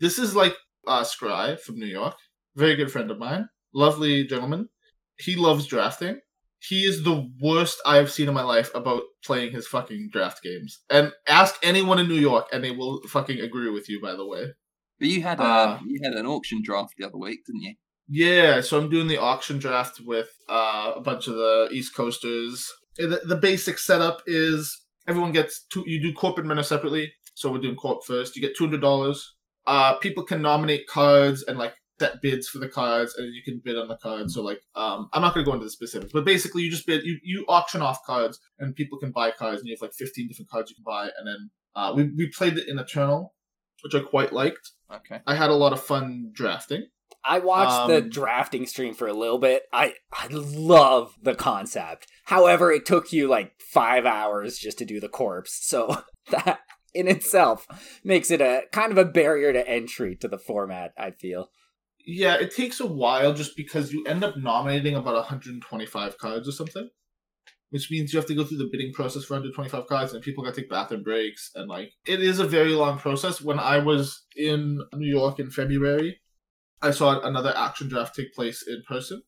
This 0.00 0.18
is 0.18 0.36
like 0.36 0.54
uh, 0.86 1.02
Scry 1.02 1.58
from 1.60 1.76
New 1.76 1.86
York, 1.86 2.14
very 2.54 2.76
good 2.76 2.90
friend 2.92 3.10
of 3.10 3.18
mine, 3.18 3.48
lovely 3.74 4.24
gentleman. 4.24 4.68
He 5.18 5.34
loves 5.34 5.66
drafting. 5.66 6.20
He 6.60 6.82
is 6.84 7.02
the 7.04 7.28
worst 7.40 7.80
I 7.84 7.96
have 7.96 8.10
seen 8.10 8.28
in 8.28 8.34
my 8.34 8.42
life 8.42 8.70
about 8.74 9.02
playing 9.24 9.52
his 9.52 9.66
fucking 9.66 10.10
draft 10.12 10.42
games. 10.42 10.80
And 10.90 11.12
ask 11.28 11.56
anyone 11.62 11.98
in 11.98 12.08
New 12.08 12.14
York, 12.30 12.46
and 12.52 12.62
they 12.64 12.70
will 12.72 13.00
fucking 13.08 13.40
agree 13.40 13.70
with 13.70 13.88
you. 13.88 14.00
By 14.00 14.14
the 14.14 14.26
way, 14.26 14.44
But 15.00 15.08
you 15.08 15.22
had 15.22 15.38
a 15.40 15.42
Uh, 15.44 15.78
you 15.86 16.00
had 16.02 16.14
an 16.14 16.26
auction 16.26 16.62
draft 16.64 16.94
the 16.96 17.06
other 17.06 17.18
week, 17.18 17.40
didn't 17.46 17.62
you? 17.62 17.74
yeah. 18.08 18.60
So 18.60 18.78
I'm 18.78 18.88
doing 18.88 19.06
the 19.08 19.18
auction 19.18 19.58
draft 19.58 20.00
with 20.00 20.30
uh, 20.48 20.92
a 20.96 21.00
bunch 21.00 21.26
of 21.28 21.34
the 21.34 21.68
East 21.72 21.94
Coasters. 21.94 22.68
The, 22.98 23.20
the 23.24 23.36
basic 23.36 23.78
setup 23.78 24.22
is 24.26 24.84
everyone 25.06 25.32
gets 25.32 25.64
two. 25.72 25.84
You 25.86 26.00
do 26.00 26.12
corp 26.12 26.38
and 26.38 26.48
runner 26.48 26.62
separately. 26.62 27.12
So 27.34 27.52
we're 27.52 27.60
doing 27.60 27.76
corp 27.76 28.04
first. 28.04 28.34
You 28.34 28.42
get 28.42 28.56
two 28.56 28.64
hundred 28.64 28.80
dollars. 28.80 29.34
Uh, 29.66 29.94
people 29.98 30.24
can 30.24 30.42
nominate 30.42 30.86
cards 30.88 31.42
and 31.42 31.58
like 31.58 31.74
set 32.00 32.22
bids 32.22 32.48
for 32.48 32.58
the 32.58 32.68
cards, 32.68 33.14
and 33.16 33.34
you 33.34 33.42
can 33.42 33.60
bid 33.64 33.76
on 33.76 33.88
the 33.88 33.96
cards. 33.96 34.34
So 34.34 34.42
like, 34.42 34.60
um, 34.74 35.08
I'm 35.12 35.22
not 35.22 35.34
going 35.34 35.44
to 35.44 35.48
go 35.48 35.54
into 35.54 35.64
the 35.64 35.70
specifics, 35.70 36.12
but 36.12 36.24
basically, 36.24 36.62
you 36.62 36.70
just 36.70 36.86
bid. 36.86 37.04
You 37.04 37.18
you 37.22 37.44
auction 37.48 37.82
off 37.82 38.04
cards, 38.04 38.38
and 38.58 38.74
people 38.74 38.98
can 38.98 39.10
buy 39.10 39.30
cards, 39.30 39.60
and 39.60 39.68
you 39.68 39.74
have 39.74 39.82
like 39.82 39.94
15 39.94 40.28
different 40.28 40.50
cards 40.50 40.70
you 40.70 40.76
can 40.76 40.84
buy, 40.84 41.10
and 41.18 41.26
then 41.26 41.50
uh, 41.74 41.92
we 41.94 42.10
we 42.16 42.28
played 42.28 42.58
it 42.58 42.68
in 42.68 42.78
Eternal, 42.78 43.34
which 43.82 43.94
I 43.94 44.00
quite 44.00 44.32
liked. 44.32 44.72
Okay. 44.92 45.20
I 45.26 45.34
had 45.34 45.50
a 45.50 45.54
lot 45.54 45.72
of 45.72 45.82
fun 45.82 46.30
drafting. 46.32 46.86
I 47.24 47.38
watched 47.40 47.88
the 47.88 47.98
Um, 47.98 48.08
drafting 48.08 48.66
stream 48.66 48.94
for 48.94 49.06
a 49.06 49.12
little 49.12 49.38
bit. 49.38 49.64
I 49.72 49.94
I 50.12 50.28
love 50.28 51.14
the 51.22 51.34
concept. 51.34 52.06
However, 52.24 52.70
it 52.72 52.86
took 52.86 53.12
you 53.12 53.28
like 53.28 53.52
five 53.60 54.06
hours 54.06 54.58
just 54.58 54.78
to 54.78 54.84
do 54.84 55.00
the 55.00 55.08
corpse, 55.08 55.58
so 55.60 56.02
that 56.30 56.60
in 56.94 57.08
itself 57.08 57.66
makes 58.02 58.30
it 58.30 58.40
a 58.40 58.62
kind 58.72 58.92
of 58.92 58.98
a 58.98 59.04
barrier 59.04 59.52
to 59.52 59.68
entry 59.68 60.16
to 60.16 60.28
the 60.28 60.38
format. 60.38 60.92
I 60.96 61.10
feel. 61.10 61.50
Yeah, 62.06 62.36
it 62.36 62.54
takes 62.54 62.80
a 62.80 62.86
while 62.86 63.34
just 63.34 63.54
because 63.56 63.92
you 63.92 64.04
end 64.06 64.24
up 64.24 64.36
nominating 64.38 64.94
about 64.94 65.14
125 65.14 66.16
cards 66.16 66.48
or 66.48 66.52
something. 66.52 66.88
Which 67.70 67.90
means 67.90 68.14
you 68.14 68.18
have 68.18 68.26
to 68.28 68.34
go 68.34 68.44
through 68.44 68.56
the 68.56 68.68
bidding 68.72 68.94
process 68.94 69.24
for 69.24 69.34
125 69.34 69.86
cards, 69.86 70.14
and 70.14 70.22
people 70.22 70.42
got 70.42 70.54
to 70.54 70.60
take 70.62 70.70
bathroom 70.70 71.02
breaks, 71.02 71.50
and 71.54 71.68
like 71.68 71.90
it 72.06 72.22
is 72.22 72.38
a 72.38 72.46
very 72.46 72.72
long 72.72 72.98
process. 72.98 73.42
When 73.42 73.58
I 73.58 73.78
was 73.78 74.24
in 74.34 74.80
New 74.94 75.06
York 75.06 75.38
in 75.38 75.50
February, 75.50 76.18
I 76.82 76.90
saw 76.90 77.20
another 77.20 77.52
action 77.56 77.88
draft 77.88 78.14
take 78.14 78.32
place 78.34 78.64
in 78.66 78.82
person, 78.88 79.22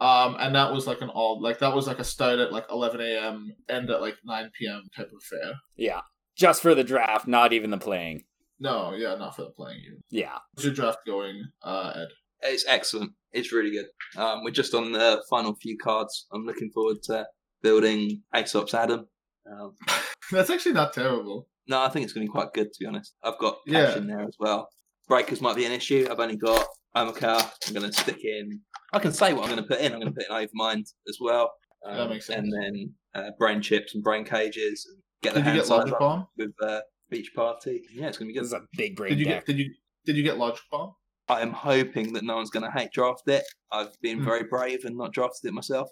um, 0.00 0.36
and 0.38 0.54
that 0.54 0.72
was 0.72 0.86
like 0.86 1.00
an 1.00 1.08
all 1.10 1.40
like 1.40 1.58
that 1.60 1.74
was 1.74 1.86
like 1.86 1.98
a 1.98 2.04
start 2.04 2.38
at 2.38 2.52
like 2.52 2.66
11 2.70 3.00
a.m. 3.00 3.54
end 3.68 3.90
at 3.90 4.00
like 4.00 4.16
9 4.24 4.50
p.m. 4.58 4.82
type 4.96 5.06
of 5.08 5.18
affair. 5.18 5.54
Yeah, 5.76 6.00
just 6.36 6.62
for 6.62 6.74
the 6.74 6.84
draft, 6.84 7.26
not 7.26 7.52
even 7.52 7.70
the 7.70 7.78
playing. 7.78 8.24
No, 8.60 8.94
yeah, 8.94 9.14
not 9.16 9.34
for 9.36 9.42
the 9.42 9.50
playing. 9.50 9.80
You. 9.84 9.98
Yeah, 10.10 10.38
How's 10.56 10.64
your 10.64 10.74
draft 10.74 10.98
going, 11.06 11.42
uh, 11.62 11.92
Ed? 11.96 12.08
It's 12.52 12.64
excellent. 12.68 13.12
It's 13.32 13.52
really 13.52 13.70
good. 13.72 13.86
Um, 14.16 14.44
we're 14.44 14.50
just 14.50 14.74
on 14.74 14.92
the 14.92 15.22
final 15.28 15.54
few 15.56 15.76
cards. 15.76 16.26
I'm 16.32 16.44
looking 16.44 16.70
forward 16.72 17.02
to 17.04 17.26
building 17.62 18.22
Aesop's 18.34 18.74
Adam. 18.74 19.06
Um, 19.50 19.74
That's 20.32 20.50
actually 20.50 20.72
not 20.74 20.92
terrible. 20.92 21.48
no, 21.66 21.82
I 21.82 21.88
think 21.88 22.04
it's 22.04 22.12
going 22.12 22.26
to 22.26 22.30
be 22.30 22.32
quite 22.32 22.52
good, 22.54 22.72
to 22.72 22.78
be 22.80 22.86
honest. 22.86 23.14
I've 23.22 23.38
got 23.38 23.56
Cache 23.66 23.72
Yeah. 23.94 23.96
in 23.98 24.06
there 24.06 24.22
as 24.22 24.36
well. 24.38 24.68
Breakers 25.08 25.40
might 25.40 25.56
be 25.56 25.64
an 25.64 25.72
issue. 25.72 26.06
I've 26.10 26.20
only 26.20 26.36
got 26.36 26.66
Omakar. 26.96 27.50
I'm 27.66 27.74
going 27.74 27.90
to 27.90 27.92
stick 27.92 28.24
in. 28.24 28.60
I 28.92 28.98
can 28.98 29.12
say 29.12 29.32
what 29.32 29.44
I'm 29.44 29.50
going 29.50 29.62
to 29.62 29.68
put 29.68 29.80
in. 29.80 29.92
I'm 29.92 30.00
going 30.00 30.12
to 30.12 30.20
put 30.20 30.28
in 30.28 30.48
Overmind 30.48 30.84
as 31.08 31.18
well. 31.20 31.52
Um, 31.86 31.96
That 31.96 32.08
makes 32.10 32.26
sense. 32.26 32.48
And 32.48 32.52
then 32.52 32.94
uh, 33.14 33.30
brain 33.38 33.60
chips 33.60 33.94
and 33.94 34.02
brain 34.04 34.24
cages. 34.24 34.86
And 34.88 35.02
get 35.22 35.34
the 35.34 35.40
Did 35.40 35.46
you 35.46 35.50
hand 35.50 35.58
get 35.58 35.66
size 35.66 35.78
Logic 35.80 35.98
Bomb? 35.98 36.26
with 36.38 36.52
uh, 36.62 36.80
each 37.12 37.32
party. 37.34 37.82
Yeah, 37.92 38.06
it's 38.08 38.18
going 38.18 38.28
to 38.28 38.34
be 38.34 38.38
this 38.40 38.50
good. 38.50 38.56
is 38.56 38.62
a 38.62 38.66
big 38.76 38.96
brain 38.96 39.10
Did 39.10 39.18
you 39.18 39.24
deck. 39.26 39.46
get? 39.46 39.56
Did 39.56 39.58
you? 39.64 39.74
Did 40.06 40.16
you 40.16 40.22
get 40.22 40.38
Logic 40.38 40.62
Bomb? 40.70 40.92
I 41.28 41.40
am 41.40 41.52
hoping 41.52 42.12
that 42.12 42.22
no 42.24 42.36
one's 42.36 42.50
going 42.50 42.64
to 42.70 42.78
hate 42.78 42.92
draft 42.92 43.22
it. 43.28 43.44
I've 43.72 43.98
been 44.02 44.18
Hmm. 44.18 44.24
very 44.24 44.42
brave 44.44 44.84
and 44.84 44.96
not 44.96 45.12
drafted 45.12 45.48
it 45.48 45.54
myself. 45.54 45.88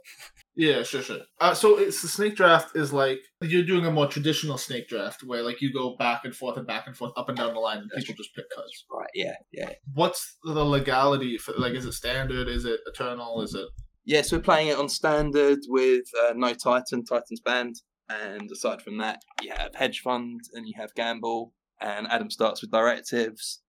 Yeah, 0.55 0.83
sure, 0.83 1.01
sure. 1.01 1.21
Uh, 1.41 1.55
so 1.55 1.79
it's 1.79 2.03
the 2.03 2.09
snake 2.09 2.37
draft 2.37 2.77
is 2.77 2.93
like 2.93 3.21
you're 3.41 3.65
doing 3.65 3.87
a 3.87 3.91
more 3.91 4.07
traditional 4.07 4.59
snake 4.59 4.89
draft 4.89 5.23
where 5.25 5.43
like 5.43 5.63
you 5.63 5.73
go 5.73 5.97
back 5.97 6.27
and 6.27 6.37
forth 6.37 6.59
and 6.59 6.67
back 6.67 6.87
and 6.87 6.95
forth 6.95 7.13
up 7.17 7.29
and 7.31 7.39
down 7.39 7.55
the 7.55 7.61
line 7.61 7.79
and 7.79 7.91
people 8.05 8.15
just 8.23 8.35
pick 8.35 8.45
cards. 8.55 8.85
Right? 8.91 9.09
Yeah, 9.15 9.35
yeah. 9.53 9.71
What's 9.95 10.37
the 10.45 10.65
legality 10.65 11.39
for 11.39 11.55
like? 11.57 11.73
Is 11.73 11.87
it 11.87 11.93
standard? 11.93 12.49
Is 12.49 12.67
it 12.67 12.81
eternal? 12.87 13.41
Is 13.41 13.55
it? 13.55 13.69
Yeah, 14.05 14.21
so 14.21 14.37
we're 14.37 14.43
playing 14.43 14.69
it 14.69 14.77
on 14.77 14.89
standard 14.91 15.61
with 15.69 16.05
uh, 16.23 16.35
no 16.37 16.53
Titan, 16.53 17.05
Titan's 17.05 17.41
banned. 17.41 17.77
And 18.11 18.51
aside 18.51 18.83
from 18.83 18.99
that, 18.99 19.21
you 19.41 19.53
have 19.57 19.75
Hedge 19.75 20.01
Fund 20.01 20.41
and 20.53 20.67
you 20.67 20.75
have 20.77 20.93
Gamble. 20.95 21.55
And 21.81 22.07
Adam 22.09 22.29
starts 22.31 22.61
with 22.61 22.71
Directives. 22.71 23.62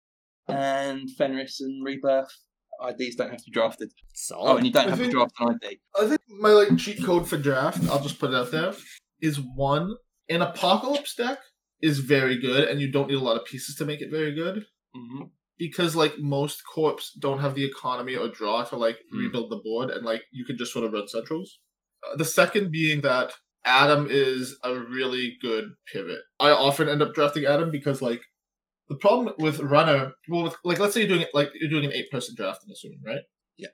And 0.47 1.09
Fenris 1.17 1.61
and 1.61 1.83
Rebirth. 1.85 2.29
IDs 2.89 3.15
don't 3.15 3.29
have 3.29 3.37
to 3.37 3.43
be 3.45 3.51
drafted. 3.51 3.91
Solid. 4.13 4.51
Oh, 4.51 4.57
and 4.57 4.65
you 4.65 4.73
don't 4.73 4.87
I 4.87 4.89
have 4.89 4.99
to 4.99 5.09
draft 5.09 5.33
an 5.39 5.59
ID. 5.63 5.79
I 5.99 6.07
think 6.07 6.21
my 6.27 6.49
like 6.49 6.77
cheat 6.77 7.03
code 7.05 7.27
for 7.29 7.37
draft. 7.37 7.79
I'll 7.89 8.01
just 8.01 8.19
put 8.19 8.31
it 8.31 8.35
out 8.35 8.51
there. 8.51 8.73
Is 9.21 9.39
one 9.55 9.95
an 10.29 10.41
apocalypse 10.41 11.15
deck 11.15 11.37
is 11.81 11.99
very 11.99 12.37
good, 12.39 12.67
and 12.67 12.81
you 12.81 12.91
don't 12.91 13.07
need 13.09 13.15
a 13.15 13.19
lot 13.19 13.37
of 13.37 13.45
pieces 13.45 13.75
to 13.75 13.85
make 13.85 14.01
it 14.01 14.09
very 14.11 14.33
good. 14.33 14.65
Mm-hmm. 14.95 15.23
because 15.57 15.95
like 15.95 16.13
most 16.19 16.61
corps 16.71 16.99
don't 17.19 17.39
have 17.39 17.55
the 17.55 17.65
economy 17.65 18.15
or 18.15 18.27
draw 18.29 18.63
to 18.63 18.75
like 18.75 18.97
Hmm. 19.11 19.19
rebuild 19.19 19.49
the 19.51 19.61
board 19.63 19.89
and 19.89 20.05
like 20.05 20.21
you 20.31 20.45
can 20.45 20.55
just 20.57 20.71
sort 20.71 20.85
of 20.85 20.93
run 20.93 21.07
centrals 21.07 21.59
uh, 22.07 22.15
the 22.15 22.25
second 22.25 22.71
being 22.71 23.01
that 23.01 23.31
adam 23.65 24.07
is 24.09 24.55
a 24.63 24.75
really 24.75 25.35
good 25.41 25.65
pivot 25.91 26.19
i 26.39 26.49
often 26.51 26.87
end 26.89 27.01
up 27.01 27.13
drafting 27.15 27.45
adam 27.45 27.71
because 27.71 28.03
like 28.03 28.21
the 28.89 28.95
problem 28.95 29.33
with 29.37 29.59
runner 29.59 30.13
well 30.29 30.43
with, 30.43 30.55
like 30.63 30.79
let's 30.79 30.93
say 30.93 31.01
you're 31.01 31.09
doing 31.09 31.21
it 31.21 31.29
like 31.33 31.49
you're 31.55 31.69
doing 31.69 31.85
an 31.85 31.93
eight 31.93 32.09
person 32.11 32.35
draft 32.35 32.61
i'm 32.65 32.71
assuming 32.71 33.01
right? 33.05 33.21
Yeah. 33.57 33.69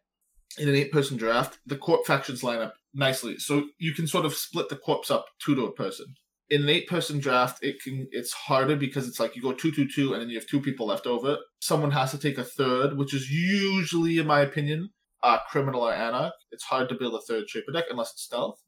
in 0.57 0.69
an 0.69 0.75
eight 0.75 0.91
person 0.91 1.17
draft 1.17 1.59
the 1.65 1.77
corp 1.77 2.05
factions 2.05 2.43
line 2.43 2.59
up 2.59 2.73
nicely. 2.93 3.37
So 3.37 3.67
you 3.77 3.93
can 3.93 4.07
sort 4.07 4.25
of 4.25 4.33
split 4.33 4.69
the 4.69 4.75
corpse 4.75 5.11
up 5.11 5.25
two 5.43 5.55
to 5.55 5.65
a 5.65 5.71
person. 5.71 6.07
In 6.49 6.63
an 6.63 6.69
eight 6.69 6.87
person 6.87 7.19
draft 7.19 7.63
it 7.63 7.81
can 7.83 8.07
it's 8.11 8.33
harder 8.33 8.75
because 8.75 9.07
it's 9.07 9.19
like 9.19 9.35
you 9.35 9.41
go 9.41 9.53
two 9.53 9.71
two 9.71 9.87
two 9.87 10.13
and 10.13 10.21
then 10.21 10.29
you 10.29 10.37
have 10.37 10.47
two 10.47 10.61
people 10.61 10.87
left 10.87 11.05
over. 11.05 11.37
Someone 11.59 11.91
has 11.91 12.11
to 12.11 12.17
take 12.17 12.37
a 12.37 12.43
third 12.43 12.97
which 12.97 13.13
is 13.13 13.29
usually 13.29 14.17
in 14.17 14.25
my 14.25 14.41
opinion 14.41 14.89
uh 15.21 15.37
criminal 15.49 15.81
or 15.81 15.93
anarch. 15.93 16.33
It's 16.51 16.63
hard 16.63 16.89
to 16.89 16.95
build 16.95 17.13
a 17.13 17.21
third 17.21 17.47
shaper 17.49 17.71
deck 17.71 17.85
unless 17.91 18.11
it's 18.11 18.23
stealth 18.23 18.59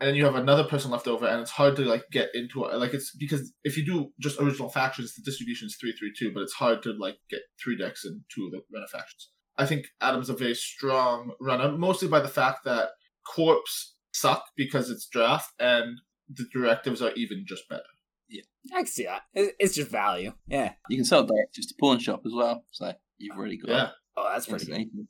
and 0.00 0.08
then 0.08 0.14
you 0.16 0.24
have 0.24 0.34
another 0.34 0.64
person 0.64 0.90
left 0.90 1.06
over 1.06 1.26
and 1.26 1.40
it's 1.40 1.50
hard 1.52 1.76
to 1.76 1.82
like 1.82 2.04
get 2.10 2.28
into 2.34 2.64
it 2.64 2.74
like 2.76 2.94
it's 2.94 3.14
because 3.16 3.52
if 3.62 3.76
you 3.76 3.84
do 3.84 4.10
just 4.20 4.40
original 4.40 4.68
factions 4.68 5.14
the 5.14 5.22
distribution 5.22 5.66
is 5.66 5.76
three 5.80 5.92
three 5.92 6.12
two 6.18 6.32
but 6.32 6.42
it's 6.42 6.54
hard 6.54 6.82
to 6.82 6.92
like 6.98 7.16
get 7.30 7.40
three 7.62 7.76
decks 7.76 8.04
and 8.04 8.22
two 8.34 8.46
of 8.46 8.50
the 8.52 8.60
runner 8.72 8.86
factions 8.90 9.30
i 9.56 9.64
think 9.64 9.86
adam's 10.00 10.28
a 10.28 10.34
very 10.34 10.54
strong 10.54 11.32
runner 11.40 11.70
mostly 11.72 12.08
by 12.08 12.20
the 12.20 12.28
fact 12.28 12.64
that 12.64 12.88
corpse 13.26 13.94
suck 14.12 14.44
because 14.56 14.90
it's 14.90 15.06
draft 15.08 15.52
and 15.58 15.98
the 16.32 16.46
directives 16.52 17.02
are 17.02 17.12
even 17.12 17.44
just 17.46 17.68
better. 17.68 17.82
Yeah, 18.28 18.42
I 18.72 18.78
can 18.78 18.86
see 18.86 19.04
that. 19.04 19.22
It's 19.34 19.74
just 19.74 19.90
value. 19.90 20.32
Yeah. 20.46 20.72
You 20.88 20.96
can 20.96 21.04
sell 21.04 21.24
Directives 21.24 21.66
to 21.66 21.74
Pawn 21.78 21.98
Shop 21.98 22.22
as 22.24 22.32
well. 22.34 22.64
So 22.70 22.92
you've 23.18 23.36
already 23.36 23.58
got 23.58 23.70
Yeah. 23.70 23.88
Oh, 24.16 24.30
that's 24.32 24.46
pretty 24.46 24.64
good. 24.66 24.76
instant. 24.76 25.08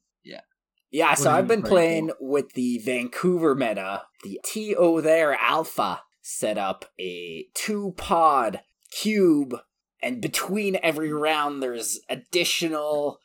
Yeah, 0.95 1.15
so 1.15 1.29
I've 1.29 1.49
been 1.49 1.63
playing 1.63 2.07
playing 2.07 2.11
with 2.21 2.53
the 2.53 2.79
Vancouver 2.79 3.57
meta. 3.57 4.03
The 4.23 4.39
TO 4.45 5.01
there 5.03 5.35
Alpha 5.35 6.03
set 6.23 6.57
up 6.57 6.85
a 7.01 7.47
two 7.53 7.95
pod 7.97 8.61
cube, 8.93 9.57
and 10.01 10.23
between 10.23 10.79
every 10.85 11.13
round, 11.13 11.61
there's 11.61 11.99
additional 12.09 13.19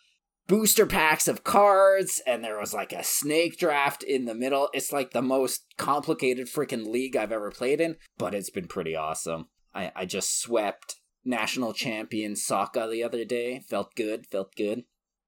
booster 0.48 0.88
packs 0.88 1.28
of 1.28 1.44
cards, 1.44 2.24
and 2.26 2.44
there 2.44 2.60
was 2.60 2.74
like 2.74 2.92
a 2.92 3.04
snake 3.04 3.60
draft 3.60 4.02
in 4.02 4.26
the 4.26 4.34
middle. 4.34 4.70
It's 4.74 4.92
like 4.92 5.12
the 5.12 5.22
most 5.22 5.66
complicated 5.78 6.48
freaking 6.48 6.88
league 6.88 7.16
I've 7.16 7.32
ever 7.32 7.52
played 7.52 7.80
in, 7.80 7.98
but 8.18 8.34
it's 8.34 8.50
been 8.50 8.68
pretty 8.68 8.96
awesome. 8.96 9.46
I, 9.76 9.92
I 9.96 10.06
just 10.08 10.42
swept 10.42 10.96
national 11.24 11.74
champion 11.74 12.34
Sokka 12.34 12.90
the 12.90 13.04
other 13.04 13.26
day. 13.26 13.62
Felt 13.70 13.94
good, 13.94 14.26
felt 14.26 14.56
good. 14.56 14.86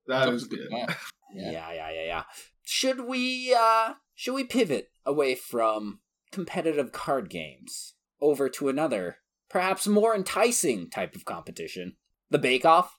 That 0.08 0.26
That 0.26 0.30
is 0.30 0.34
was 0.34 0.44
a 0.46 0.48
good 0.48 0.60
good. 0.62 0.72
match. 0.72 0.98
Yeah. 1.34 1.52
Yeah. 1.52 1.72
yeah, 1.74 1.92
yeah, 1.92 2.06
yeah, 2.06 2.24
Should 2.64 3.02
we 3.02 3.56
uh 3.58 3.94
should 4.16 4.34
we 4.34 4.44
pivot 4.44 4.90
away 5.06 5.36
from 5.36 6.00
competitive 6.32 6.92
card 6.92 7.30
games 7.30 7.96
over 8.22 8.50
to 8.50 8.70
another, 8.70 9.18
perhaps 9.50 9.88
more 9.88 10.16
enticing 10.16 10.90
type 10.90 11.16
of 11.16 11.26
competition? 11.26 11.98
The 12.30 12.40
Bake 12.40 12.66
Off? 12.66 12.98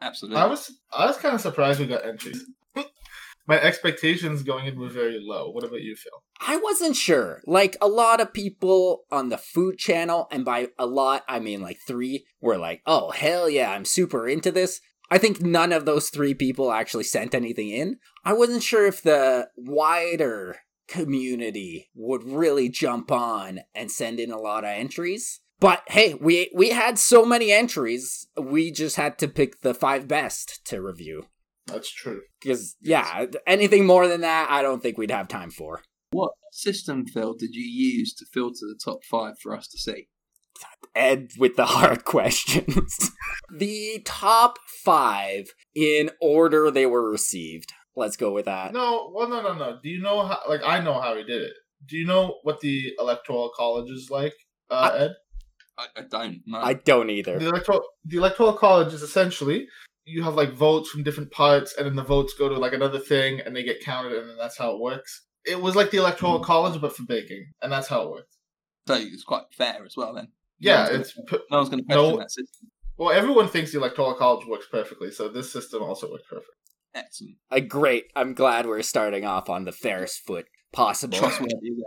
Absolutely. 0.00 0.40
I 0.40 0.46
was 0.46 0.72
I 0.92 1.06
was 1.06 1.16
kind 1.16 1.34
of 1.34 1.40
surprised 1.40 1.80
we 1.80 1.86
got 1.86 2.04
entries. 2.04 2.44
My 3.46 3.58
expectations 3.58 4.42
going 4.42 4.66
in 4.66 4.78
were 4.78 4.90
very 4.90 5.18
low. 5.18 5.50
What 5.50 5.64
about 5.64 5.80
you, 5.80 5.96
Phil? 5.96 6.12
I 6.46 6.58
wasn't 6.58 6.96
sure. 6.96 7.40
Like 7.46 7.78
a 7.80 7.88
lot 7.88 8.20
of 8.20 8.34
people 8.34 9.04
on 9.10 9.30
the 9.30 9.38
food 9.38 9.78
channel, 9.78 10.28
and 10.30 10.44
by 10.44 10.68
a 10.78 10.84
lot 10.84 11.24
I 11.26 11.40
mean 11.40 11.62
like 11.62 11.78
three, 11.86 12.26
were 12.42 12.58
like, 12.58 12.82
"Oh 12.84 13.10
hell 13.10 13.48
yeah, 13.48 13.72
I'm 13.72 13.86
super 13.86 14.28
into 14.28 14.52
this." 14.52 14.82
I 15.10 15.18
think 15.18 15.40
none 15.40 15.72
of 15.72 15.84
those 15.84 16.10
three 16.10 16.34
people 16.34 16.70
actually 16.70 17.04
sent 17.04 17.34
anything 17.34 17.70
in. 17.70 17.98
I 18.24 18.32
wasn't 18.32 18.62
sure 18.62 18.86
if 18.86 19.02
the 19.02 19.48
wider 19.56 20.56
community 20.86 21.90
would 21.94 22.24
really 22.24 22.68
jump 22.68 23.10
on 23.10 23.60
and 23.74 23.90
send 23.90 24.20
in 24.20 24.30
a 24.30 24.38
lot 24.38 24.64
of 24.64 24.70
entries. 24.70 25.40
But 25.60 25.82
hey, 25.88 26.14
we 26.14 26.50
we 26.54 26.70
had 26.70 26.98
so 26.98 27.24
many 27.24 27.50
entries, 27.50 28.28
we 28.40 28.70
just 28.70 28.96
had 28.96 29.18
to 29.18 29.28
pick 29.28 29.60
the 29.60 29.74
five 29.74 30.06
best 30.06 30.64
to 30.66 30.80
review. 30.80 31.26
That's 31.66 31.92
true. 31.92 32.22
Because 32.40 32.76
yeah, 32.80 33.26
anything 33.46 33.86
more 33.86 34.08
than 34.08 34.22
that, 34.22 34.48
I 34.50 34.62
don't 34.62 34.82
think 34.82 34.96
we'd 34.96 35.10
have 35.10 35.28
time 35.28 35.50
for. 35.50 35.82
What 36.10 36.32
system, 36.52 37.06
Phil, 37.06 37.34
did 37.34 37.50
you 37.54 37.64
use 37.64 38.14
to 38.14 38.26
filter 38.32 38.60
the 38.62 38.78
top 38.82 39.04
five 39.04 39.34
for 39.42 39.54
us 39.54 39.68
to 39.68 39.78
see? 39.78 40.08
Ed 40.94 41.30
with 41.38 41.56
the 41.56 41.66
hard 41.66 42.04
questions. 42.06 43.10
the 43.52 44.02
top 44.04 44.58
five 44.84 45.48
in 45.74 46.10
order 46.20 46.70
they 46.70 46.86
were 46.86 47.10
received. 47.10 47.72
Let's 47.96 48.16
go 48.16 48.32
with 48.32 48.44
that. 48.44 48.72
No, 48.72 49.10
well, 49.12 49.28
no, 49.28 49.42
no, 49.42 49.54
no. 49.54 49.78
Do 49.82 49.88
you 49.88 50.00
know 50.00 50.24
how? 50.24 50.38
Like, 50.48 50.60
I 50.64 50.80
know 50.80 51.00
how 51.00 51.16
he 51.16 51.24
did 51.24 51.42
it. 51.42 51.52
Do 51.86 51.96
you 51.96 52.06
know 52.06 52.36
what 52.42 52.60
the 52.60 52.92
electoral 52.98 53.50
college 53.56 53.90
is 53.90 54.08
like, 54.10 54.34
uh, 54.70 54.90
Ed? 54.94 55.10
I, 55.78 55.86
I 55.96 56.02
don't 56.02 56.40
know. 56.46 56.58
I 56.58 56.74
don't 56.74 57.10
either. 57.10 57.38
The 57.38 57.48
electoral 57.48 57.82
the 58.04 58.16
electoral 58.18 58.52
college 58.52 58.92
is 58.92 59.02
essentially 59.02 59.66
you 60.04 60.22
have 60.22 60.34
like 60.34 60.52
votes 60.52 60.88
from 60.90 61.02
different 61.02 61.30
parts, 61.30 61.74
and 61.76 61.86
then 61.86 61.96
the 61.96 62.02
votes 62.02 62.34
go 62.38 62.48
to 62.48 62.56
like 62.56 62.72
another 62.72 62.98
thing, 62.98 63.40
and 63.40 63.54
they 63.54 63.62
get 63.62 63.80
counted, 63.84 64.12
and 64.12 64.28
then 64.28 64.36
that's 64.36 64.56
how 64.58 64.74
it 64.74 64.80
works. 64.80 65.24
It 65.44 65.60
was 65.60 65.76
like 65.76 65.90
the 65.90 65.98
electoral 65.98 66.40
college, 66.40 66.80
but 66.80 66.96
for 66.96 67.04
baking, 67.04 67.46
and 67.62 67.70
that's 67.72 67.88
how 67.88 68.02
it 68.02 68.10
works. 68.10 68.36
so 68.86 68.94
it's 68.94 69.22
quite 69.24 69.44
fair 69.52 69.84
as 69.84 69.96
well 69.96 70.14
then. 70.14 70.28
Yeah, 70.60 70.84
No 70.90 70.94
it's 71.00 71.12
gonna- 71.14 71.42
No 71.50 71.56
one's 71.58 71.68
going 71.70 71.82
to 71.82 71.86
question 71.86 72.10
No. 72.12 72.18
that 72.18 72.30
system. 72.30 72.68
well, 72.96 73.10
everyone 73.10 73.48
thinks 73.48 73.72
the 73.72 73.78
electoral 73.78 74.14
college 74.14 74.46
works 74.46 74.66
perfectly, 74.70 75.10
so 75.10 75.28
this 75.28 75.52
system 75.52 75.82
also 75.82 76.10
works 76.10 76.24
perfect. 76.28 76.50
Excellent. 76.94 77.36
Uh, 77.50 77.60
great. 77.60 78.06
I'm 78.16 78.34
glad 78.34 78.66
we're 78.66 78.82
starting 78.82 79.24
off 79.24 79.48
on 79.48 79.64
the 79.64 79.72
fairest 79.72 80.20
foot 80.26 80.46
possible. 80.72 81.16
Trustworthy. 81.18 81.54
is? 81.68 81.82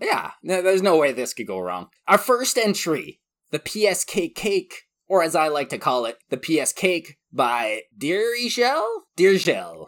Yeah, 0.00 0.32
no, 0.42 0.60
there's 0.62 0.82
no 0.82 0.96
way 0.98 1.12
this 1.12 1.32
could 1.34 1.46
go 1.46 1.58
wrong. 1.58 1.88
Our 2.06 2.18
first 2.18 2.56
entry, 2.58 3.20
the 3.50 3.58
PSK 3.58 4.34
Cake, 4.34 4.82
or 5.08 5.22
as 5.22 5.34
I 5.34 5.48
like 5.48 5.68
to 5.70 5.78
call 5.78 6.04
it, 6.04 6.18
the 6.30 6.36
PS 6.36 6.72
Cake 6.72 7.16
by 7.32 7.82
Dirigel? 7.98 8.84
Dirjel. 9.16 9.86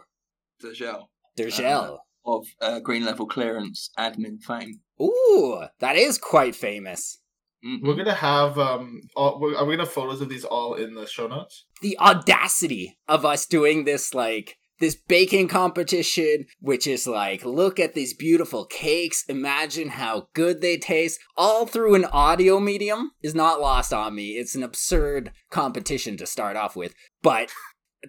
The 0.59 0.73
gel 0.73 1.09
Dirjel. 1.37 1.97
of 2.25 2.45
uh, 2.61 2.79
green 2.79 3.05
level 3.05 3.27
clearance 3.27 3.91
admin 3.97 4.41
fame. 4.41 4.81
Ooh, 5.01 5.63
that 5.79 5.95
is 5.95 6.17
quite 6.17 6.55
famous. 6.55 7.19
Mhm. 7.65 7.81
We're 7.81 7.95
gonna 7.95 8.13
have 8.13 8.57
um, 8.59 9.01
all, 9.15 9.39
we're, 9.39 9.55
are 9.55 9.65
we 9.65 9.73
gonna 9.73 9.85
have 9.85 9.93
photos 9.93 10.21
of 10.21 10.29
these 10.29 10.45
all 10.45 10.75
in 10.75 10.93
the 10.93 11.07
show 11.07 11.27
notes? 11.27 11.65
The 11.81 11.97
audacity 11.99 12.97
of 13.07 13.25
us 13.25 13.45
doing 13.45 13.85
this, 13.85 14.13
like, 14.13 14.57
this 14.79 14.95
baking 14.95 15.47
competition, 15.47 16.45
which 16.59 16.85
is 16.85 17.07
like, 17.07 17.45
look 17.45 17.79
at 17.79 17.93
these 17.93 18.13
beautiful 18.13 18.65
cakes, 18.65 19.23
imagine 19.27 19.89
how 19.89 20.27
good 20.33 20.61
they 20.61 20.77
taste, 20.77 21.19
all 21.37 21.65
through 21.65 21.95
an 21.95 22.05
audio 22.05 22.59
medium 22.59 23.11
is 23.21 23.33
not 23.33 23.61
lost 23.61 23.93
on 23.93 24.15
me. 24.15 24.31
It's 24.31 24.55
an 24.55 24.63
absurd 24.63 25.31
competition 25.49 26.17
to 26.17 26.25
start 26.25 26.57
off 26.57 26.75
with. 26.75 26.93
But 27.21 27.51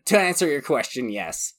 to 0.07 0.19
answer 0.19 0.49
your 0.49 0.63
question, 0.63 1.09
yes. 1.09 1.55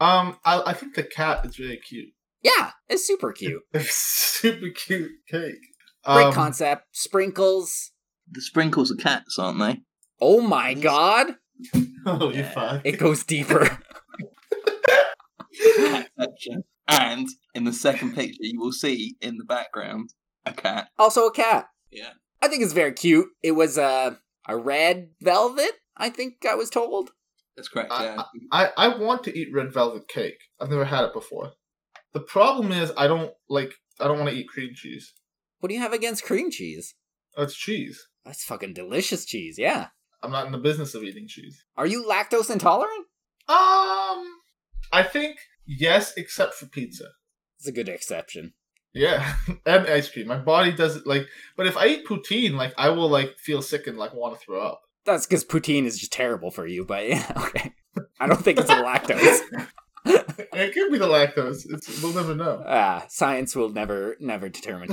Um, 0.00 0.38
I, 0.44 0.62
I 0.66 0.72
think 0.72 0.94
the 0.94 1.02
cat 1.02 1.44
is 1.44 1.58
really 1.58 1.78
cute. 1.78 2.08
Yeah, 2.42 2.70
it's 2.88 3.06
super 3.06 3.32
cute. 3.32 3.62
It's 3.74 3.94
super 3.94 4.70
cute 4.70 5.10
cake. 5.28 5.56
Great 6.14 6.26
Um, 6.26 6.32
concept. 6.32 6.84
Sprinkles. 6.92 7.92
The 8.30 8.40
sprinkles 8.40 8.90
are 8.90 8.96
cats, 8.96 9.38
aren't 9.38 9.58
they? 9.60 9.82
Oh 10.20 10.40
my 10.40 10.74
god, 10.74 11.36
Oh, 12.06 12.30
you 12.30 12.40
Yeah. 12.40 12.50
fuck. 12.52 12.80
it 12.84 12.98
goes 12.98 13.24
deeper. 13.24 13.78
And 16.90 17.28
in 17.54 17.64
the 17.64 17.72
second 17.72 18.14
picture, 18.14 18.38
you 18.40 18.58
will 18.58 18.72
see 18.72 19.16
in 19.20 19.36
the 19.36 19.44
background 19.44 20.10
a 20.46 20.52
cat. 20.54 20.88
also 20.98 21.26
a 21.26 21.32
cat. 21.32 21.66
Yeah. 21.90 22.12
I 22.40 22.48
think 22.48 22.62
it's 22.62 22.72
very 22.72 22.92
cute. 22.92 23.28
It 23.42 23.52
was 23.52 23.76
a 23.76 24.18
a 24.46 24.56
red 24.56 25.10
velvet. 25.20 25.72
I 25.98 26.08
think 26.08 26.46
I 26.48 26.54
was 26.54 26.70
told. 26.70 27.10
That's 27.56 27.68
correct. 27.68 27.92
I- 27.92 28.04
Yeah. 28.04 28.22
I, 28.52 28.70
I 28.76 28.96
want 28.96 29.22
to 29.24 29.38
eat 29.38 29.48
red 29.52 29.72
velvet 29.72 30.08
cake. 30.08 30.38
I've 30.58 30.70
never 30.70 30.86
had 30.86 31.04
it 31.04 31.12
before. 31.12 31.52
The 32.14 32.20
problem 32.20 32.72
is 32.72 32.90
I 32.96 33.06
don't 33.06 33.32
like 33.50 33.74
I 34.00 34.04
don't 34.08 34.18
want 34.18 34.30
to 34.30 34.36
eat 34.36 34.48
cream 34.48 34.70
cheese. 34.74 35.12
What 35.60 35.68
do 35.68 35.74
you 35.74 35.80
have 35.80 35.92
against 35.92 36.24
cream 36.24 36.50
cheese? 36.50 36.94
That's 37.36 37.54
cheese. 37.54 38.08
That's 38.24 38.44
fucking 38.44 38.74
delicious 38.74 39.24
cheese. 39.24 39.58
Yeah. 39.58 39.88
I'm 40.22 40.32
not 40.32 40.46
in 40.46 40.52
the 40.52 40.58
business 40.58 40.94
of 40.94 41.02
eating 41.02 41.28
cheese. 41.28 41.64
Are 41.76 41.86
you 41.86 42.04
lactose 42.04 42.50
intolerant? 42.50 43.06
Um, 43.48 44.26
I 44.92 45.02
think 45.10 45.38
yes, 45.66 46.12
except 46.16 46.54
for 46.54 46.66
pizza. 46.66 47.06
It's 47.58 47.68
a 47.68 47.72
good 47.72 47.88
exception. 47.88 48.54
Yeah, 48.92 49.34
and 49.66 49.86
ice 49.86 50.10
cream. 50.10 50.26
My 50.26 50.38
body 50.38 50.72
doesn't 50.72 51.06
like. 51.06 51.26
But 51.56 51.66
if 51.66 51.76
I 51.76 51.86
eat 51.86 52.06
poutine, 52.06 52.54
like 52.54 52.74
I 52.76 52.88
will 52.90 53.08
like 53.08 53.38
feel 53.38 53.62
sick 53.62 53.86
and 53.86 53.98
like 53.98 54.14
want 54.14 54.38
to 54.38 54.44
throw 54.44 54.60
up. 54.60 54.82
That's 55.04 55.26
because 55.26 55.44
poutine 55.44 55.84
is 55.84 55.98
just 55.98 56.12
terrible 56.12 56.50
for 56.50 56.66
you. 56.66 56.84
But 56.84 57.08
yeah, 57.08 57.32
okay. 57.36 57.72
I 58.20 58.26
don't 58.26 58.42
think 58.42 58.58
it's 58.58 58.70
a 58.70 58.82
lactose. 58.82 59.40
it 60.04 60.74
could 60.74 60.92
be 60.92 60.98
the 60.98 61.06
lactose. 61.06 61.64
It's, 61.70 62.02
we'll 62.02 62.14
never 62.14 62.34
know. 62.34 62.62
Ah, 62.66 63.06
science 63.08 63.54
will 63.54 63.70
never, 63.70 64.16
never 64.20 64.48
determine. 64.48 64.90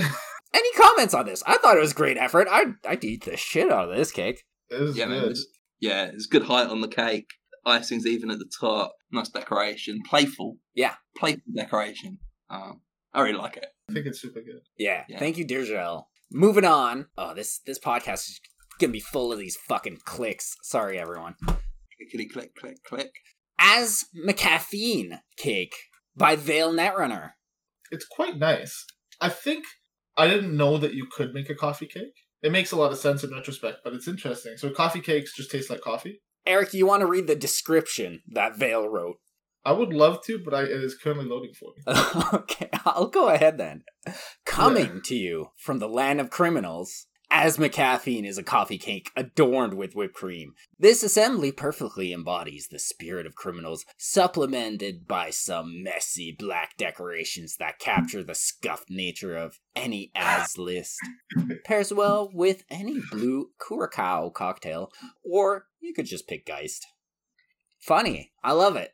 Any 0.53 0.71
comments 0.73 1.13
on 1.13 1.25
this? 1.25 1.43
I 1.45 1.57
thought 1.57 1.77
it 1.77 1.81
was 1.81 1.93
great 1.93 2.17
effort. 2.17 2.47
I'd, 2.49 2.75
I'd 2.87 3.03
eat 3.03 3.25
the 3.25 3.35
shit 3.37 3.71
out 3.71 3.89
of 3.89 3.95
this 3.97 4.11
cake. 4.11 4.43
It 4.69 4.79
was 4.81 4.97
Yeah, 4.97 5.05
man. 5.05 5.21
good. 5.21 5.31
It's, 5.31 5.45
yeah, 5.79 6.05
it's 6.05 6.25
good 6.27 6.43
height 6.43 6.67
on 6.69 6.81
the 6.81 6.87
cake. 6.87 7.29
Icing's 7.65 8.05
even 8.07 8.29
at 8.31 8.39
the 8.39 8.49
top. 8.59 8.93
Nice 9.11 9.29
decoration. 9.29 10.01
Playful. 10.07 10.57
Yeah. 10.75 10.93
Playful 11.17 11.41
decoration. 11.55 12.19
Um, 12.49 12.81
I 13.13 13.21
really 13.21 13.37
like 13.37 13.57
it. 13.57 13.65
I 13.89 13.93
think 13.93 14.05
it's 14.05 14.21
super 14.21 14.41
good. 14.41 14.61
Yeah. 14.77 15.03
Yeah. 15.09 15.19
Thank 15.19 15.37
you, 15.37 15.45
Dirjel. 15.45 16.03
Moving 16.31 16.65
on. 16.65 17.07
Oh, 17.17 17.33
this 17.33 17.59
this 17.65 17.79
podcast 17.79 18.29
is 18.29 18.39
gonna 18.79 18.91
be 18.93 18.99
full 18.99 19.31
of 19.31 19.39
these 19.39 19.55
fucking 19.55 19.99
clicks. 20.05 20.55
Sorry, 20.63 20.99
everyone. 20.99 21.35
Clickety 21.97 22.27
click, 22.27 22.55
click, 22.55 22.77
click. 22.83 23.11
Az 23.59 24.05
McCaffeine 24.27 25.19
Cake 25.37 25.75
by 26.15 26.35
Vale 26.35 26.73
Netrunner. 26.73 27.31
It's 27.91 28.05
quite 28.05 28.37
nice. 28.37 28.85
I 29.21 29.29
think 29.29 29.65
I 30.17 30.27
didn't 30.27 30.55
know 30.55 30.77
that 30.77 30.93
you 30.93 31.07
could 31.11 31.33
make 31.33 31.49
a 31.49 31.55
coffee 31.55 31.87
cake. 31.87 32.13
It 32.41 32.51
makes 32.51 32.71
a 32.71 32.75
lot 32.75 32.91
of 32.91 32.97
sense 32.97 33.23
in 33.23 33.31
retrospect, 33.31 33.79
but 33.83 33.93
it's 33.93 34.07
interesting. 34.07 34.57
So 34.57 34.69
coffee 34.69 35.01
cakes 35.01 35.35
just 35.35 35.51
taste 35.51 35.69
like 35.69 35.81
coffee. 35.81 36.21
Eric, 36.45 36.73
you 36.73 36.85
want 36.85 37.01
to 37.01 37.07
read 37.07 37.27
the 37.27 37.35
description 37.35 38.21
that 38.27 38.57
Vale 38.57 38.87
wrote? 38.87 39.17
I 39.65 39.71
would 39.71 39.93
love 39.93 40.23
to, 40.25 40.37
but 40.37 40.53
I, 40.53 40.61
it 40.61 40.83
is 40.83 40.95
currently 40.95 41.25
loading 41.25 41.53
for 41.59 41.71
me. 41.75 41.93
okay, 42.33 42.69
I'll 42.85 43.07
go 43.07 43.29
ahead 43.29 43.57
then. 43.57 43.83
Coming 44.45 45.01
to 45.05 45.15
you 45.15 45.47
from 45.57 45.79
the 45.79 45.89
land 45.89 46.21
of 46.21 46.29
criminals, 46.29 47.07
Az 47.37 47.57
McCaffeine 47.57 48.25
is 48.25 48.37
a 48.37 48.43
coffee 48.43 48.77
cake 48.77 49.11
adorned 49.13 49.73
with 49.73 49.93
whipped 49.93 50.13
cream. 50.13 50.53
This 50.79 51.03
assembly 51.03 51.51
perfectly 51.51 52.13
embodies 52.13 52.69
the 52.69 52.79
spirit 52.79 53.25
of 53.25 53.35
criminals, 53.35 53.85
supplemented 53.97 55.05
by 55.05 55.31
some 55.31 55.83
messy 55.83 56.31
black 56.31 56.77
decorations 56.77 57.57
that 57.57 57.77
capture 57.77 58.23
the 58.23 58.35
scuffed 58.35 58.89
nature 58.89 59.35
of 59.35 59.59
any 59.75 60.13
Az 60.15 60.57
list. 60.57 60.97
Pairs 61.65 61.91
well 61.91 62.31
with 62.33 62.63
any 62.69 63.01
blue 63.11 63.49
curacao 63.59 64.29
cocktail, 64.29 64.93
or 65.21 65.65
you 65.81 65.93
could 65.93 66.05
just 66.05 66.29
pick 66.29 66.45
Geist. 66.45 66.87
Funny, 67.77 68.31
I 68.45 68.53
love 68.53 68.77
it. 68.77 68.93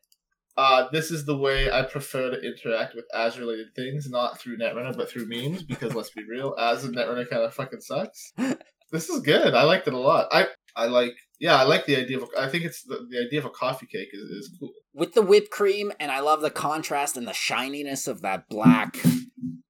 Uh, 0.58 0.88
this 0.92 1.12
is 1.12 1.26
the 1.26 1.38
way 1.38 1.72
I 1.72 1.84
prefer 1.84 2.30
to 2.30 2.42
interact 2.42 2.94
with 2.96 3.06
Az 3.14 3.40
related 3.40 3.68
things, 3.76 4.10
not 4.10 4.40
through 4.40 4.58
Netrunner, 4.58 4.96
but 4.96 5.10
through 5.10 5.28
memes, 5.28 5.64
because 5.64 5.96
let's 5.96 6.12
be 6.12 6.24
real, 6.30 6.56
Az 6.58 6.84
and 6.84 6.96
Netrunner 6.96 7.30
kind 7.30 7.44
of 7.44 7.54
fucking 7.54 7.82
sucks. 7.82 8.34
This 8.92 9.10
is 9.10 9.22
good. 9.22 9.54
I 9.54 9.64
liked 9.64 9.88
it 9.88 9.94
a 9.94 9.98
lot. 9.98 10.28
I, 10.32 10.48
I 10.76 10.88
like, 10.88 11.14
yeah, 11.40 11.56
I 11.56 11.64
like 11.64 11.86
the 11.86 11.96
idea 11.96 12.18
of, 12.18 12.24
a, 12.24 12.42
I 12.42 12.50
think 12.50 12.66
it's 12.66 12.84
the, 12.84 13.08
the 13.10 13.26
idea 13.26 13.40
of 13.40 13.46
a 13.46 13.50
coffee 13.50 13.88
cake 13.88 14.10
is, 14.12 14.22
is 14.30 14.58
cool. 14.60 14.72
with 14.94 15.14
the 15.14 15.22
whipped 15.22 15.50
cream, 15.50 15.94
and 15.98 16.12
I 16.12 16.20
love 16.20 16.42
the 16.42 16.50
contrast 16.50 17.16
and 17.16 17.26
the 17.26 17.32
shininess 17.32 18.06
of 18.06 18.22
that 18.22 18.50
black 18.50 18.98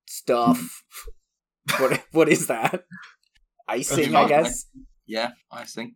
stuff. 0.07 0.83
what 1.77 2.03
what 2.11 2.29
is 2.29 2.47
that? 2.47 2.85
Icing, 3.67 4.15
I 4.15 4.23
chocolate. 4.23 4.29
guess. 4.29 4.65
Yeah, 5.05 5.31
icing. 5.51 5.95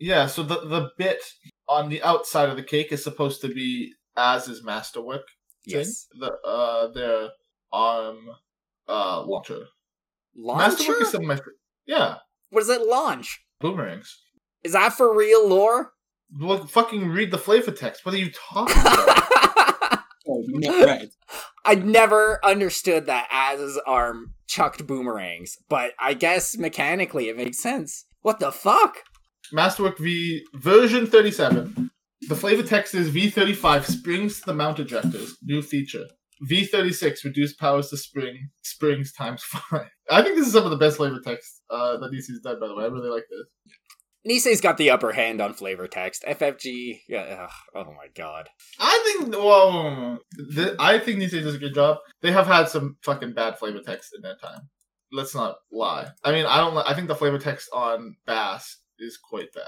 Yeah, 0.00 0.26
so 0.26 0.42
the, 0.42 0.66
the 0.66 0.90
bit 0.98 1.22
on 1.68 1.88
the 1.88 2.02
outside 2.02 2.48
of 2.48 2.56
the 2.56 2.62
cake 2.64 2.90
is 2.90 3.04
supposed 3.04 3.40
to 3.42 3.48
be 3.48 3.94
Az's 4.16 4.62
masterwork. 4.64 5.22
thing. 5.66 5.78
Yes. 5.78 6.06
The, 6.18 6.32
uh, 6.46 6.88
their 6.92 7.28
arm, 7.72 8.18
uh, 8.88 9.22
launcher. 9.26 9.66
Launcher. 10.36 10.58
Masterwork 10.68 11.02
is 11.02 11.10
some 11.10 11.22
of 11.22 11.26
my, 11.28 11.36
fa- 11.36 11.42
yeah, 11.86 12.16
What 12.50 12.60
does 12.60 12.68
it 12.70 12.86
launch? 12.86 13.44
boomerangs. 13.60 14.20
Is 14.62 14.72
that 14.72 14.92
for 14.94 15.14
real 15.16 15.48
lore? 15.48 15.92
Well, 16.40 16.66
fucking 16.66 17.08
read 17.08 17.30
the 17.30 17.38
flavor 17.38 17.70
text. 17.70 18.04
What 18.04 18.14
are 18.14 18.18
you 18.18 18.30
talking 18.32 18.80
about? 18.80 19.20
Oh, 20.26 20.42
not 20.46 20.86
red. 20.86 21.10
I 21.66 21.74
never 21.74 22.40
understood 22.42 23.04
that 23.06 23.28
Az's 23.30 23.78
arm 23.86 24.32
chucked 24.46 24.86
boomerangs, 24.86 25.58
but 25.68 25.92
I 26.00 26.14
guess 26.14 26.56
mechanically 26.56 27.28
it 27.28 27.36
makes 27.36 27.62
sense. 27.62 28.06
What 28.22 28.40
the 28.40 28.50
fuck? 28.50 29.02
Masterwork 29.52 29.98
V 29.98 30.42
version 30.54 31.06
37. 31.06 31.90
The 32.28 32.36
flavor 32.36 32.62
text 32.62 32.94
is 32.94 33.10
V35 33.10 33.84
springs 33.84 34.40
to 34.40 34.46
the 34.46 34.54
mount 34.54 34.78
ejectors. 34.78 35.32
New 35.42 35.60
feature. 35.62 36.04
V36 36.50 37.24
reduced 37.24 37.58
powers 37.58 37.90
to 37.90 37.96
spring 37.96 38.50
springs 38.62 39.12
times 39.12 39.42
five. 39.44 39.88
I 40.10 40.22
think 40.22 40.36
this 40.36 40.46
is 40.46 40.52
some 40.52 40.64
of 40.64 40.70
the 40.70 40.76
best 40.76 40.96
flavor 40.96 41.20
text 41.24 41.62
uh, 41.70 41.98
that 41.98 42.10
DC's 42.10 42.40
done. 42.42 42.60
By 42.60 42.68
the 42.68 42.74
way, 42.74 42.84
I 42.84 42.88
really 42.88 43.10
like 43.10 43.24
this. 43.30 43.74
Nisei's 44.26 44.62
got 44.62 44.78
the 44.78 44.90
upper 44.90 45.12
hand 45.12 45.42
on 45.42 45.52
flavor 45.52 45.86
text. 45.86 46.24
FFG, 46.26 47.00
yeah, 47.08 47.46
ugh, 47.46 47.50
oh 47.74 47.92
my 47.92 48.06
god. 48.14 48.48
I 48.80 49.02
think 49.04 49.36
well, 49.36 50.18
the, 50.32 50.76
I 50.78 50.98
think 50.98 51.18
Nisei 51.18 51.42
does 51.42 51.54
a 51.54 51.58
good 51.58 51.74
job. 51.74 51.98
They 52.22 52.32
have 52.32 52.46
had 52.46 52.70
some 52.70 52.96
fucking 53.02 53.34
bad 53.34 53.58
flavor 53.58 53.80
text 53.84 54.14
in 54.16 54.22
their 54.22 54.36
time. 54.36 54.70
Let's 55.12 55.34
not 55.34 55.56
lie. 55.70 56.08
I 56.24 56.32
mean, 56.32 56.46
I 56.46 56.56
don't. 56.56 56.76
I 56.78 56.94
think 56.94 57.08
the 57.08 57.14
flavor 57.14 57.38
text 57.38 57.68
on 57.72 58.16
Bass 58.26 58.78
is 58.98 59.18
quite 59.18 59.52
bad. 59.52 59.64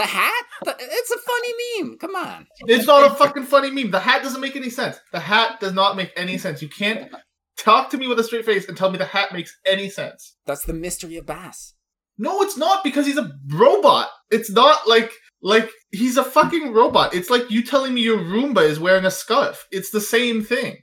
The 0.00 0.06
hat? 0.06 0.44
It's 0.66 1.10
a 1.10 1.18
funny 1.18 1.52
meme. 1.82 1.98
Come 1.98 2.16
on. 2.16 2.46
It's 2.60 2.86
not 2.86 3.10
a 3.10 3.14
fucking 3.14 3.44
funny 3.44 3.70
meme. 3.70 3.90
The 3.90 4.00
hat 4.00 4.22
doesn't 4.22 4.40
make 4.40 4.56
any 4.56 4.70
sense. 4.70 4.98
The 5.12 5.20
hat 5.20 5.60
does 5.60 5.74
not 5.74 5.94
make 5.94 6.10
any 6.16 6.38
sense. 6.38 6.62
You 6.62 6.70
can't 6.70 7.12
talk 7.58 7.90
to 7.90 7.98
me 7.98 8.08
with 8.08 8.18
a 8.18 8.24
straight 8.24 8.46
face 8.46 8.66
and 8.66 8.78
tell 8.78 8.90
me 8.90 8.96
the 8.96 9.04
hat 9.04 9.30
makes 9.34 9.54
any 9.66 9.90
sense. 9.90 10.36
That's 10.46 10.64
the 10.64 10.72
mystery 10.72 11.18
of 11.18 11.26
Bass. 11.26 11.74
No, 12.16 12.40
it's 12.40 12.56
not 12.56 12.82
because 12.82 13.04
he's 13.04 13.18
a 13.18 13.30
robot. 13.48 14.08
It's 14.30 14.50
not 14.50 14.88
like 14.88 15.12
like 15.42 15.70
he's 15.90 16.16
a 16.16 16.24
fucking 16.24 16.72
robot. 16.72 17.14
It's 17.14 17.28
like 17.28 17.50
you 17.50 17.62
telling 17.62 17.92
me 17.92 18.00
your 18.00 18.18
Roomba 18.18 18.62
is 18.62 18.80
wearing 18.80 19.04
a 19.04 19.10
scarf. 19.10 19.66
It's 19.70 19.90
the 19.90 20.00
same 20.00 20.42
thing. 20.42 20.78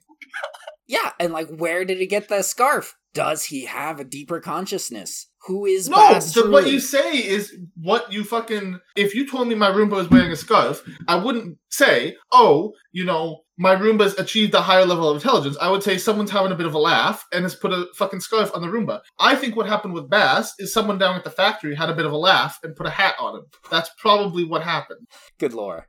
Yeah, 0.87 1.11
and 1.19 1.33
like, 1.33 1.49
where 1.49 1.85
did 1.85 1.97
he 1.97 2.05
get 2.05 2.29
the 2.29 2.43
scarf? 2.43 2.95
Does 3.17 3.45
he 3.45 3.65
have 3.65 3.99
a 3.99 4.03
deeper 4.03 4.39
consciousness? 4.39 5.31
Who 5.47 5.65
is 5.65 5.89
No, 5.89 5.95
Bass? 5.95 6.33
the, 6.33 6.51
what 6.51 6.67
you 6.67 6.79
say 6.79 7.17
is 7.17 7.51
what 7.81 8.13
you 8.13 8.23
fucking. 8.23 8.79
If 8.95 9.15
you 9.15 9.27
told 9.27 9.47
me 9.47 9.55
my 9.55 9.71
Roomba 9.71 9.99
is 10.01 10.09
wearing 10.11 10.31
a 10.31 10.35
scarf, 10.35 10.83
I 11.07 11.15
wouldn't 11.15 11.57
say, 11.71 12.15
"Oh, 12.31 12.73
you 12.91 13.05
know, 13.05 13.39
my 13.57 13.75
Roomba's 13.75 14.13
achieved 14.19 14.53
a 14.53 14.61
higher 14.61 14.85
level 14.85 15.09
of 15.09 15.15
intelligence." 15.17 15.57
I 15.59 15.71
would 15.71 15.81
say 15.81 15.97
someone's 15.97 16.29
having 16.29 16.51
a 16.51 16.55
bit 16.55 16.67
of 16.67 16.75
a 16.75 16.77
laugh 16.79 17.25
and 17.33 17.41
has 17.41 17.55
put 17.55 17.73
a 17.73 17.87
fucking 17.95 18.19
scarf 18.19 18.51
on 18.53 18.61
the 18.61 18.67
Roomba. 18.67 19.01
I 19.17 19.35
think 19.35 19.55
what 19.55 19.65
happened 19.67 19.95
with 19.95 20.11
Bass 20.11 20.53
is 20.59 20.71
someone 20.71 20.99
down 20.99 21.15
at 21.15 21.23
the 21.23 21.31
factory 21.31 21.73
had 21.73 21.89
a 21.89 21.95
bit 21.95 22.05
of 22.05 22.11
a 22.11 22.17
laugh 22.17 22.59
and 22.61 22.75
put 22.75 22.85
a 22.85 22.91
hat 22.91 23.15
on 23.19 23.37
him. 23.37 23.45
That's 23.71 23.89
probably 23.97 24.43
what 24.43 24.61
happened. 24.61 25.07
Good 25.39 25.53
lore. 25.53 25.87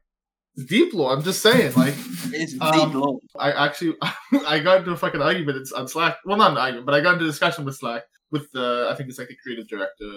Deep 0.67 0.93
lore. 0.93 1.13
I'm 1.13 1.23
just 1.23 1.43
saying, 1.43 1.75
like. 1.75 1.95
It's 2.31 2.55
Um, 2.61 2.73
deep 2.73 2.95
lore. 2.95 3.21
I 3.39 3.53
actually 3.53 3.95
I 4.47 4.59
got 4.59 4.79
into 4.79 4.93
a 4.93 4.97
fucking 4.97 5.23
argument 5.23 5.69
on 5.77 5.89
Slack. 5.89 6.19
Well, 6.25 6.37
not 6.37 6.53
an 6.53 6.59
argument, 6.59 6.87
but 6.87 6.95
I 6.95 7.01
got 7.01 7.15
into 7.15 7.25
a 7.25 7.29
discussion 7.29 7.65
with 7.65 7.77
Slack 7.77 8.03
with 8.31 8.51
the 8.53 8.89
I 8.91 8.95
think 8.95 9.09
it's 9.09 9.19
like 9.19 9.29
the 9.29 9.37
creative 9.43 9.69
director. 9.69 10.11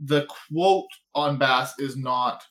The 0.00 0.26
quote 0.26 0.88
on 1.14 1.38
Bass 1.38 1.78
is 1.78 1.96
not 1.96 2.42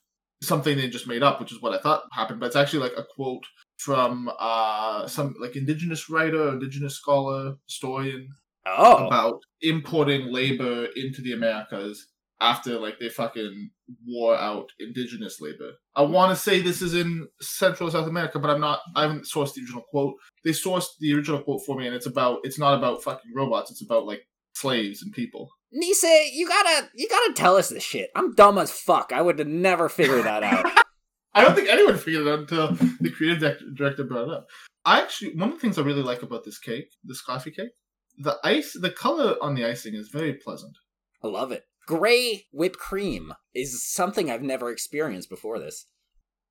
something 0.44 0.78
they 0.78 0.90
just 0.90 1.08
made 1.08 1.24
up, 1.24 1.40
which 1.40 1.52
is 1.52 1.62
what 1.62 1.74
I 1.74 1.82
thought 1.82 2.04
happened, 2.12 2.40
but 2.40 2.48
it's 2.48 2.56
actually 2.56 2.80
like 2.80 2.94
a 2.98 3.06
quote 3.16 3.44
from 3.78 4.30
uh 4.40 5.08
some 5.08 5.36
like 5.40 5.56
indigenous 5.56 6.10
writer, 6.10 6.50
indigenous 6.50 6.96
scholar, 6.96 7.56
historian 7.68 8.30
Oh, 8.70 9.08
about 9.08 9.42
importing 9.62 10.34
labor 10.34 10.88
into 10.98 11.22
the 11.22 11.32
Americas 11.32 12.08
after 12.40 12.80
like 12.80 13.00
they 13.00 13.10
fucking 13.10 13.72
wore 14.06 14.36
out 14.36 14.72
indigenous 14.80 15.42
labor. 15.42 15.72
I 15.96 16.04
want 16.04 16.32
to 16.32 16.42
say 16.42 16.62
this 16.62 16.82
is 16.82 16.94
in 16.94 17.28
Central 17.42 17.90
South 17.90 18.08
America, 18.08 18.40
but 18.40 18.50
I'm 18.50 18.62
not. 18.62 18.80
I 18.96 19.04
haven't 19.04 19.26
sourced 19.26 19.54
the 19.54 19.62
original 19.62 19.84
quote. 19.90 20.16
They 20.44 20.52
sourced 20.52 20.88
the 21.00 21.14
original 21.14 21.42
quote 21.42 21.62
for 21.66 21.78
me, 21.78 21.88
and 21.88 21.96
it's 21.96 22.06
about. 22.06 22.40
It's 22.44 22.60
not 22.60 22.78
about 22.78 23.04
fucking 23.04 23.32
robots. 23.36 23.72
It's 23.72 23.84
about 23.84 24.06
like 24.06 24.22
slaves 24.54 25.02
and 25.02 25.14
people. 25.14 25.50
Nisei, 25.74 26.30
you 26.32 26.48
gotta, 26.48 26.90
you 26.96 27.08
gotta 27.10 27.34
tell 27.34 27.58
us 27.58 27.70
this 27.70 27.84
shit. 27.84 28.10
I'm 28.16 28.34
dumb 28.34 28.58
as 28.58 28.72
fuck. 28.72 29.12
I 29.14 29.22
would 29.22 29.38
have 29.40 29.48
never 29.48 29.90
figured 29.90 30.24
that 30.24 30.44
out. 30.44 30.66
I 31.34 31.44
don't 31.44 31.56
think 31.56 31.70
anyone 31.70 31.98
figured 31.98 32.26
it 32.26 32.32
out 32.32 32.40
until 32.40 32.72
the 33.00 33.12
creative 33.12 33.76
director 33.76 34.04
brought 34.04 34.30
it 34.30 34.34
up. 34.34 34.48
I 34.86 35.02
actually 35.02 35.36
one 35.36 35.50
of 35.50 35.56
the 35.56 35.62
things 35.62 35.78
I 35.78 35.82
really 35.82 36.02
like 36.02 36.24
about 36.24 36.46
this 36.46 36.58
cake, 36.58 36.90
this 37.04 37.22
coffee 37.22 37.52
cake, 37.52 37.72
the 38.18 38.38
ice, 38.44 38.76
the 38.80 38.90
color 38.90 39.36
on 39.42 39.54
the 39.54 39.66
icing 39.66 39.94
is 39.94 40.10
very 40.10 40.34
pleasant. 40.34 40.76
I 41.24 41.28
love 41.28 41.52
it. 41.52 41.64
Gray 41.88 42.46
whipped 42.52 42.78
cream 42.78 43.34
is 43.56 43.84
something 43.84 44.30
I've 44.30 44.44
never 44.44 44.70
experienced 44.70 45.30
before 45.30 45.58
this. 45.58 45.86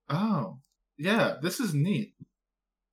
Oh, 0.09 0.59
yeah, 0.99 1.35
this 1.42 1.61
is 1.61 1.75
neat. 1.75 2.14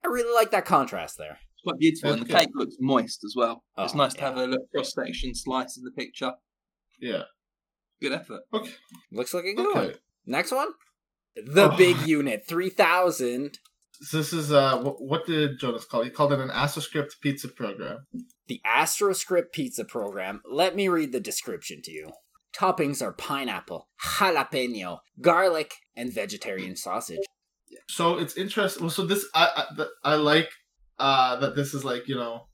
I 0.03 0.09
really 0.09 0.35
like 0.35 0.51
that 0.51 0.65
contrast 0.65 1.17
there. 1.17 1.39
It's 1.53 1.63
quite 1.63 1.79
beautiful, 1.79 2.11
and 2.11 2.21
the 2.21 2.25
good. 2.25 2.35
cake 2.35 2.49
looks 2.53 2.75
moist 2.79 3.23
as 3.23 3.33
well. 3.35 3.63
it's 3.77 3.93
Oh, 3.93 3.97
nice 3.97 4.13
to 4.15 4.21
have 4.21 4.35
a 4.35 4.41
little 4.45 4.67
cross 4.75 4.93
section 4.93 5.33
slice 5.33 5.77
in 5.77 5.83
the 5.85 5.91
picture. 5.91 6.33
Yeah. 6.99 7.23
Good 8.01 8.11
effort. 8.11 8.41
Okay. 8.53 8.73
Looks 9.13 9.33
like 9.33 9.45
a 9.45 9.53
good 9.53 9.73
one. 9.73 9.93
Next 10.25 10.51
one, 10.51 10.67
the 11.35 11.71
Oh. 11.71 11.77
big 11.77 11.95
unit, 12.05 12.43
three 12.47 12.69
thousand. 12.69 13.59
So 14.01 14.17
this 14.17 14.33
is 14.33 14.51
uh, 14.51 14.81
what, 14.81 15.01
what 15.01 15.25
did 15.25 15.59
Jonas 15.59 15.85
call 15.85 16.01
it? 16.01 16.05
He 16.05 16.09
called 16.09 16.33
it 16.33 16.39
an 16.39 16.49
AstroScript 16.49 17.21
pizza 17.21 17.47
program. 17.47 18.05
The 18.47 18.59
AstroScript 18.65 19.53
pizza 19.53 19.85
program. 19.85 20.41
Let 20.49 20.75
me 20.75 20.89
read 20.89 21.13
the 21.13 21.21
description 21.21 21.81
to 21.83 21.91
you. 21.91 22.11
Toppings 22.57 23.01
are 23.01 23.13
pineapple, 23.13 23.87
jalapeno, 24.01 24.99
garlic, 25.21 25.73
and 25.95 26.13
vegetarian 26.13 26.75
sausage. 26.75 27.19
So 27.89 28.17
it's 28.17 28.37
interesting. 28.37 28.83
Well, 28.83 28.89
so 28.91 29.05
this 29.05 29.25
I 29.33 29.65
I, 29.77 29.85
I 30.03 30.15
like 30.15 30.49
uh 30.99 31.37
that 31.37 31.55
this 31.55 31.73
is 31.73 31.83
like 31.83 32.07
you 32.07 32.15
know, 32.15 32.47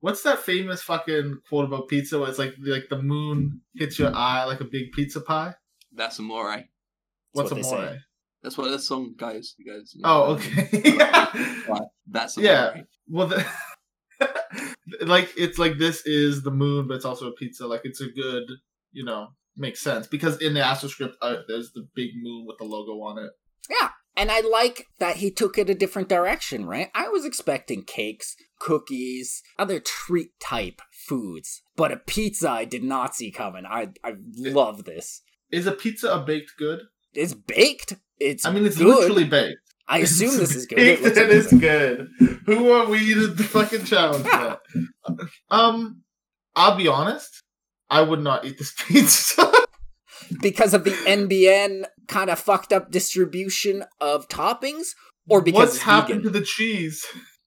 what's 0.00 0.22
that 0.22 0.38
famous 0.38 0.82
fucking 0.82 1.38
quote 1.48 1.64
about 1.66 1.88
pizza? 1.88 2.18
Where 2.18 2.28
it's 2.28 2.38
like 2.38 2.54
like 2.64 2.88
the 2.88 3.02
moon 3.02 3.60
hits 3.74 3.98
your 3.98 4.14
eye 4.14 4.44
like 4.44 4.60
a 4.60 4.64
big 4.64 4.92
pizza 4.92 5.20
pie. 5.20 5.54
That's 5.92 6.18
amore. 6.20 6.62
What's 7.32 7.50
what 7.50 7.58
a 7.58 7.62
they 7.62 7.68
more? 7.68 7.86
say. 7.88 7.98
That's 8.42 8.56
what 8.56 8.70
the 8.70 8.78
song 8.78 9.14
goes. 9.18 9.54
It 9.58 9.66
goes. 9.66 9.96
Oh, 10.04 10.34
okay. 10.34 10.68
Right, 11.68 11.82
That's 12.06 12.36
amore. 12.36 12.50
Yeah. 12.50 12.80
well, 13.08 13.26
the, 13.26 13.44
like 15.02 15.30
it's 15.36 15.58
like 15.58 15.78
this 15.78 16.06
is 16.06 16.42
the 16.42 16.50
moon, 16.50 16.86
but 16.88 16.94
it's 16.94 17.04
also 17.04 17.28
a 17.28 17.32
pizza. 17.32 17.66
Like 17.66 17.82
it's 17.84 18.00
a 18.00 18.08
good, 18.08 18.44
you 18.92 19.04
know, 19.04 19.28
makes 19.56 19.80
sense 19.80 20.06
because 20.06 20.40
in 20.40 20.54
the 20.54 20.60
AstroScript 20.60 21.14
uh, 21.22 21.36
there's 21.48 21.72
the 21.72 21.86
big 21.94 22.10
moon 22.20 22.46
with 22.46 22.58
the 22.58 22.64
logo 22.64 22.92
on 23.02 23.18
it. 23.18 23.30
Yeah, 23.68 23.90
and 24.16 24.30
I 24.30 24.40
like 24.40 24.86
that 24.98 25.16
he 25.16 25.30
took 25.30 25.58
it 25.58 25.70
a 25.70 25.74
different 25.74 26.08
direction, 26.08 26.66
right? 26.66 26.90
I 26.94 27.08
was 27.08 27.24
expecting 27.24 27.82
cakes, 27.84 28.36
cookies, 28.58 29.42
other 29.58 29.80
treat 29.80 30.30
type 30.40 30.80
foods, 31.06 31.62
but 31.76 31.92
a 31.92 31.96
pizza 31.96 32.50
I 32.50 32.64
did 32.64 32.82
not 32.82 33.14
see 33.14 33.30
coming. 33.30 33.64
I 33.66 33.88
I 34.04 34.14
love 34.36 34.84
this. 34.84 35.22
Is 35.50 35.66
a 35.66 35.72
pizza 35.72 36.10
a 36.12 36.20
baked 36.20 36.52
good? 36.58 36.80
It's 37.12 37.34
baked. 37.34 37.94
It's 38.18 38.44
I 38.46 38.52
mean, 38.52 38.64
it's 38.66 38.78
good. 38.78 38.86
literally 38.86 39.24
baked. 39.24 39.58
I 39.88 39.98
assume 39.98 40.36
this 40.36 40.54
is 40.54 40.66
good. 40.68 40.76
Baked 40.76 41.02
It 41.04 41.18
and 41.18 41.32
it's 41.32 41.52
good. 41.52 42.08
Who 42.46 42.70
are 42.70 42.86
we 42.88 43.14
to 43.14 43.34
fucking 43.36 43.84
challenge 43.84 44.24
that? 44.24 44.60
Um, 45.50 46.02
I'll 46.54 46.76
be 46.76 46.86
honest. 46.86 47.42
I 47.90 48.02
would 48.02 48.20
not 48.20 48.44
eat 48.44 48.58
this 48.58 48.72
pizza. 48.86 49.50
because 50.40 50.74
of 50.74 50.84
the 50.84 50.90
NBN 50.92 51.84
kind 52.06 52.30
of 52.30 52.38
fucked 52.38 52.72
up 52.72 52.90
distribution 52.90 53.84
of 54.00 54.28
toppings, 54.28 54.88
or 55.28 55.40
because 55.42 55.58
what's 55.70 55.78
happened 55.82 56.20
vegan. 56.22 56.32
to 56.32 56.38
the 56.38 56.44
cheese? 56.44 57.04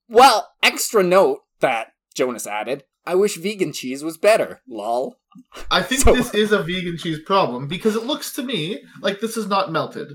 Well, 0.09 0.49
extra 0.61 1.01
note 1.03 1.39
that 1.61 1.87
Jonas 2.15 2.45
added. 2.45 2.83
I 3.05 3.15
wish 3.15 3.37
vegan 3.37 3.73
cheese 3.73 4.03
was 4.03 4.17
better. 4.17 4.61
Lol. 4.67 5.15
I 5.71 5.81
think 5.81 6.01
So- 6.01 6.13
this 6.13 6.33
is 6.33 6.51
a 6.51 6.61
vegan 6.63 6.97
cheese 6.97 7.19
problem 7.25 7.67
because 7.67 7.95
it 7.95 8.03
looks 8.03 8.31
to 8.33 8.43
me 8.43 8.83
like 9.01 9.19
this 9.19 9.35
is 9.37 9.47
not 9.47 9.71
melted. 9.71 10.09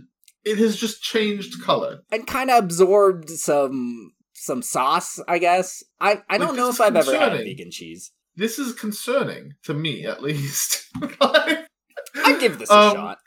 It 0.44 0.58
has 0.58 0.76
just 0.76 1.02
changed 1.02 1.60
color. 1.62 2.00
and 2.12 2.26
kind 2.26 2.50
of 2.50 2.62
absorbed 2.64 3.28
some 3.30 4.12
some 4.32 4.62
sauce, 4.62 5.18
I 5.26 5.38
guess. 5.38 5.82
I 6.00 6.22
I 6.30 6.38
don't 6.38 6.54
know 6.56 6.68
if 6.70 6.80
I've 6.80 6.94
ever 6.96 7.10
had 7.12 7.30
concerning. 7.30 7.44
vegan 7.46 7.70
cheese. 7.72 8.12
This 8.38 8.59
is 8.59 8.72
concerning 8.72 9.55
to 9.64 9.74
me, 9.74 10.07
at 10.07 10.22
least. 10.22 10.87
Like- 11.20 11.66
I'd 12.24 12.40
give 12.40 12.59
this 12.59 12.70
a 12.70 12.74
Um, 12.74 12.94
shot. 12.94 13.18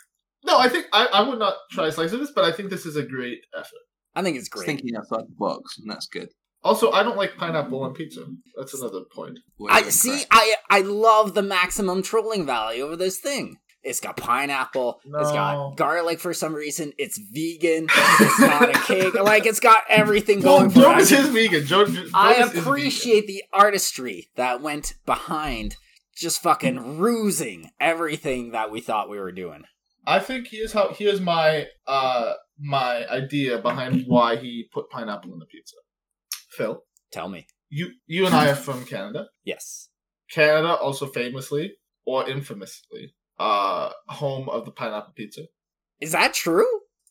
no, 0.46 0.58
I 0.58 0.68
think 0.70 0.86
I, 0.94 1.06
I 1.06 1.22
would 1.28 1.38
not 1.40 1.56
try 1.72 1.88
a 1.88 1.92
slice 1.92 2.14
of 2.14 2.20
this, 2.20 2.32
but 2.34 2.46
I 2.46 2.52
think 2.52 2.70
this 2.70 2.86
is 2.86 2.96
a 2.96 3.04
great 3.04 3.40
effort. 3.56 3.84
I 4.16 4.24
think 4.24 4.36
it's 4.38 4.48
It's 4.48 4.50
great. 4.50 4.66
thinking 4.66 4.96
outside 4.96 5.26
the 5.28 5.36
box, 5.38 5.78
and 5.78 5.90
that's 5.92 6.08
good. 6.08 6.30
Also, 6.64 6.92
I 6.92 7.04
don't 7.04 7.18
like 7.18 7.36
pineapple 7.38 7.84
on 7.84 7.94
pizza. 7.94 8.26
That's 8.58 8.74
another 8.74 9.02
point. 9.14 9.40
I 9.70 9.78
incorrect. 9.80 9.94
see. 9.94 10.24
I 10.32 10.56
I 10.70 10.82
love 10.82 11.34
the 11.34 11.42
maximum 11.44 12.02
trolling 12.04 12.46
value 12.46 12.86
of 12.86 13.00
this 13.00 13.20
thing. 13.20 13.58
It's 13.84 14.00
got 14.00 14.18
pineapple. 14.18 15.00
It's 15.06 15.32
got 15.32 15.76
garlic 15.76 16.20
for 16.20 16.34
some 16.34 16.54
reason. 16.54 16.94
It's 16.98 17.18
vegan. 17.32 17.88
It's 18.20 18.40
not 18.40 18.70
a 18.70 18.80
cake. 18.80 19.14
Like 19.16 19.46
it's 19.46 19.60
got 19.60 19.84
everything 19.90 20.40
going 20.42 20.70
for 20.70 20.80
it. 20.80 20.86
I 20.86 20.92
Jonas 21.04 21.12
is 21.12 21.30
vegan. 21.30 21.66
Jo- 21.66 21.86
Jo- 21.86 22.06
I 22.14 22.34
Jonas 22.40 22.54
is 22.54 22.60
appreciate 22.68 23.28
the 23.28 23.44
artistry 23.52 24.30
that 24.36 24.62
went 24.62 24.94
behind 25.06 25.78
just 26.16 26.42
fucking 26.44 27.00
rusing 27.00 27.70
everything 27.80 28.52
that 28.52 28.70
we 28.72 28.82
thought 28.82 29.10
we 29.10 29.20
were 29.20 29.32
doing. 29.32 29.64
I 30.06 30.20
think 30.20 30.48
here's 30.50 30.74
how 30.74 30.94
here's 30.94 31.20
my 31.22 31.68
uh 31.88 32.34
my 32.60 33.08
idea 33.08 33.58
behind 33.60 34.04
why 34.08 34.36
he 34.36 34.68
put 34.72 34.90
pineapple 34.90 35.34
in 35.34 35.40
the 35.40 35.46
pizza. 35.46 35.76
Phil, 36.52 36.84
Tell 37.12 37.30
me. 37.30 37.48
you 37.70 37.92
you 38.06 38.26
and 38.28 38.36
I 38.36 38.50
are 38.52 38.56
from 38.56 38.86
Canada. 38.86 39.28
Yes. 39.44 39.90
Canada 40.32 40.76
also 40.76 41.08
famously 41.08 41.74
or 42.06 42.30
infamously 42.30 43.14
uh 43.42 43.92
home 44.08 44.50
of 44.50 44.66
the 44.66 44.72
pineapple 44.72 45.14
pizza. 45.16 45.42
Is 46.00 46.12
that 46.12 46.34
true? 46.34 46.68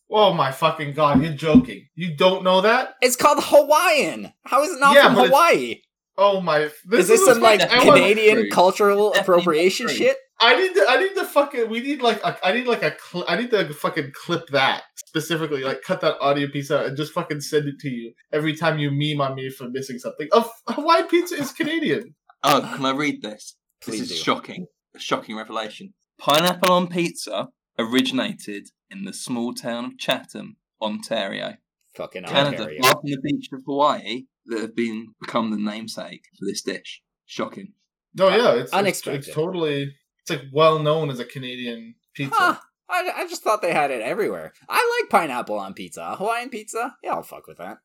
Oh 0.09 0.33
my 0.33 0.51
fucking 0.51 0.93
god, 0.93 1.21
you're 1.21 1.33
joking. 1.33 1.87
You 1.95 2.15
don't 2.15 2.43
know 2.43 2.61
that? 2.61 2.95
It's 3.01 3.15
called 3.15 3.39
Hawaiian. 3.41 4.33
How 4.45 4.63
is 4.63 4.71
it 4.73 4.79
not 4.79 4.95
Yeah, 4.95 5.13
from 5.13 5.25
Hawaii? 5.25 5.81
Oh 6.17 6.41
my 6.41 6.69
Is 6.91 7.07
this 7.07 7.25
some 7.25 7.39
like 7.39 7.61
I 7.61 7.79
Canadian 7.79 8.49
cultural 8.49 9.13
appropriation 9.13 9.87
shit? 9.87 10.17
I 10.41 10.59
need 10.59 10.73
to. 10.73 10.85
I 10.89 10.97
need 10.97 11.13
to 11.15 11.23
fucking. 11.25 11.69
We 11.69 11.81
need 11.81 12.01
like. 12.01 12.21
A, 12.23 12.35
I 12.43 12.51
need 12.51 12.65
like 12.65 12.81
a. 12.81 12.95
Cl- 12.99 13.25
I 13.27 13.37
need 13.37 13.51
to 13.51 13.71
fucking 13.73 14.11
clip 14.13 14.47
that 14.47 14.83
specifically. 15.05 15.61
Like 15.61 15.83
cut 15.83 16.01
that 16.01 16.17
audio 16.19 16.47
piece 16.47 16.71
out 16.71 16.85
and 16.87 16.97
just 16.97 17.13
fucking 17.13 17.41
send 17.41 17.67
it 17.67 17.79
to 17.81 17.89
you 17.89 18.13
every 18.33 18.55
time 18.55 18.79
you 18.79 18.89
meme 18.91 19.21
on 19.21 19.35
me 19.35 19.49
for 19.51 19.69
missing 19.69 19.99
something. 19.99 20.27
Of 20.31 20.49
Hawaii 20.67 21.03
pizza 21.03 21.35
is 21.35 21.51
Canadian. 21.51 22.15
Oh, 22.43 22.69
can 22.75 22.85
I 22.85 22.91
read 22.91 23.21
this? 23.21 23.55
Please 23.81 23.99
this 23.99 24.11
is 24.11 24.17
do. 24.17 24.23
shocking. 24.23 24.65
A 24.95 24.99
shocking 24.99 25.37
revelation. 25.37 25.93
Pineapple 26.21 26.71
on 26.71 26.87
pizza 26.87 27.49
originated 27.79 28.69
in 28.91 29.05
the 29.05 29.13
small 29.13 29.55
town 29.55 29.85
of 29.85 29.97
Chatham, 29.97 30.57
Ontario. 30.79 31.55
Fucking 31.95 32.25
Canada, 32.25 32.59
Ontario. 32.59 32.81
far 32.83 32.91
from 32.91 33.09
the 33.09 33.21
beach 33.23 33.49
of 33.51 33.63
Hawaii, 33.65 34.25
that 34.45 34.61
have 34.61 34.75
been 34.75 35.15
become 35.19 35.49
the 35.49 35.57
namesake 35.57 36.25
for 36.37 36.45
this 36.45 36.61
dish. 36.61 37.01
Shocking. 37.25 37.73
No, 38.13 38.29
yeah, 38.29 38.61
it's 38.61 38.71
it's, 38.71 39.07
it's 39.07 39.33
totally. 39.33 39.95
It's 40.21 40.29
like 40.29 40.43
well 40.53 40.77
known 40.77 41.09
as 41.09 41.19
a 41.19 41.25
Canadian 41.25 41.95
pizza. 42.13 42.35
Huh. 42.37 42.57
I, 42.87 43.11
I 43.15 43.27
just 43.27 43.41
thought 43.41 43.63
they 43.63 43.73
had 43.73 43.89
it 43.89 44.01
everywhere. 44.01 44.53
I 44.69 44.99
like 45.01 45.09
pineapple 45.09 45.57
on 45.57 45.73
pizza. 45.73 46.15
Hawaiian 46.17 46.49
pizza? 46.49 46.95
Yeah, 47.01 47.13
I'll 47.13 47.23
fuck 47.23 47.47
with 47.47 47.57
that. 47.57 47.77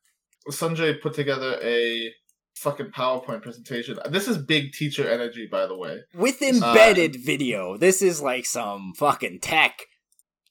Sanjay 0.51 1.01
put 1.01 1.13
together 1.13 1.57
a 1.63 2.13
fucking 2.57 2.87
PowerPoint 2.87 3.41
presentation. 3.41 3.97
This 4.09 4.27
is 4.27 4.37
big 4.37 4.73
teacher 4.73 5.07
energy, 5.09 5.47
by 5.49 5.67
the 5.67 5.77
way. 5.77 5.99
With 6.13 6.41
uh, 6.41 6.47
embedded 6.47 7.15
video. 7.15 7.77
This 7.77 8.01
is 8.01 8.21
like 8.21 8.45
some 8.45 8.93
fucking 8.97 9.39
tech. 9.41 9.81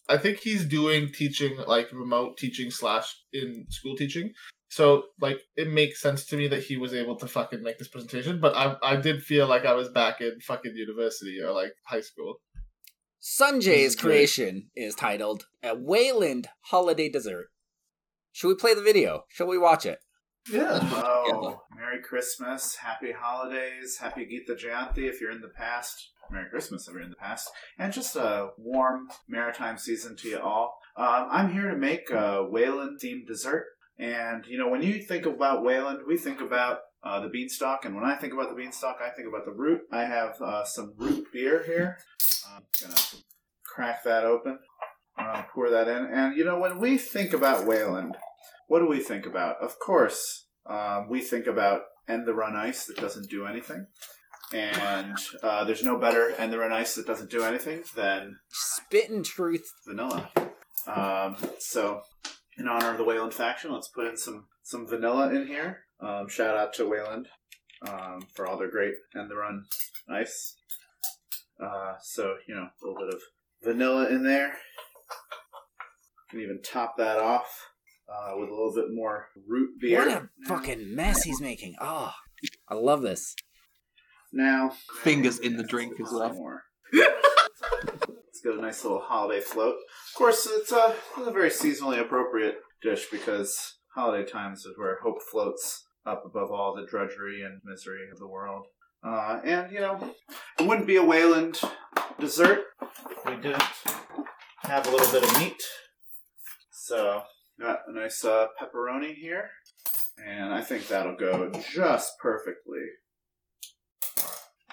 I 0.09 0.19
think 0.19 0.39
he's 0.39 0.65
doing 0.65 1.11
teaching 1.13 1.57
like 1.67 1.93
remote 1.93 2.39
teaching 2.39 2.71
slash 2.71 3.15
in 3.33 3.67
school 3.71 3.97
teaching. 3.97 4.33
So 4.69 5.05
like 5.21 5.41
it 5.57 5.69
makes 5.69 6.01
sense 6.01 6.27
to 6.27 6.37
me 6.37 6.49
that 6.49 6.63
he 6.63 6.77
was 6.77 6.95
able 6.95 7.17
to 7.17 7.27
fucking 7.27 7.63
make 7.63 7.79
this 7.79 7.89
presentation, 7.89 8.41
but 8.41 8.57
I 8.57 8.77
I 8.83 8.97
did 8.97 9.23
feel 9.23 9.47
like 9.49 9.65
I 9.65 9.75
was 9.75 9.89
back 9.89 10.21
in 10.21 10.39
fucking 10.41 10.77
university 10.77 11.41
or 11.41 11.53
like 11.53 11.73
high 11.87 12.01
school. 12.01 12.37
Sanjay's 13.21 13.67
is 13.67 13.97
great. 13.97 14.13
creation 14.13 14.71
is 14.77 14.95
titled 14.95 15.47
A 15.63 15.75
Weyland 15.75 16.49
Holiday 16.61 17.09
Dessert. 17.09 17.49
Should 18.31 18.49
we 18.49 18.55
play 18.55 18.75
the 18.75 18.83
video? 18.83 19.25
Shall 19.29 19.49
we 19.49 19.59
watch 19.59 19.87
it? 19.87 19.99
Yeah. 20.53 20.79
Oh, 20.93 21.63
Merry 21.77 22.01
Christmas, 22.01 22.77
Happy 22.77 23.11
Holidays, 23.11 23.99
Happy 23.99 24.25
Gita 24.25 24.55
Jayanti 24.55 25.09
if 25.09 25.21
you're 25.21 25.33
in 25.33 25.41
the 25.41 25.49
past. 25.49 26.11
Merry 26.31 26.49
Christmas 26.49 26.87
if 26.87 26.95
you're 26.95 27.03
in 27.03 27.11
the 27.11 27.17
past. 27.17 27.51
And 27.79 27.93
just 27.93 28.15
a 28.15 28.51
warm 28.57 29.09
maritime 29.29 29.77
season 29.77 30.15
to 30.17 30.29
you 30.29 30.39
all. 30.39 30.79
Um, 30.97 31.27
I'm 31.31 31.53
here 31.53 31.69
to 31.71 31.77
make 31.77 32.11
a 32.11 32.47
Weyland 32.49 33.01
themed 33.03 33.27
dessert. 33.27 33.67
And, 33.99 34.47
you 34.47 34.57
know, 34.57 34.69
when 34.69 34.83
you 34.83 35.03
think 35.03 35.27
about 35.27 35.65
Weyland, 35.65 36.01
we 36.07 36.17
think 36.17 36.41
about 36.41 36.79
uh, 37.03 37.19
the 37.21 37.29
beanstalk. 37.29 37.85
And 37.85 37.97
when 37.97 38.05
I 38.05 38.15
think 38.15 38.33
about 38.33 38.49
the 38.51 38.57
beanstalk, 38.57 38.99
I 39.05 39.11
think 39.11 39.27
about 39.29 39.47
the 39.47 39.53
root. 39.53 39.81
I 39.91 40.05
have 40.05 40.41
uh, 40.41 40.65
some 40.65 40.95
root 40.97 41.27
beer 41.33 41.65
here. 41.65 41.99
I'm 42.49 42.63
going 42.81 42.95
to 42.95 43.17
crack 43.65 44.05
that 44.05 44.25
open, 44.25 44.61
uh, 45.19 45.43
pour 45.53 45.71
that 45.71 45.89
in. 45.89 46.07
And, 46.07 46.37
you 46.37 46.45
know, 46.45 46.59
when 46.61 46.79
we 46.79 46.99
think 46.99 47.33
about 47.33 47.67
Weyland, 47.67 48.17
what 48.67 48.81
do 48.81 48.89
we 48.89 49.01
think 49.01 49.27
about? 49.27 49.57
Of 49.63 49.79
course, 49.79 50.47
um, 50.69 51.09
we 51.09 51.21
think 51.21 51.47
about 51.47 51.83
end 52.09 52.27
the 52.27 52.35
run 52.35 52.57
ice 52.57 52.87
that 52.87 52.97
doesn't 52.97 53.31
do 53.31 53.47
anything. 53.47 53.87
And 54.53 55.17
uh, 55.43 55.65
there's 55.65 55.83
no 55.83 55.99
better 55.99 56.31
end 56.39 56.53
the 56.53 56.59
run 56.59 56.73
ice 56.73 56.95
that 56.95 57.07
doesn't 57.07 57.31
do 57.31 57.43
anything 57.43 57.83
than 57.97 58.37
Spittin' 58.51 59.25
truth. 59.25 59.69
vanilla. 59.87 60.31
Um, 60.87 61.37
so, 61.59 62.03
in 62.57 62.69
honor 62.69 62.93
of 62.93 62.99
the 62.99 63.05
Weyland 63.05 63.35
faction, 63.35 63.73
let's 63.73 63.89
put 63.89 64.07
in 64.07 64.17
some 64.17 64.47
some 64.63 64.87
vanilla 64.87 65.35
in 65.35 65.49
here. 65.49 65.81
Um, 66.01 66.29
shout 66.29 66.57
out 66.57 66.75
to 66.75 66.89
Weyland 66.89 67.27
um, 67.89 68.27
for 68.35 68.47
all 68.47 68.57
their 68.57 68.71
great 68.71 68.95
end 69.17 69.31
the 69.31 69.37
run 69.37 69.65
ice. 70.09 70.57
Uh, 71.61 71.95
so 72.01 72.37
you 72.47 72.55
know, 72.55 72.63
a 72.67 72.87
little 72.87 72.99
bit 72.99 73.15
of 73.15 73.21
vanilla 73.65 74.09
in 74.09 74.23
there. 74.23 74.53
Can 76.31 76.41
even 76.41 76.61
top 76.63 76.97
that 76.99 77.19
off 77.19 77.71
uh, 78.09 78.33
with 78.37 78.49
a 78.49 78.53
little 78.53 78.73
bit 78.75 78.87
more 78.93 79.29
root 79.47 79.81
beer. 79.81 79.99
What 79.99 80.09
a 80.09 80.29
fucking 80.47 80.95
mess 80.95 81.23
he's 81.23 81.41
making. 81.41 81.77
Oh, 81.81 82.13
I 82.69 82.75
love 82.75 83.03
this. 83.03 83.35
Now, 84.33 84.73
Fingers 85.03 85.39
in 85.39 85.57
the 85.57 85.63
drink 85.63 86.01
as 86.01 86.13
well. 86.13 86.35
More. 86.35 86.63
Let's 86.93 88.41
get 88.45 88.55
a 88.55 88.61
nice 88.61 88.85
little 88.85 89.01
holiday 89.01 89.41
float. 89.41 89.77
Of 89.77 90.19
course, 90.19 90.47
it's 90.51 90.73
a, 90.73 90.95
it's 91.17 91.27
a 91.27 91.31
very 91.31 91.51
seasonally 91.51 92.01
appropriate 92.01 92.57
dish 92.83 93.07
because 93.11 93.79
holiday 93.95 94.29
times 94.29 94.61
is 94.67 94.77
where 94.77 94.99
hope 95.03 95.23
floats 95.31 95.85
up 96.05 96.25
above 96.27 96.51
all 96.51 96.75
the 96.75 96.87
drudgery 96.87 97.43
and 97.43 97.61
misery 97.65 98.09
of 98.13 98.19
the 98.19 98.29
world. 98.29 98.67
Uh, 99.03 99.41
and, 99.45 99.73
you 99.73 99.81
know, 99.81 100.15
it 100.59 100.67
wouldn't 100.67 100.87
be 100.87 100.97
a 100.97 101.05
Weyland 101.05 101.61
dessert 102.19 102.65
if 103.11 103.25
we 103.25 103.37
didn't 103.37 103.63
have 104.61 104.87
a 104.87 104.91
little 104.91 105.13
bit 105.13 105.23
of 105.23 105.39
meat. 105.39 105.63
So, 106.71 107.23
got 107.61 107.81
a 107.89 107.93
nice 107.93 108.25
uh, 108.25 108.47
pepperoni 108.61 109.15
here. 109.15 109.51
And 110.25 110.53
I 110.53 110.63
think 110.63 110.89
that'll 110.89 111.17
go 111.17 111.51
just 111.73 112.19
perfectly 112.21 112.83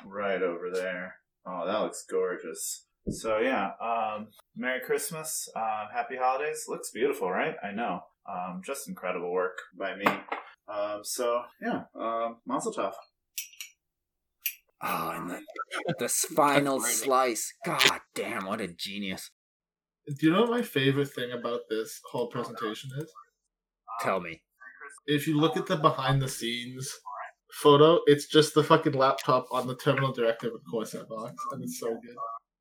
right 0.05 0.41
over 0.41 0.69
there. 0.73 1.15
Oh, 1.45 1.65
that 1.65 1.81
looks 1.81 2.05
gorgeous. 2.09 2.85
So 3.09 3.39
yeah, 3.39 3.71
um, 3.81 4.27
Merry 4.55 4.79
Christmas, 4.79 5.49
uh, 5.55 5.85
Happy 5.93 6.15
Holidays. 6.15 6.65
Looks 6.69 6.91
beautiful, 6.91 7.29
right? 7.29 7.55
I 7.61 7.71
know. 7.71 8.01
Um, 8.29 8.61
just 8.65 8.87
incredible 8.87 9.31
work 9.31 9.57
by 9.77 9.95
me. 9.95 10.05
Um, 10.67 11.01
so 11.03 11.41
yeah, 11.61 11.83
um, 11.99 12.37
Mazel 12.45 12.73
Tov. 12.73 12.93
Oh, 14.81 15.11
and 15.15 15.29
the, 15.29 15.95
this 15.99 16.25
final 16.35 16.79
slice. 16.81 17.53
God 17.65 18.01
damn, 18.15 18.45
what 18.45 18.61
a 18.61 18.67
genius. 18.67 19.31
Do 20.07 20.25
you 20.27 20.33
know 20.33 20.41
what 20.41 20.49
my 20.51 20.61
favorite 20.61 21.09
thing 21.09 21.31
about 21.31 21.61
this 21.69 21.99
whole 22.11 22.27
presentation 22.27 22.89
is? 22.97 23.11
Tell 24.01 24.19
me. 24.19 24.41
If 25.05 25.27
you 25.27 25.39
look 25.39 25.57
at 25.57 25.65
the 25.67 25.77
behind 25.77 26.21
the 26.21 26.27
scenes 26.29 26.89
photo, 27.53 27.99
it's 28.05 28.25
just 28.27 28.53
the 28.53 28.63
fucking 28.63 28.93
laptop 28.93 29.47
on 29.51 29.67
the 29.67 29.75
terminal 29.75 30.11
directive 30.11 30.51
and 30.51 30.61
Corsair 30.69 31.05
box, 31.05 31.35
and 31.51 31.63
it's 31.63 31.79
so 31.79 31.89
good. 31.89 32.15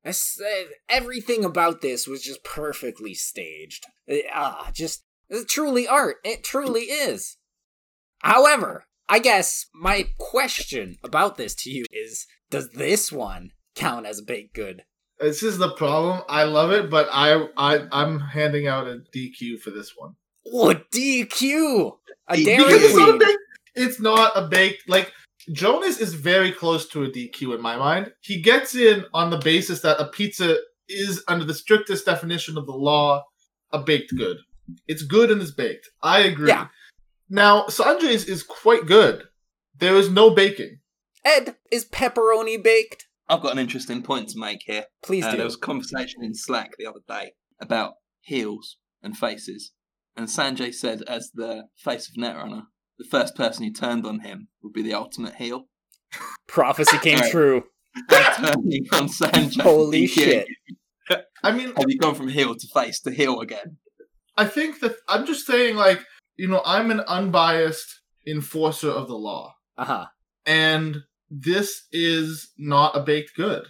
I 0.05 0.11
said 0.11 0.67
everything 0.89 1.45
about 1.45 1.81
this 1.81 2.07
was 2.07 2.21
just 2.23 2.43
perfectly 2.43 3.13
staged. 3.13 3.85
Uh, 4.09 4.17
Ah, 4.33 4.69
just 4.73 5.05
it's 5.29 5.51
truly 5.51 5.87
art. 5.87 6.17
It 6.23 6.43
truly 6.43 6.81
is. 6.81 7.37
However, 8.19 8.85
I 9.09 9.19
guess 9.19 9.67
my 9.73 10.09
question 10.17 10.97
about 11.03 11.37
this 11.37 11.55
to 11.55 11.69
you 11.69 11.85
is: 11.91 12.27
Does 12.49 12.69
this 12.71 13.11
one 13.11 13.51
count 13.75 14.05
as 14.05 14.19
a 14.19 14.23
baked 14.23 14.53
good? 14.53 14.83
This 15.23 15.41
is 15.41 15.57
the 15.57 15.71
problem. 15.71 16.21
I 16.27 16.43
love 16.43 16.71
it, 16.71 16.89
but 16.89 17.07
I 17.11 17.47
I 17.55 17.87
I'm 17.93 18.19
handing 18.19 18.67
out 18.67 18.87
a 18.87 19.01
DQ 19.15 19.59
for 19.61 19.69
this 19.69 19.93
one. 19.95 20.15
Oh, 20.45 20.75
DQ, 20.93 21.97
a 22.27 22.35
Because 22.35 22.45
Dairy 22.45 22.57
Because 22.57 22.83
it's 22.83 22.95
not 22.95 23.07
a 23.07 23.11
Queen. 23.11 23.19
baked. 23.19 23.39
It's 23.75 23.99
not 24.01 24.31
a 24.35 24.47
baked 24.47 24.89
like 24.89 25.13
Jonas 25.53 25.97
is 25.99 26.13
very 26.13 26.51
close 26.51 26.87
to 26.89 27.03
a 27.03 27.07
DQ 27.09 27.55
in 27.55 27.61
my 27.61 27.77
mind. 27.77 28.11
He 28.19 28.41
gets 28.41 28.75
in 28.75 29.05
on 29.13 29.29
the 29.29 29.37
basis 29.37 29.79
that 29.81 29.99
a 29.99 30.07
pizza 30.07 30.57
is, 30.89 31.23
under 31.29 31.45
the 31.45 31.53
strictest 31.53 32.05
definition 32.05 32.57
of 32.57 32.65
the 32.65 32.73
law, 32.73 33.23
a 33.71 33.79
baked 33.79 34.15
good. 34.17 34.37
It's 34.87 35.03
good 35.03 35.31
and 35.31 35.41
it's 35.41 35.51
baked. 35.51 35.89
I 36.01 36.19
agree. 36.19 36.49
Yeah. 36.49 36.67
Now 37.29 37.63
Sanjay's 37.67 38.25
is 38.25 38.43
quite 38.43 38.85
good. 38.85 39.23
There 39.77 39.95
is 39.95 40.09
no 40.09 40.31
baking. 40.31 40.79
Ed, 41.23 41.55
is 41.71 41.85
pepperoni 41.85 42.61
baked? 42.61 43.07
I've 43.33 43.41
got 43.41 43.51
an 43.53 43.59
interesting 43.59 44.01
point 44.03 44.29
to 44.29 44.39
make 44.39 44.61
here. 44.65 44.85
Please 45.03 45.23
Uh, 45.25 45.31
do. 45.31 45.37
there 45.37 45.45
was 45.45 45.55
a 45.55 45.59
conversation 45.59 46.23
in 46.23 46.33
Slack 46.35 46.71
the 46.77 46.85
other 46.85 46.99
day 47.07 47.33
about 47.59 47.93
heels 48.21 48.77
and 49.01 49.17
faces. 49.17 49.71
And 50.15 50.27
Sanjay 50.27 50.73
said, 50.73 51.01
as 51.07 51.31
the 51.33 51.63
face 51.77 52.07
of 52.07 52.15
Netrunner, 52.15 52.63
the 52.99 53.05
first 53.09 53.35
person 53.35 53.63
who 53.65 53.71
turned 53.73 54.05
on 54.05 54.19
him 54.19 54.49
would 54.61 54.73
be 54.73 54.83
the 54.83 54.93
ultimate 54.93 55.35
heel. 55.35 55.67
Prophecy 56.47 56.97
came 56.99 57.15
Alright. 57.17 57.31
true. 57.31 57.63
Turning 58.09 58.85
on 58.93 59.07
Sanjay. 59.07 59.61
Holy 59.61 60.05
shit. 60.07 60.47
I 61.43 61.51
mean, 61.51 61.73
Have 61.75 61.85
you 61.89 61.97
gone 61.97 62.15
from 62.15 62.27
heel 62.29 62.55
to 62.55 62.67
face 62.73 62.99
to 63.01 63.11
heel 63.11 63.39
again? 63.41 63.77
I 64.37 64.45
think 64.45 64.79
that 64.81 64.95
I'm 65.07 65.25
just 65.25 65.45
saying, 65.45 65.75
like, 65.75 65.99
you 66.37 66.47
know, 66.47 66.61
I'm 66.65 66.89
an 66.91 67.01
unbiased 67.01 68.01
enforcer 68.25 68.89
of 68.89 69.07
the 69.07 69.15
law, 69.17 69.55
Uh 69.77 69.85
huh. 69.85 70.05
and 70.45 70.97
this 71.41 71.87
is 71.91 72.51
not 72.57 72.95
a 72.95 73.01
baked 73.01 73.35
good. 73.35 73.65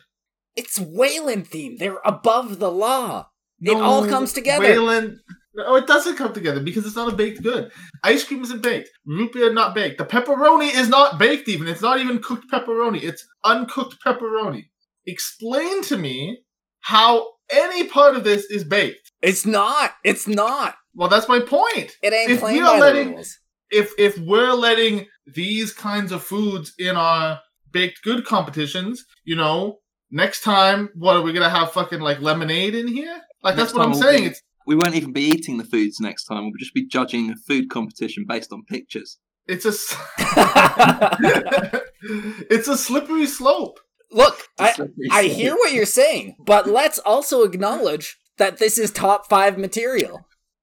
It's 0.56 0.80
Wayland 0.80 1.48
theme. 1.48 1.78
They're 1.78 2.00
above 2.06 2.60
the 2.60 2.72
law. 2.72 3.30
It 3.62 3.78
all 3.78 4.06
comes 4.08 4.34
together. 4.34 4.64
Weyland, 4.64 5.18
no, 5.56 5.76
it 5.76 5.88
doesn't 5.88 6.18
come 6.18 6.34
together 6.34 6.60
because 6.60 6.86
it's 6.86 6.96
not 6.96 7.12
a 7.12 7.16
baked 7.16 7.42
good. 7.42 7.72
Ice 8.04 8.24
cream 8.26 8.44
isn't 8.44 8.62
baked. 8.62 8.90
Root 9.06 9.34
beer 9.34 9.54
not 9.54 9.74
baked. 9.74 9.98
The 10.00 10.06
pepperoni 10.06 10.74
is 10.76 10.90
not 10.90 11.18
baked. 11.18 11.48
Even 11.48 11.68
it's 11.68 11.82
not 11.82 12.00
even 12.00 12.20
cooked 12.22 12.52
pepperoni. 12.52 13.02
It's 13.02 13.26
uncooked 13.46 13.98
pepperoni. 14.06 14.66
Explain 15.06 15.84
to 15.84 15.98
me 15.98 16.40
how 16.82 17.28
any 17.52 17.88
part 17.88 18.16
of 18.16 18.24
this 18.24 18.46
is 18.46 18.64
baked. 18.64 19.12
It's 19.22 19.46
not. 19.46 19.92
It's 20.04 20.28
not. 20.28 20.76
Well, 20.94 21.10
that's 21.10 21.30
my 21.30 21.40
point. 21.40 21.98
It 22.02 22.14
ain't 22.14 22.32
If 22.32 22.40
playing 22.42 22.58
we 22.58 22.64
are 22.64 22.74
by 22.76 22.80
letting- 22.80 23.08
the 23.10 23.14
rules. 23.14 23.38
If 23.72 23.92
if 23.98 24.18
we're 24.20 24.54
letting 24.54 25.08
these 25.26 25.74
kinds 25.74 26.12
of 26.12 26.22
foods 26.24 26.74
in 26.78 26.96
our 26.96 27.40
baked 27.74 28.04
good 28.04 28.26
competitions, 28.26 29.04
you 29.26 29.36
know, 29.36 29.80
next 30.12 30.42
time 30.44 30.90
what 30.96 31.16
are 31.18 31.22
we 31.22 31.34
gonna 31.34 31.50
have 31.50 31.72
fucking 31.74 32.00
like 32.00 32.22
lemonade 32.22 32.76
in 32.76 32.88
here? 32.88 33.20
Like 33.44 33.56
Next 33.58 33.72
that's 33.72 33.74
what 33.78 33.86
I'm 33.86 33.92
we'll 33.92 34.02
saying. 34.02 34.22
be- 34.24 34.28
It's 34.30 34.42
We 34.66 34.76
won't 34.76 34.96
even 34.96 35.12
be 35.12 35.24
eating 35.24 35.58
the 35.58 35.66
foods 35.66 36.00
next 36.00 36.24
time. 36.26 36.44
We'll 36.46 36.60
just 36.60 36.74
be 36.74 36.86
judging 36.88 37.30
a 37.32 37.36
food 37.36 37.70
competition 37.70 38.26
based 38.28 38.54
on 38.54 38.64
pictures. 38.64 39.18
it's 39.48 39.66
a 39.66 39.70
s- 39.70 39.96
it's 42.50 42.68
a 42.68 42.78
slippery 42.78 43.26
slope. 43.28 43.80
Look, 44.12 44.36
It's 44.60 44.62
a 44.62 44.64
I, 44.64 44.72
slippery 44.74 45.08
I 45.12 45.28
slope. 45.28 45.38
hear 45.38 45.54
what 45.56 45.74
you're 45.74 45.86
saying, 45.86 46.36
but 46.46 46.68
let's 46.68 47.00
also 47.00 47.44
acknowledge 47.44 48.18
that 48.38 48.58
this 48.58 48.78
is 48.78 48.92
top 48.92 49.28
five 49.30 49.58
material. 49.58 50.22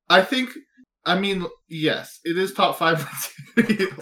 I 0.09 0.23
think. 0.23 0.51
I 1.07 1.19
mean, 1.19 1.47
yes, 1.69 2.21
it 2.25 2.37
is 2.37 2.53
top 2.53 2.77
five 2.79 2.99
material. 3.57 3.93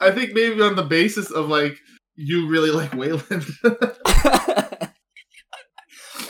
I 0.00 0.10
think 0.10 0.32
maybe 0.32 0.60
on 0.62 0.74
the 0.74 0.82
basis 0.82 1.30
of 1.30 1.48
like 1.48 1.78
you 2.16 2.48
really 2.48 2.70
like 2.70 2.94
Weyland. 2.94 3.44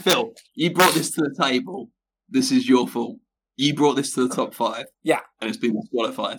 Phil, 0.05 0.32
you 0.55 0.72
brought 0.72 0.95
this 0.95 1.11
to 1.12 1.22
the 1.22 1.35
table. 1.43 1.91
This 2.28 2.51
is 2.53 2.68
your 2.68 2.87
fault. 2.89 3.18
You 3.57 3.74
brought 3.74 3.95
this 3.95 4.12
to 4.14 4.26
the 4.26 4.35
top 4.35 4.55
five. 4.55 4.87
Yeah. 5.03 5.20
And 5.41 5.49
it's 5.49 5.59
been 5.59 5.80
disqualified. 5.80 6.39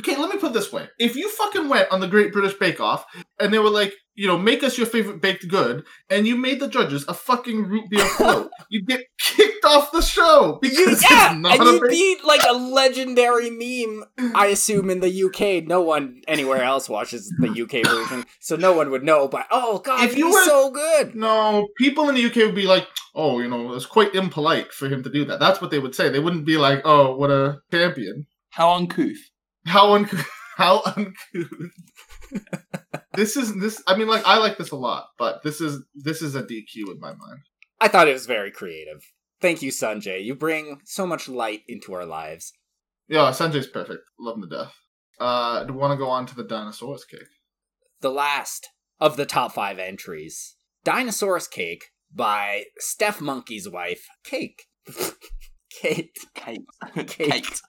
Okay, 0.00 0.16
let 0.16 0.30
me 0.30 0.38
put 0.38 0.50
it 0.50 0.54
this 0.54 0.72
way: 0.72 0.88
if 0.98 1.16
you 1.16 1.28
fucking 1.28 1.68
went 1.68 1.90
on 1.90 2.00
the 2.00 2.08
Great 2.08 2.32
British 2.32 2.54
Bake 2.58 2.80
Off 2.80 3.04
and 3.40 3.52
they 3.52 3.58
were 3.58 3.70
like, 3.70 3.92
you 4.14 4.26
know, 4.28 4.36
make 4.38 4.62
us 4.62 4.76
your 4.76 4.86
favorite 4.86 5.22
baked 5.22 5.48
good, 5.48 5.84
and 6.10 6.26
you 6.26 6.36
made 6.36 6.60
the 6.60 6.68
judges 6.68 7.04
a 7.08 7.14
fucking 7.14 7.64
root 7.64 7.88
beer 7.90 8.04
float, 8.16 8.50
you'd 8.70 8.86
get 8.86 9.00
kicked 9.18 9.64
off 9.64 9.90
the 9.92 10.02
show 10.02 10.58
because 10.60 10.78
You, 10.78 10.90
it's 10.90 11.10
yeah, 11.10 11.34
not 11.38 11.58
and 11.58 11.62
a 11.68 11.72
you'd 11.72 11.80
bake- 11.82 11.90
be 11.90 12.16
like 12.24 12.42
a 12.48 12.52
legendary 12.52 13.48
meme. 13.50 14.04
I 14.34 14.46
assume 14.46 14.90
in 14.90 15.00
the 15.00 15.24
UK, 15.24 15.66
no 15.66 15.80
one 15.80 16.20
anywhere 16.28 16.62
else 16.62 16.88
watches 16.88 17.32
the 17.38 17.48
UK 17.48 17.86
version, 17.90 18.24
so 18.40 18.56
no 18.56 18.72
one 18.74 18.90
would 18.90 19.02
know. 19.04 19.28
But 19.28 19.46
oh 19.50 19.78
god, 19.78 20.04
If 20.04 20.16
you 20.16 20.26
he's 20.26 20.34
were- 20.34 20.44
so 20.44 20.70
good. 20.70 21.14
No, 21.14 21.68
people 21.78 22.08
in 22.08 22.14
the 22.14 22.24
UK 22.26 22.36
would 22.36 22.54
be 22.54 22.66
like, 22.66 22.86
"Oh, 23.14 23.40
you 23.40 23.48
know, 23.48 23.72
it's 23.72 23.86
quite 23.86 24.14
impolite 24.14 24.72
for 24.72 24.88
him 24.88 25.02
to 25.04 25.10
do 25.10 25.24
that." 25.24 25.40
That's 25.40 25.60
what 25.62 25.70
they 25.70 25.78
would 25.78 25.94
say. 25.94 26.08
They 26.10 26.18
wouldn't 26.20 26.44
be 26.44 26.58
like, 26.58 26.82
"Oh, 26.84 27.16
what 27.16 27.30
a 27.30 27.60
champion." 27.70 28.26
How 28.50 28.74
uncouth. 28.74 29.16
How 29.66 29.94
uncouth! 29.94 30.28
How 30.56 30.82
uncouth! 30.84 31.70
this 33.14 33.36
is 33.36 33.54
this. 33.58 33.82
I 33.86 33.96
mean, 33.96 34.08
like, 34.08 34.24
I 34.26 34.38
like 34.38 34.58
this 34.58 34.70
a 34.70 34.76
lot, 34.76 35.06
but 35.18 35.42
this 35.42 35.60
is 35.60 35.84
this 35.94 36.22
is 36.22 36.34
a 36.34 36.42
DQ 36.42 36.92
in 36.92 37.00
my 37.00 37.10
mind. 37.10 37.40
I 37.80 37.88
thought 37.88 38.08
it 38.08 38.12
was 38.12 38.26
very 38.26 38.50
creative. 38.50 39.02
Thank 39.40 39.62
you, 39.62 39.72
Sanjay. 39.72 40.22
You 40.24 40.34
bring 40.34 40.80
so 40.84 41.06
much 41.06 41.28
light 41.28 41.62
into 41.66 41.92
our 41.94 42.06
lives. 42.06 42.52
Yeah, 43.08 43.30
Sanjay's 43.30 43.66
perfect. 43.66 44.02
Love 44.18 44.36
him 44.36 44.42
to 44.42 44.56
death. 44.56 44.74
Uh, 45.18 45.64
do 45.64 45.72
you 45.72 45.78
want 45.78 45.92
to 45.92 45.96
go 45.96 46.08
on 46.08 46.26
to 46.26 46.34
the 46.34 46.44
dinosaurs 46.44 47.04
cake? 47.04 47.20
The 48.00 48.10
last 48.10 48.68
of 49.00 49.16
the 49.16 49.26
top 49.26 49.52
five 49.52 49.78
entries 49.78 50.56
Dinosaurus 50.84 51.48
Cake 51.50 51.84
by 52.14 52.64
Stephmonkey's 52.80 53.68
wife, 53.68 54.06
Cake. 54.24 54.64
Kate. 55.80 56.16
Kate. 56.34 56.64
Kate. 56.94 57.06
Kate. 57.06 57.60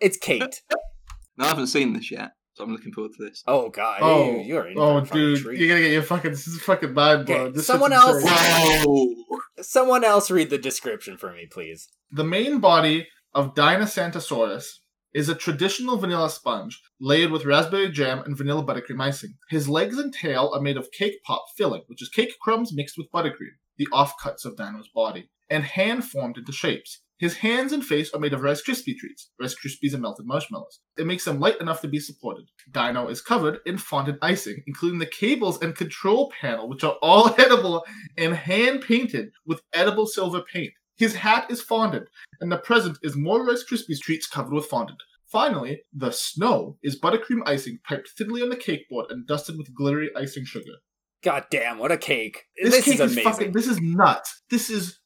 It's 0.00 0.16
Kate. 0.16 0.62
No, 1.40 1.46
I 1.46 1.48
haven't 1.48 1.68
seen 1.68 1.94
this 1.94 2.10
yet, 2.10 2.32
so 2.52 2.64
I'm 2.64 2.70
looking 2.72 2.92
forward 2.92 3.12
to 3.16 3.24
this. 3.28 3.42
Oh, 3.46 3.70
God. 3.70 3.98
Oh, 4.02 4.30
you, 4.32 4.40
you're 4.42 4.68
in 4.68 4.78
Oh, 4.78 4.98
for 4.98 4.98
a 4.98 5.06
fucking 5.06 5.20
dude, 5.20 5.40
treat. 5.42 5.58
you're 5.58 5.68
gonna 5.68 5.80
get 5.80 5.92
your 5.92 6.02
fucking. 6.02 6.30
This 6.32 6.46
is 6.46 6.60
fucking 6.62 6.92
mind 6.92 7.26
blown. 7.26 7.48
Okay, 7.48 7.60
someone 7.60 7.92
else- 7.94 8.22
Whoa! 8.22 9.14
Someone 9.62 10.04
else 10.04 10.30
read 10.30 10.50
the 10.50 10.58
description 10.58 11.16
for 11.16 11.32
me, 11.32 11.46
please. 11.50 11.88
The 12.10 12.24
main 12.24 12.60
body 12.60 13.08
of 13.34 13.54
Dinosantosaurus 13.54 14.66
is 15.12 15.28
a 15.28 15.34
traditional 15.34 15.96
vanilla 15.96 16.30
sponge 16.30 16.80
layered 17.00 17.30
with 17.30 17.44
raspberry 17.44 17.90
jam 17.90 18.20
and 18.24 18.36
vanilla 18.36 18.64
buttercream 18.64 19.00
icing. 19.02 19.34
His 19.48 19.68
legs 19.68 19.98
and 19.98 20.12
tail 20.14 20.52
are 20.54 20.60
made 20.60 20.76
of 20.76 20.90
cake 20.92 21.22
pop 21.24 21.44
filling, 21.56 21.82
which 21.88 22.00
is 22.02 22.08
cake 22.08 22.34
crumbs 22.40 22.72
mixed 22.72 22.96
with 22.98 23.10
buttercream, 23.12 23.56
the 23.76 23.88
offcuts 23.92 24.44
of 24.44 24.56
Dino's 24.56 24.88
body, 24.94 25.30
and 25.48 25.64
hand 25.64 26.04
formed 26.04 26.36
into 26.36 26.52
shapes. 26.52 27.02
His 27.20 27.36
hands 27.36 27.72
and 27.72 27.84
face 27.84 28.12
are 28.14 28.18
made 28.18 28.32
of 28.32 28.40
Rice 28.40 28.62
Krispie 28.62 28.96
treats. 28.96 29.30
Rice 29.38 29.54
Krispies 29.54 29.92
and 29.92 30.00
melted 30.00 30.26
marshmallows. 30.26 30.80
It 30.96 31.06
makes 31.06 31.26
them 31.26 31.38
light 31.38 31.60
enough 31.60 31.82
to 31.82 31.88
be 31.88 32.00
supported. 32.00 32.46
Dino 32.72 33.08
is 33.08 33.20
covered 33.20 33.58
in 33.66 33.76
fondant 33.76 34.18
icing, 34.22 34.62
including 34.66 34.98
the 35.00 35.06
cables 35.06 35.60
and 35.62 35.76
control 35.76 36.32
panel, 36.40 36.66
which 36.68 36.82
are 36.82 36.96
all 37.02 37.34
edible 37.38 37.84
and 38.16 38.34
hand 38.34 38.80
painted 38.80 39.28
with 39.46 39.60
edible 39.74 40.06
silver 40.06 40.40
paint. 40.52 40.72
His 40.96 41.14
hat 41.16 41.50
is 41.50 41.60
fondant, 41.60 42.08
and 42.40 42.50
the 42.50 42.56
present 42.58 42.98
is 43.02 43.16
more 43.16 43.44
Rice 43.46 43.64
Krispies 43.70 44.00
treats 44.00 44.26
covered 44.26 44.54
with 44.54 44.66
fondant. 44.66 45.00
Finally, 45.26 45.82
the 45.92 46.10
snow 46.12 46.78
is 46.82 46.98
buttercream 46.98 47.42
icing 47.46 47.78
piped 47.86 48.08
thinly 48.16 48.40
on 48.42 48.48
the 48.48 48.56
cake 48.56 48.88
board 48.88 49.06
and 49.10 49.26
dusted 49.26 49.56
with 49.58 49.74
glittery 49.74 50.08
icing 50.16 50.44
sugar. 50.46 50.72
God 51.22 51.44
damn, 51.50 51.78
what 51.78 51.92
a 51.92 51.98
cake. 51.98 52.44
This, 52.56 52.76
This, 52.76 52.84
cake 52.86 52.94
is 52.94 53.00
is, 53.00 53.12
amazing. 53.12 53.30
fucking. 53.32 53.52
This 53.52 53.66
is 53.66 53.78
nuts. 53.80 54.42
This 54.50 54.70
is 54.70 54.98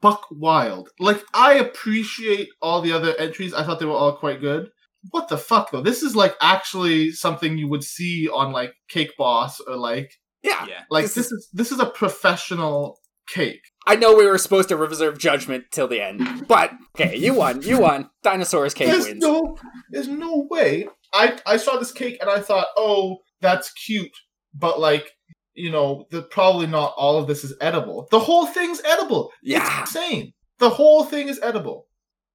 buck 0.00 0.26
wild. 0.30 0.88
Like 0.98 1.22
I 1.34 1.54
appreciate 1.54 2.48
all 2.60 2.80
the 2.80 2.92
other 2.92 3.14
entries. 3.18 3.54
I 3.54 3.64
thought 3.64 3.78
they 3.78 3.86
were 3.86 3.92
all 3.92 4.16
quite 4.16 4.40
good. 4.40 4.70
What 5.10 5.28
the 5.28 5.38
fuck 5.38 5.70
though? 5.70 5.82
This 5.82 6.02
is 6.02 6.14
like 6.14 6.34
actually 6.40 7.10
something 7.10 7.58
you 7.58 7.68
would 7.68 7.82
see 7.84 8.28
on 8.28 8.52
like 8.52 8.72
Cake 8.88 9.12
Boss 9.18 9.60
or 9.60 9.76
like 9.76 10.12
yeah. 10.42 10.66
Yeah. 10.68 10.82
like 10.90 11.04
This 11.04 11.14
this, 11.14 11.32
is 11.32 11.48
this 11.52 11.72
is 11.72 11.80
a 11.80 11.86
professional 11.86 12.98
cake. 13.28 13.60
I 13.86 13.96
know 13.96 14.14
we 14.14 14.26
were 14.26 14.38
supposed 14.38 14.68
to 14.68 14.76
reserve 14.76 15.18
judgment 15.18 15.64
till 15.72 15.88
the 15.88 16.00
end, 16.00 16.46
but 16.46 16.70
okay, 16.94 17.16
you 17.16 17.34
won. 17.34 17.62
You 17.62 17.80
won. 17.80 18.10
Dinosaurus 18.22 18.74
Cake 18.74 18.88
There's 18.88 19.06
wins. 19.06 19.20
no, 19.22 19.56
there's 19.90 20.08
no 20.08 20.46
way. 20.50 20.88
I 21.12 21.38
I 21.46 21.56
saw 21.56 21.76
this 21.78 21.92
cake 21.92 22.18
and 22.20 22.30
I 22.30 22.40
thought, 22.40 22.68
oh, 22.76 23.18
that's 23.40 23.72
cute, 23.72 24.12
but 24.54 24.78
like, 24.78 25.10
you 25.54 25.70
know, 25.70 26.06
the 26.10 26.22
probably 26.22 26.66
not 26.66 26.94
all 26.96 27.18
of 27.18 27.26
this 27.26 27.44
is 27.44 27.54
edible. 27.60 28.08
The 28.10 28.20
whole 28.20 28.46
thing's 28.46 28.80
edible. 28.84 29.32
Yeah. 29.42 29.82
it's 29.82 29.94
insane. 29.94 30.32
The 30.58 30.70
whole 30.70 31.04
thing 31.04 31.28
is 31.28 31.40
edible. 31.42 31.86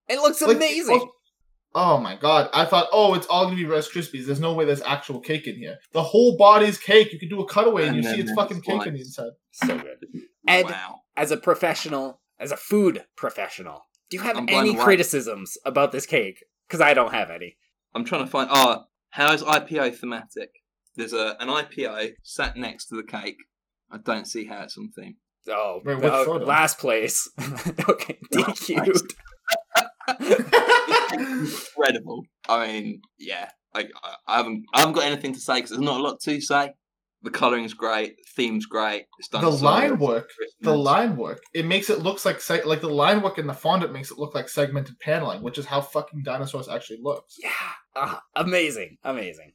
It 0.07 0.19
looks 0.19 0.41
Like, 0.41 0.55
amazing. 0.57 0.99
Oh, 1.01 1.09
oh 1.75 1.97
my 1.99 2.15
god! 2.15 2.49
I 2.53 2.65
thought, 2.65 2.87
oh, 2.91 3.13
it's 3.13 3.27
all 3.27 3.45
gonna 3.45 3.55
be 3.57 3.65
Rice 3.65 3.89
Krispies. 3.89 4.25
There's 4.25 4.39
no 4.39 4.53
way 4.53 4.65
there's 4.65 4.81
actual 4.81 5.19
cake 5.19 5.47
in 5.47 5.55
here. 5.55 5.77
The 5.91 6.03
whole 6.03 6.37
body's 6.37 6.77
cake. 6.77 7.11
You 7.13 7.19
can 7.19 7.29
do 7.29 7.41
a 7.41 7.47
cutaway 7.47 7.87
and, 7.87 7.97
And 7.97 8.05
you 8.05 8.11
see 8.11 8.21
it's 8.21 8.31
fucking 8.33 8.61
cake 8.61 8.87
on 8.87 8.93
the 8.93 8.99
inside. 8.99 9.31
So 9.51 9.77
good. 9.77 10.05
Ed, 10.47 10.65
wow. 10.65 11.01
as 11.15 11.31
a 11.31 11.37
professional, 11.37 12.21
as 12.39 12.51
a 12.51 12.57
food 12.57 13.03
professional, 13.17 13.87
do 14.09 14.17
you 14.17 14.23
have 14.23 14.37
I'm 14.37 14.47
any 14.49 14.75
away. 14.75 14.83
criticisms 14.83 15.57
about 15.65 15.91
this 15.91 16.05
cake? 16.05 16.43
Because 16.67 16.79
I 16.81 16.93
don't 16.93 17.13
have 17.13 17.29
any. 17.29 17.57
I'm 17.93 18.05
trying 18.05 18.25
to 18.25 18.31
find. 18.31 18.49
Ah, 18.51 18.85
how 19.09 19.33
is 19.33 19.43
IPO 19.43 19.95
thematic? 19.97 20.51
There's 20.97 21.13
a 21.13 21.37
an 21.39 21.47
IPO 21.47 22.13
sat 22.23 22.57
next 22.57 22.87
to 22.87 22.95
the 22.95 23.03
cake. 23.03 23.37
I 23.91 23.97
don't 23.99 24.25
see 24.25 24.45
how 24.45 24.63
it's 24.63 24.77
on 24.77 24.89
theme. 24.89 25.15
Oh, 25.47 25.81
Wait, 25.85 25.99
what 25.99 26.11
uh, 26.11 26.33
last 26.39 26.79
place. 26.79 27.29
okay, 27.87 28.17
Last 28.33 28.63
DQ'd. 28.63 29.13
Incredible. 31.13 32.23
I 32.49 32.67
mean, 32.67 33.01
yeah. 33.17 33.49
I, 33.73 33.81
I, 34.03 34.15
I 34.27 34.37
haven't 34.37 34.65
I 34.73 34.79
haven't 34.79 34.95
got 34.95 35.05
anything 35.05 35.33
to 35.33 35.39
say 35.39 35.55
because 35.55 35.69
there's 35.69 35.81
not 35.81 35.99
a 35.99 36.03
lot 36.03 36.19
to 36.21 36.41
say. 36.41 36.73
The 37.23 37.31
coloring's 37.31 37.73
great, 37.73 38.15
the 38.17 38.23
theme's 38.35 38.65
great. 38.65 39.05
It's 39.19 39.27
done 39.27 39.43
the 39.43 39.51
so 39.51 39.65
line 39.65 39.97
well. 39.97 40.15
work, 40.15 40.29
the 40.61 40.77
line 40.77 41.15
work, 41.15 41.41
it 41.53 41.65
makes 41.65 41.89
it 41.89 41.99
looks 41.99 42.25
like 42.25 42.37
seg- 42.37 42.65
like 42.65 42.81
the 42.81 42.89
line 42.89 43.21
work 43.21 43.37
in 43.37 43.47
the 43.47 43.53
fondant 43.53 43.91
makes 43.91 44.11
it 44.11 44.19
look 44.19 44.35
like 44.35 44.47
segmented 44.49 44.99
paneling, 44.99 45.41
which 45.41 45.57
is 45.57 45.65
how 45.65 45.81
fucking 45.81 46.23
dinosaurs 46.23 46.69
actually 46.69 46.99
looks. 47.01 47.35
Yeah. 47.39 47.49
Ah, 47.95 48.21
amazing. 48.35 48.97
Amazing. 49.03 49.53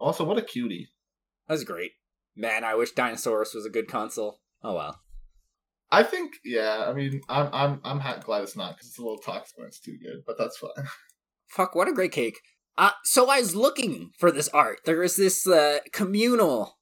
Also, 0.00 0.24
what 0.24 0.38
a 0.38 0.42
cutie. 0.42 0.88
That 1.46 1.54
was 1.54 1.64
great. 1.64 1.92
Man, 2.36 2.64
I 2.64 2.74
wish 2.74 2.92
Dinosaurus 2.92 3.54
was 3.54 3.66
a 3.66 3.70
good 3.70 3.88
console. 3.88 4.40
Oh 4.62 4.74
well. 4.74 5.00
I 5.92 6.04
think, 6.04 6.34
yeah. 6.44 6.86
I 6.88 6.92
mean, 6.92 7.20
I'm 7.28 7.48
I'm 7.52 7.80
I'm 7.84 8.20
glad 8.20 8.42
it's 8.42 8.56
not 8.56 8.76
because 8.76 8.88
it's 8.88 8.98
a 8.98 9.02
little 9.02 9.18
toxic 9.18 9.58
when 9.58 9.66
it's 9.66 9.80
too 9.80 9.98
good, 10.02 10.22
but 10.26 10.38
that's 10.38 10.58
fine. 10.58 10.70
Fuck, 11.48 11.74
what 11.74 11.88
a 11.88 11.92
great 11.92 12.12
cake. 12.12 12.38
Uh, 12.78 12.92
so 13.04 13.28
I 13.28 13.40
was 13.40 13.54
looking 13.54 14.10
for 14.16 14.30
this 14.30 14.48
art. 14.48 14.80
There 14.86 15.02
is 15.02 15.16
this 15.16 15.46
uh, 15.46 15.80
communal 15.92 16.78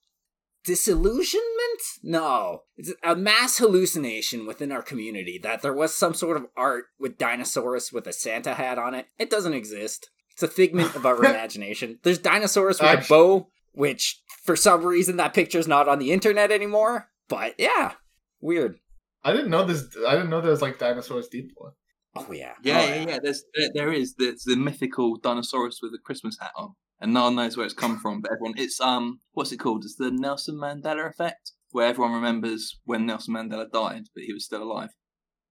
disillusionment? 0.65 1.81
No. 2.03 2.61
It's 2.77 2.93
a 3.03 3.17
mass 3.17 3.57
hallucination 3.57 4.47
within 4.47 4.71
our 4.71 4.83
community 4.83 5.41
that 5.43 5.63
there 5.63 5.73
was 5.73 5.95
some 5.95 6.13
sort 6.13 6.37
of 6.37 6.47
art 6.57 6.85
with 7.01 7.17
Dinosaurus 7.17 7.91
with 7.91 8.07
a 8.07 8.13
Santa 8.13 8.55
hat 8.55 8.79
on 8.79 8.95
it. 8.95 9.07
It 9.19 9.31
doesn't 9.31 9.55
exist. 9.55 10.11
It's 10.39 10.43
a 10.45 10.49
figment 10.49 10.95
of 10.95 11.05
our 11.05 11.17
imagination. 11.25 11.99
There's 12.05 12.21
Dinosaurus 12.21 12.81
with 12.81 13.05
a 13.05 13.09
bow, 13.09 13.49
which 13.73 14.23
for 14.45 14.55
some 14.55 14.85
reason 14.85 15.17
that 15.17 15.35
picture's 15.35 15.67
not 15.67 15.89
on 15.89 15.99
the 15.99 16.13
internet 16.13 16.53
anymore. 16.53 17.09
But 17.29 17.57
yeah, 17.59 17.95
weird. 18.41 18.79
I 19.25 19.33
didn't 19.33 19.51
know 19.51 19.65
this. 19.65 19.85
I 20.07 20.13
didn't 20.13 20.31
know 20.31 20.41
there 20.41 20.53
was 20.53 20.63
like 20.63 20.79
dinosaurs 20.79 21.27
deep 21.27 21.51
one. 21.57 21.73
Oh 22.15 22.31
yeah. 22.33 22.53
Yeah, 22.63 22.79
Oh, 22.79 22.85
yeah, 22.87 23.07
yeah. 23.09 23.19
There's 23.21 23.43
there, 23.53 23.71
there 23.75 23.93
is 23.93 24.15
there's 24.17 24.45
the 24.45 24.55
mythical 24.55 25.19
Dinosaurus 25.19 25.81
with 25.83 25.93
a 25.93 25.99
Christmas 26.05 26.39
hat 26.41 26.53
on, 26.57 26.75
and 27.01 27.13
no 27.13 27.25
one 27.25 27.35
knows 27.35 27.57
where 27.57 27.67
it's 27.67 27.75
come 27.75 27.99
from. 27.99 28.21
But 28.21 28.31
everyone, 28.31 28.55
it's 28.57 28.81
um, 28.81 29.19
what's 29.33 29.51
it 29.51 29.57
called? 29.59 29.85
It's 29.85 29.97
the 29.97 30.13
Nelson 30.13 30.55
Mandela 30.55 31.11
effect. 31.11 31.51
where 31.73 31.89
everyone 31.89 32.15
remembers 32.15 32.79
when 32.85 33.07
Nelson 33.07 33.35
Mandela 33.35 33.69
died, 33.73 34.05
but 34.15 34.23
he 34.23 34.33
was 34.33 34.45
still 34.45 34.63
alive. 34.63 34.91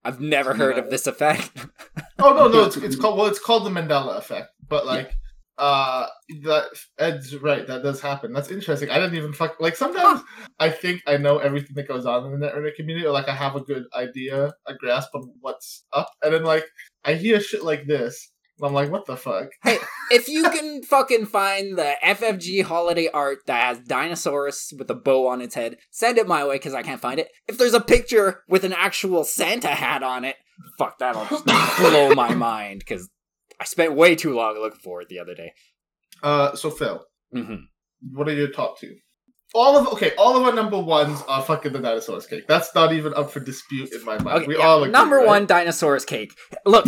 I've 0.06 0.22
never 0.22 0.52
Something 0.52 0.66
heard 0.66 0.76
like 0.76 0.86
of 0.86 0.90
this 0.92 1.08
effect. 1.08 1.52
Oh 2.20 2.34
no, 2.34 2.48
no, 2.48 2.64
it's, 2.66 2.78
it's 2.88 2.96
called 2.96 3.18
well, 3.18 3.28
it's 3.28 3.40
called 3.40 3.66
the 3.66 3.70
Mandela 3.70 4.18
effect. 4.18 4.48
But 4.70 4.86
like, 4.86 5.14
uh, 5.58 6.08
that 6.44 6.66
Ed's 7.00 7.36
right. 7.38 7.66
That 7.66 7.84
does 7.84 8.00
happen. 8.00 8.32
That's 8.32 8.52
interesting. 8.52 8.90
I 8.90 9.00
didn't 9.00 9.16
even 9.16 9.34
fuck. 9.34 9.60
Like 9.60 9.76
sometimes 9.76 10.22
I 10.60 10.70
think 10.70 11.02
I 11.08 11.18
know 11.18 11.40
everything 11.40 11.76
that 11.76 11.88
goes 11.88 12.06
on 12.06 12.32
in 12.32 12.40
the 12.40 12.48
internet 12.48 12.76
community, 12.76 13.08
or 13.08 13.12
like 13.12 13.28
I 13.28 13.36
have 13.36 13.56
a 13.56 13.62
good 13.62 13.86
idea, 13.96 14.54
a 14.68 14.76
grasp 14.76 15.10
of 15.16 15.28
what's 15.42 15.86
up, 15.94 16.10
and 16.22 16.34
then 16.34 16.44
like 16.44 16.66
I 17.04 17.16
hear 17.16 17.40
shit 17.40 17.64
like 17.64 17.88
this, 17.88 18.32
and 18.60 18.68
I'm 18.68 18.74
like, 18.74 18.92
what 18.92 19.08
the 19.08 19.18
fuck? 19.18 19.50
hey, 19.64 19.78
if 20.12 20.28
you 20.28 20.44
can 20.44 20.84
fucking 20.84 21.26
find 21.26 21.76
the 21.78 21.96
FFG 22.04 22.64
holiday 22.64 23.10
art 23.12 23.40
that 23.48 23.64
has 23.64 23.80
Dinosaurus 23.80 24.74
with 24.78 24.90
a 24.92 24.96
bow 24.96 25.28
on 25.28 25.42
its 25.42 25.56
head, 25.56 25.78
send 25.90 26.20
it 26.20 26.28
my 26.28 26.46
way 26.46 26.56
because 26.56 26.76
I 26.76 26.84
can't 26.84 27.02
find 27.02 27.20
it. 27.20 27.30
If 27.48 27.58
there's 27.58 27.74
a 27.74 27.82
picture 27.82 28.44
with 28.48 28.64
an 28.64 28.74
actual 28.74 29.24
Santa 29.24 29.70
hat 29.70 30.04
on 30.04 30.24
it, 30.24 30.36
fuck, 30.78 31.00
that'll 31.00 31.26
just 31.26 31.46
blow 31.78 32.14
my 32.14 32.36
mind 32.36 32.80
because 32.80 33.10
I 33.60 33.66
spent 33.66 33.96
way 33.96 34.16
too 34.16 34.36
long 34.36 34.56
looking 34.56 34.80
for 34.80 35.02
it 35.02 35.10
the 35.10 35.20
other 35.20 35.34
day. 35.36 35.54
Uh, 36.24 36.56
so 36.56 36.70
Phil, 36.70 37.06
hmm 37.34 37.56
what 38.12 38.28
are 38.28 38.34
your 38.34 38.50
top 38.50 38.80
two? 38.80 38.96
All 39.56 39.78
of 39.78 39.88
okay, 39.94 40.14
all 40.18 40.36
of 40.38 40.44
our 40.44 40.54
number 40.54 40.78
ones 40.80 41.24
are 41.28 41.42
fucking 41.42 41.72
the 41.72 41.80
Dinosaurus 41.80 42.28
cake. 42.30 42.48
That's 42.48 42.76
not 42.76 42.94
even 42.94 43.14
up 43.14 43.32
for 43.32 43.40
dispute 43.40 43.92
in 43.94 44.04
my 44.04 44.22
mind. 44.22 44.40
Okay, 44.40 44.48
we 44.48 44.58
yeah, 44.58 44.66
all 44.66 44.84
agree, 44.84 44.92
number 44.92 45.18
right? 45.18 45.28
one, 45.28 45.46
Dinosaurus 45.48 46.06
cake. 46.06 46.34
Look, 46.66 46.86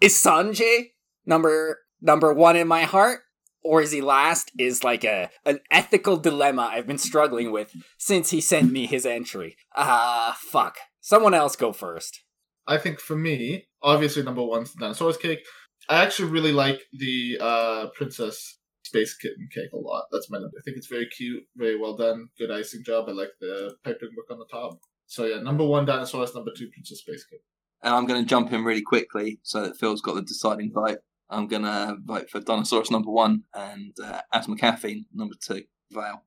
is 0.00 0.14
Sanjay 0.14 0.92
number 1.26 1.80
number 2.00 2.32
one 2.32 2.56
in 2.56 2.66
my 2.66 2.84
heart, 2.84 3.20
or 3.62 3.82
is 3.82 3.92
he 3.92 4.00
last? 4.00 4.50
Is 4.58 4.82
like 4.82 5.04
a 5.04 5.28
an 5.44 5.60
ethical 5.70 6.16
dilemma 6.16 6.70
I've 6.72 6.86
been 6.86 6.98
struggling 6.98 7.52
with 7.52 7.72
since 7.98 8.30
he 8.30 8.40
sent 8.40 8.72
me 8.72 8.86
his 8.86 9.04
entry. 9.04 9.56
Ah, 9.76 10.36
fuck. 10.40 10.78
Someone 11.00 11.34
else 11.34 11.56
go 11.56 11.72
first. 11.72 12.22
I 12.66 12.78
think 12.78 13.00
for 13.00 13.16
me, 13.16 13.66
obviously 13.82 14.22
number 14.22 14.42
one's 14.42 14.72
the 14.72 14.80
Dinosaurus 14.80 15.18
cake. 15.20 15.40
I 15.88 16.02
actually 16.02 16.30
really 16.30 16.52
like 16.52 16.80
the 16.92 17.38
uh, 17.40 17.86
princess 17.94 18.58
space 18.84 19.16
kitten 19.16 19.48
cake 19.52 19.72
a 19.72 19.76
lot. 19.76 20.04
That's 20.12 20.30
my 20.30 20.38
number. 20.38 20.56
I 20.58 20.62
think 20.64 20.76
it's 20.76 20.86
very 20.86 21.06
cute, 21.06 21.44
very 21.56 21.78
well 21.78 21.96
done, 21.96 22.28
good 22.38 22.50
icing 22.50 22.82
job. 22.84 23.08
I 23.08 23.12
like 23.12 23.30
the 23.40 23.74
piping 23.84 24.10
work 24.16 24.30
on 24.30 24.38
the 24.38 24.46
top. 24.50 24.80
So 25.06 25.24
yeah, 25.24 25.40
number 25.40 25.64
one 25.64 25.86
Dinosaurus, 25.86 26.34
number 26.34 26.52
two 26.56 26.68
princess 26.68 27.00
space 27.00 27.24
kitten. 27.24 27.44
And 27.82 27.94
I'm 27.94 28.06
going 28.06 28.22
to 28.22 28.28
jump 28.28 28.52
in 28.52 28.64
really 28.64 28.82
quickly 28.82 29.40
so 29.42 29.62
that 29.62 29.76
Phil's 29.76 30.00
got 30.00 30.14
the 30.14 30.22
deciding 30.22 30.72
vote. 30.72 30.98
I'm 31.28 31.48
going 31.48 31.62
to 31.62 31.96
vote 32.04 32.30
for 32.30 32.40
Dinosaurus 32.40 32.90
number 32.90 33.10
one 33.10 33.44
and 33.54 33.94
uh, 34.02 34.20
Az 34.32 34.46
McCaffeine 34.46 35.06
number 35.12 35.34
two. 35.40 35.62
Vale. 35.90 36.22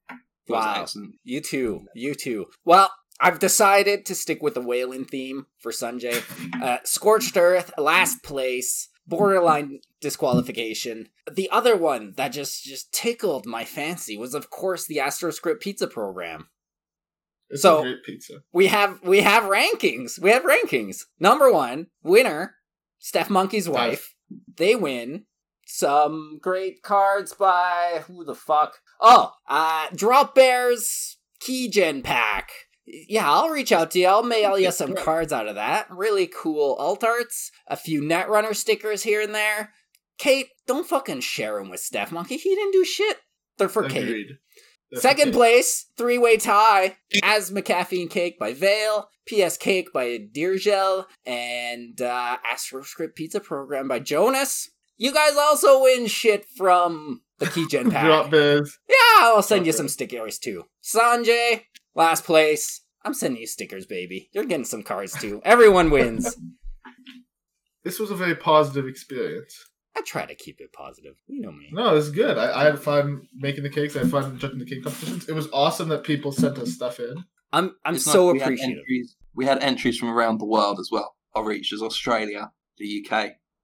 Wow. 0.47 0.81
excellent. 0.81 1.15
You 1.23 1.41
too. 1.41 1.85
You 1.95 2.13
too. 2.13 2.45
Well, 2.65 2.91
I've 3.19 3.39
decided 3.39 4.05
to 4.07 4.15
stick 4.15 4.41
with 4.43 4.55
the 4.55 4.61
Weyland 4.61 5.09
theme 5.09 5.47
for 5.57 5.71
Sanjay. 5.71 6.21
Uh, 6.61 6.79
Scorched 6.83 7.37
Earth, 7.37 7.71
last 7.77 8.23
place, 8.23 8.89
borderline 9.07 9.79
disqualification. 10.01 11.09
The 11.31 11.49
other 11.49 11.75
one 11.75 12.13
that 12.17 12.29
just 12.29 12.63
just 12.63 12.93
tickled 12.93 13.45
my 13.45 13.63
fancy 13.65 14.17
was, 14.17 14.33
of 14.33 14.49
course, 14.49 14.85
the 14.85 14.97
AstroScript 14.97 15.59
Pizza 15.61 15.87
program. 15.87 16.49
It's 17.49 17.61
So- 17.61 17.83
pizza. 18.05 18.43
We 18.51 18.67
have 18.67 19.01
we 19.03 19.21
have 19.21 19.43
rankings. 19.43 20.19
We 20.19 20.31
have 20.31 20.43
rankings. 20.43 21.03
Number 21.19 21.51
one 21.51 21.87
winner, 22.03 22.55
Stephmonkey's 23.01 23.69
wife. 23.69 24.15
They 24.57 24.75
win 24.75 25.25
some 25.67 26.39
great 26.41 26.81
cards 26.81 27.33
by 27.33 28.03
who 28.07 28.23
the 28.25 28.35
fuck? 28.35 28.79
Oh, 28.99 29.33
uh, 29.47 29.87
Drop 29.95 30.33
Bears 30.35 31.17
Keygen 31.41 32.03
pack. 32.03 32.51
Yeah, 32.87 33.31
I'll 33.31 33.49
reach 33.49 33.71
out 33.71 33.91
to 33.91 33.99
you. 33.99 34.07
I'll 34.07 34.23
mail 34.23 34.59
you 34.59 34.71
some 34.71 34.93
cards 34.95 35.33
out 35.33 35.47
of 35.47 35.55
that. 35.55 35.87
Really 35.89 36.27
cool 36.27 36.75
alt 36.75 37.03
arts. 37.03 37.51
A 37.67 37.75
few 37.75 38.01
Netrunner 38.01 38.55
stickers 38.55 39.03
here 39.03 39.21
and 39.21 39.33
there. 39.33 39.71
Kate, 40.17 40.47
don't 40.67 40.87
fucking 40.87 41.21
share 41.21 41.57
them 41.57 41.69
with 41.69 41.81
Stephmonkey. 41.81 42.39
He 42.39 42.55
didn't 42.55 42.71
do 42.73 42.85
shit. 42.85 43.17
They're 43.57 43.69
for 43.69 43.87
Kate. 43.89 44.03
Agreed. 44.03 44.27
That's 44.91 45.01
Second 45.01 45.29
okay. 45.29 45.37
place, 45.37 45.87
three 45.97 46.19
way 46.19 46.37
tie, 46.37 46.97
Az 47.23 47.49
McCaffeine 47.51 48.09
Cake 48.09 48.37
by 48.37 48.53
Vale, 48.53 49.09
PSK 49.29 49.59
Cake 49.59 49.91
by 49.91 50.19
Dirjel, 50.33 51.05
and 51.25 51.99
uh, 51.99 52.37
AstroScript 52.53 53.15
Pizza 53.15 53.39
Program 53.39 53.87
by 53.87 53.97
Jonas. 53.99 54.69
You 54.97 55.11
guys 55.11 55.35
also 55.35 55.81
win 55.81 56.05
shit 56.05 56.45
from 56.55 57.21
the 57.39 57.47
Keygen 57.47 57.91
pack. 57.91 58.05
Drop 58.05 58.29
biz. 58.29 58.77
Yeah, 58.87 58.95
I'll 59.25 59.41
send 59.41 59.65
you 59.65 59.71
Okay. 59.71 59.77
some 59.77 59.89
stickers 59.89 60.37
too. 60.37 60.65
Sanjay, 60.83 61.63
last 61.95 62.23
place. 62.25 62.81
I'm 63.03 63.13
sending 63.13 63.41
you 63.41 63.47
stickers, 63.47 63.85
baby. 63.85 64.29
You're 64.33 64.45
getting 64.45 64.65
some 64.65 64.83
cards 64.83 65.13
too. 65.19 65.41
Everyone 65.45 65.89
wins. 65.89 66.35
This 67.83 67.99
was 67.99 68.09
a 68.09 68.15
very 68.15 68.35
positive 68.35 68.87
experience. 68.87 69.63
I 69.95 70.01
try 70.01 70.25
to 70.25 70.33
keep 70.35 70.59
it 70.59 70.73
positive. 70.73 71.15
You 71.27 71.41
know 71.41 71.51
me. 71.51 71.69
No, 71.71 71.91
it 71.91 71.93
was 71.93 72.09
good. 72.09 72.37
I, 72.37 72.61
I 72.61 72.63
had 72.65 72.79
fun 72.79 73.27
making 73.35 73.63
the 73.63 73.69
cakes. 73.69 73.95
I 73.95 73.99
had 73.99 74.09
fun 74.11 74.37
judging 74.39 74.57
the 74.59 74.65
cake 74.65 74.83
competitions. 74.83 75.29
It 75.29 75.35
was 75.35 75.47
awesome 75.53 75.89
that 75.89 76.03
people 76.03 76.31
sent 76.31 76.57
us 76.57 76.73
stuff 76.73 76.99
in. 76.99 77.15
I'm 77.53 77.75
I'm 77.85 77.95
It's 77.95 78.05
so 78.05 78.31
nice 78.31 78.33
we 78.33 78.39
had 78.39 78.47
appreciative. 78.47 78.77
entries- 78.79 79.15
We 79.35 79.45
had 79.45 79.59
entries 79.63 79.97
from 79.99 80.09
around 80.09 80.39
the 80.39 80.45
world 80.45 80.79
as 80.79 80.89
well. 80.91 81.15
Our 81.35 81.45
reach 81.45 81.71
is 81.71 81.81
Australia, 81.83 82.51
the 82.79 83.05
UK, 83.05 83.13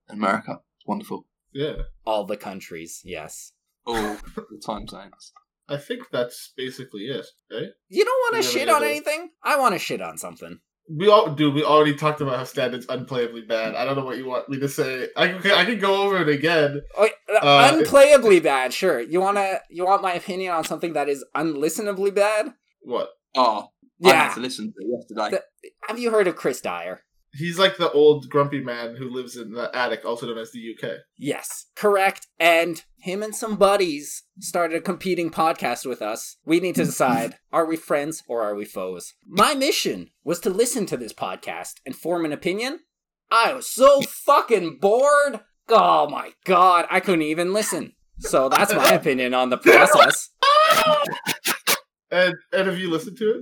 and 0.08 0.20
America. 0.20 0.60
It's 0.78 0.86
wonderful. 0.86 1.26
Yeah. 1.52 1.78
All 2.06 2.26
the 2.26 2.38
countries, 2.38 3.02
yes. 3.04 3.54
All 3.88 3.96
the 4.36 4.62
time 4.64 4.88
zones. 4.88 5.34
I 5.72 5.78
think 5.78 6.03
that's 6.11 6.51
basically 6.57 7.03
it, 7.05 7.26
right? 7.51 7.69
You 7.89 8.05
don't 8.05 8.19
want 8.34 8.43
to 8.43 8.49
shit 8.51 8.69
on 8.69 8.84
anything? 8.84 9.30
I 9.43 9.57
want 9.57 9.74
to 9.76 9.80
shit 9.80 10.01
on 10.01 10.17
something. 10.17 10.59
We 10.93 11.07
all 11.07 11.34
do. 11.34 11.49
We 11.51 11.63
already 11.63 11.95
talked 11.95 12.19
about 12.19 12.36
how 12.38 12.43
standards 12.43 12.86
unplayably 12.88 13.47
bad. 13.47 13.76
I 13.76 13.86
don't 13.86 13.95
know 13.95 14.03
what 14.03 14.17
you 14.17 14.26
want 14.28 14.49
me 14.49 14.59
to 14.59 14.67
say. 14.67 15.07
I 15.15 15.30
can, 15.30 15.51
I 15.51 15.63
can 15.63 15.80
go 15.80 16.03
over 16.03 16.17
it 16.22 16.28
again. 16.30 16.82
Oh, 16.97 17.07
uh, 17.34 17.38
Uh, 17.38 17.72
unplayably 17.72 18.43
bad, 18.43 18.74
sure. 18.74 18.99
You 18.99 19.22
wanna 19.22 19.59
you 19.69 19.86
want 19.86 20.01
my 20.01 20.13
opinion 20.13 20.51
on 20.53 20.63
something 20.65 20.93
that 20.93 21.07
is 21.07 21.24
unlistenably 21.36 22.13
bad? 22.13 22.53
What? 22.82 23.09
Oh, 23.36 23.69
I 24.03 24.07
Yeah. 24.09 24.24
had 24.26 24.34
to 24.36 24.41
listen 24.41 24.65
to 24.74 24.74
it 24.80 24.89
yesterday. 24.99 25.38
The- 25.38 25.69
Have 25.88 25.99
you 25.99 26.11
heard 26.11 26.28
of 26.28 26.36
Chris 26.36 26.59
Dyer? 26.59 27.03
He's 27.34 27.58
like 27.58 27.78
the 27.78 27.92
old 27.92 28.30
grumpy 28.30 28.60
man 28.60 28.96
who 28.98 29.10
lives 29.10 29.38
in 29.38 29.52
the 29.52 29.74
attic, 29.76 30.04
also 30.04 30.28
known 30.28 30.38
as 30.38 30.52
the 30.52 30.76
UK. 30.76 30.98
Yes, 31.18 31.68
correct. 31.76 32.28
And 32.40 32.84
him 32.98 33.24
and 33.24 33.34
some 33.34 33.56
buddies 33.56 34.24
started 34.40 34.78
a 34.78 34.82
competing 34.82 35.32
podcast 35.32 35.86
with 35.86 36.02
us. 36.02 36.38
We 36.46 36.60
need 36.60 36.76
to 36.76 36.86
decide 36.86 37.38
are 37.54 37.66
we 37.66 37.78
friends 37.78 38.22
or 38.28 38.44
are 38.44 38.56
we 38.56 38.66
foes? 38.66 39.14
My 39.26 39.54
mission 39.54 40.10
was 40.24 40.40
to 40.42 40.50
listen 40.50 40.86
to 40.88 40.98
this 40.98 41.14
podcast 41.14 41.76
and 41.86 41.96
form 41.96 42.26
an 42.26 42.34
opinion. 42.34 42.80
I 43.32 43.54
was 43.54 43.70
so 43.70 44.02
fucking 44.02 44.80
bored. 44.82 45.40
Oh 45.70 46.10
my 46.10 46.34
god, 46.44 46.86
I 46.92 47.00
couldn't 47.00 47.22
even 47.22 47.54
listen. 47.54 47.94
So 48.20 48.50
that's 48.50 48.74
my 48.74 48.90
opinion 48.94 49.34
on 49.34 49.50
the 49.50 49.58
process. 49.58 50.30
And 52.12 52.36
and 52.52 52.68
have 52.68 52.78
you 52.78 52.90
listened 52.92 53.18
to 53.20 53.30
it? 53.30 53.42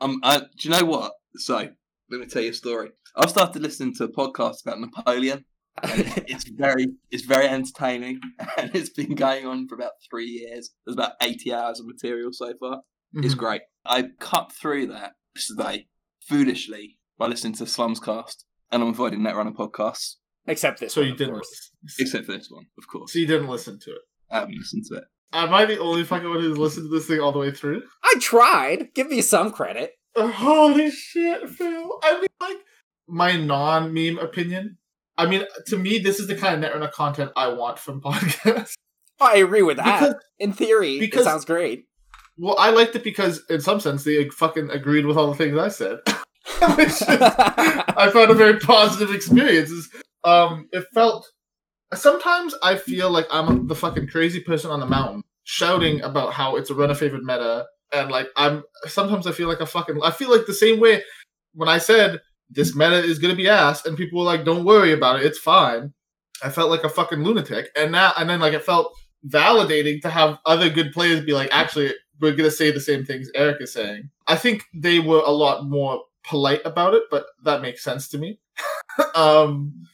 Um, 0.00 0.20
I, 0.22 0.38
do 0.38 0.46
you 0.60 0.70
know 0.70 0.84
what? 0.84 1.12
So, 1.36 1.56
let 1.56 2.20
me 2.20 2.26
tell 2.26 2.42
you 2.42 2.50
a 2.50 2.54
story. 2.54 2.90
I've 3.16 3.30
started 3.30 3.62
listening 3.62 3.94
to 3.96 4.04
a 4.04 4.08
podcast 4.12 4.62
about 4.66 4.80
Napoleon. 4.80 5.44
It's 5.82 6.48
very, 6.48 6.86
it's 7.10 7.24
very 7.24 7.46
entertaining, 7.48 8.20
and 8.56 8.70
it's 8.74 8.90
been 8.90 9.14
going 9.14 9.46
on 9.46 9.66
for 9.68 9.74
about 9.74 9.92
three 10.10 10.26
years. 10.26 10.70
There's 10.84 10.94
about 10.96 11.12
eighty 11.20 11.52
hours 11.52 11.80
of 11.80 11.86
material 11.86 12.30
so 12.32 12.52
far. 12.60 12.76
Mm-hmm. 13.14 13.24
It's 13.24 13.34
great. 13.34 13.62
I 13.84 14.04
cut 14.20 14.52
through 14.52 14.86
that 14.88 15.12
yesterday 15.36 15.86
foolishly 16.28 16.98
by 17.18 17.26
listening 17.26 17.54
to 17.54 17.64
Slumscast, 17.64 18.44
and 18.72 18.82
I'm 18.82 18.90
avoiding 18.90 19.20
Netrunner 19.20 19.54
podcasts, 19.54 20.14
Except 20.46 20.80
this 20.80 20.94
So 20.94 21.00
one, 21.00 21.06
you 21.08 21.12
of 21.12 21.18
didn't. 21.18 21.34
course. 21.34 21.70
except 21.98 22.26
for 22.26 22.32
this 22.32 22.48
one, 22.50 22.66
of 22.78 22.86
course. 22.86 23.12
So 23.12 23.18
you 23.18 23.26
didn't 23.26 23.48
listen 23.48 23.78
to 23.80 23.90
it. 23.92 24.02
I 24.30 24.40
haven't 24.40 24.56
listened 24.58 24.84
to 24.90 24.96
it. 24.96 25.04
Am 25.32 25.52
I 25.52 25.64
the 25.64 25.78
only 25.78 26.04
fucking 26.04 26.28
one 26.28 26.40
who's 26.40 26.56
listened 26.58 26.88
to 26.90 26.96
this 26.96 27.06
thing 27.06 27.20
all 27.20 27.32
the 27.32 27.38
way 27.40 27.50
through? 27.50 27.82
I 28.04 28.14
tried. 28.20 28.94
Give 28.94 29.08
me 29.08 29.20
some 29.20 29.50
credit. 29.50 29.92
Holy 30.16 30.90
shit, 30.92 31.48
Phil! 31.48 31.98
I 32.04 32.20
mean, 32.20 32.26
my 33.08 33.36
non-meme 33.36 34.18
opinion. 34.18 34.78
I 35.16 35.26
mean, 35.26 35.44
to 35.66 35.76
me, 35.78 35.98
this 35.98 36.18
is 36.18 36.26
the 36.26 36.34
kind 36.36 36.64
of 36.64 36.72
netrunner 36.72 36.90
content 36.92 37.30
I 37.36 37.48
want 37.48 37.78
from 37.78 38.00
podcasts. 38.02 38.74
I 39.20 39.36
agree 39.36 39.62
with 39.62 39.76
that. 39.76 40.00
Because- 40.00 40.14
In 40.38 40.52
theory, 40.52 40.98
because- 40.98 41.22
it 41.22 41.24
sounds 41.24 41.44
great. 41.44 41.84
Well, 42.36 42.56
I 42.58 42.70
liked 42.70 42.96
it 42.96 43.04
because, 43.04 43.42
in 43.48 43.60
some 43.60 43.78
sense, 43.78 44.02
they 44.02 44.28
fucking 44.28 44.68
agreed 44.70 45.06
with 45.06 45.16
all 45.16 45.28
the 45.28 45.36
things 45.36 45.56
I 45.56 45.68
said. 45.68 45.98
Which 46.76 46.88
is- 46.88 47.02
I 47.08 48.10
found 48.12 48.30
a 48.30 48.34
very 48.34 48.58
positive 48.58 49.14
experience. 49.14 49.70
Um, 50.24 50.68
it 50.72 50.84
felt. 50.92 51.28
Sometimes 51.94 52.54
I 52.60 52.74
feel 52.74 53.10
like 53.10 53.26
I'm 53.30 53.68
the 53.68 53.76
fucking 53.76 54.08
crazy 54.08 54.40
person 54.40 54.72
on 54.72 54.80
the 54.80 54.86
mountain 54.86 55.22
shouting 55.44 56.00
about 56.00 56.32
how 56.32 56.56
it's 56.56 56.70
a 56.70 56.74
runner 56.74 56.94
favorite 56.94 57.22
meta, 57.22 57.66
and 57.92 58.10
like 58.10 58.26
I'm. 58.36 58.64
Sometimes 58.86 59.28
I 59.28 59.32
feel 59.32 59.46
like 59.46 59.60
a 59.60 59.66
fucking. 59.66 60.00
I 60.02 60.10
feel 60.10 60.30
like 60.30 60.46
the 60.46 60.54
same 60.54 60.80
way 60.80 61.04
when 61.52 61.68
I 61.68 61.78
said 61.78 62.20
this 62.50 62.74
meta 62.74 63.02
is 63.02 63.18
gonna 63.18 63.34
be 63.34 63.48
ass, 63.48 63.84
and 63.84 63.96
people 63.96 64.18
were 64.18 64.24
like, 64.24 64.44
"Don't 64.44 64.64
worry 64.64 64.92
about 64.92 65.20
it, 65.20 65.26
it's 65.26 65.38
fine." 65.38 65.92
I 66.42 66.50
felt 66.50 66.70
like 66.70 66.84
a 66.84 66.88
fucking 66.88 67.22
lunatic, 67.22 67.70
and 67.76 67.92
now 67.92 68.12
and 68.16 68.28
then 68.28 68.40
like 68.40 68.54
it 68.54 68.64
felt 68.64 68.94
validating 69.26 70.02
to 70.02 70.10
have 70.10 70.38
other 70.44 70.68
good 70.68 70.92
players 70.92 71.24
be 71.24 71.32
like, 71.32 71.48
"Actually, 71.52 71.94
we're 72.20 72.34
gonna 72.34 72.50
say 72.50 72.70
the 72.70 72.80
same 72.80 73.04
things 73.04 73.30
Eric 73.34 73.60
is 73.60 73.72
saying. 73.72 74.10
I 74.26 74.36
think 74.36 74.64
they 74.74 75.00
were 75.00 75.22
a 75.24 75.30
lot 75.30 75.66
more 75.66 76.02
polite 76.24 76.62
about 76.64 76.94
it, 76.94 77.04
but 77.10 77.26
that 77.44 77.62
makes 77.62 77.82
sense 77.82 78.08
to 78.08 78.18
me. 78.18 78.38
um, 79.14 79.86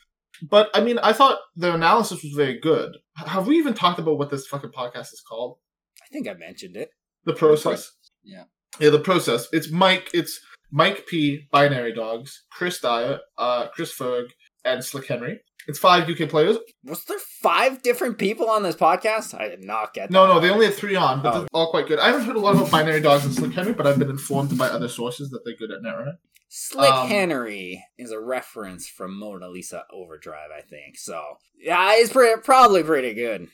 but 0.48 0.70
I 0.74 0.80
mean, 0.80 0.98
I 0.98 1.12
thought 1.12 1.38
the 1.56 1.74
analysis 1.74 2.22
was 2.22 2.32
very 2.32 2.58
good. 2.58 2.96
Have 3.16 3.46
we 3.46 3.56
even 3.58 3.74
talked 3.74 3.98
about 3.98 4.18
what 4.18 4.30
this 4.30 4.46
fucking 4.46 4.70
podcast 4.70 5.12
is 5.12 5.22
called? 5.26 5.58
I 6.02 6.06
think 6.12 6.28
I 6.28 6.34
mentioned 6.34 6.76
it. 6.76 6.90
The 7.24 7.34
process. 7.34 7.92
Yeah. 8.22 8.44
Yeah, 8.78 8.90
the 8.90 9.00
process. 9.00 9.48
It's 9.52 9.70
Mike. 9.70 10.10
It's 10.14 10.40
Mike 10.70 11.06
P. 11.06 11.48
Binary 11.50 11.92
Dogs, 11.94 12.44
Chris 12.50 12.80
Dyer, 12.80 13.18
uh, 13.38 13.68
Chris 13.68 13.96
Ferg, 13.96 14.26
and 14.64 14.84
Slick 14.84 15.06
Henry. 15.06 15.40
It's 15.66 15.78
five 15.78 16.08
UK 16.08 16.28
players. 16.28 16.56
Was 16.84 17.04
there 17.04 17.18
five 17.42 17.82
different 17.82 18.18
people 18.18 18.48
on 18.48 18.62
this 18.62 18.76
podcast? 18.76 19.38
I 19.38 19.48
did 19.48 19.62
not 19.62 19.92
get 19.94 20.10
No, 20.10 20.26
that. 20.26 20.34
no, 20.34 20.40
they 20.40 20.50
only 20.50 20.66
had 20.66 20.74
three 20.74 20.96
on, 20.96 21.22
but 21.22 21.34
Oh. 21.34 21.38
they're 21.40 21.48
all 21.52 21.70
quite 21.70 21.86
good. 21.86 21.98
I 21.98 22.06
haven't 22.06 22.24
heard 22.26 22.36
a 22.36 22.40
lot 22.40 22.54
about 22.56 22.70
Binary 22.70 23.00
Dogs 23.00 23.24
and 23.24 23.34
Slick 23.34 23.52
Henry, 23.52 23.72
but 23.74 23.86
I've 23.86 23.98
been 23.98 24.10
informed 24.10 24.56
by 24.56 24.68
other 24.68 24.88
sources 24.88 25.30
that 25.30 25.40
they're 25.44 25.56
good 25.56 25.70
at 25.70 25.82
Netrunner. 25.82 26.14
Slick 26.48 26.90
Um, 26.90 27.08
Henry 27.08 27.84
is 27.98 28.10
a 28.10 28.18
reference 28.18 28.88
from 28.88 29.16
Mona 29.18 29.48
Lisa 29.48 29.84
Overdrive, 29.92 30.50
I 30.56 30.62
think. 30.62 30.96
So 30.98 31.22
yeah, 31.58 31.92
it's 31.94 32.12
pretty, 32.12 32.40
probably 32.42 32.82
pretty 32.82 33.14
good. 33.14 33.48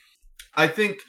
I 0.55 0.69
think, 0.69 1.01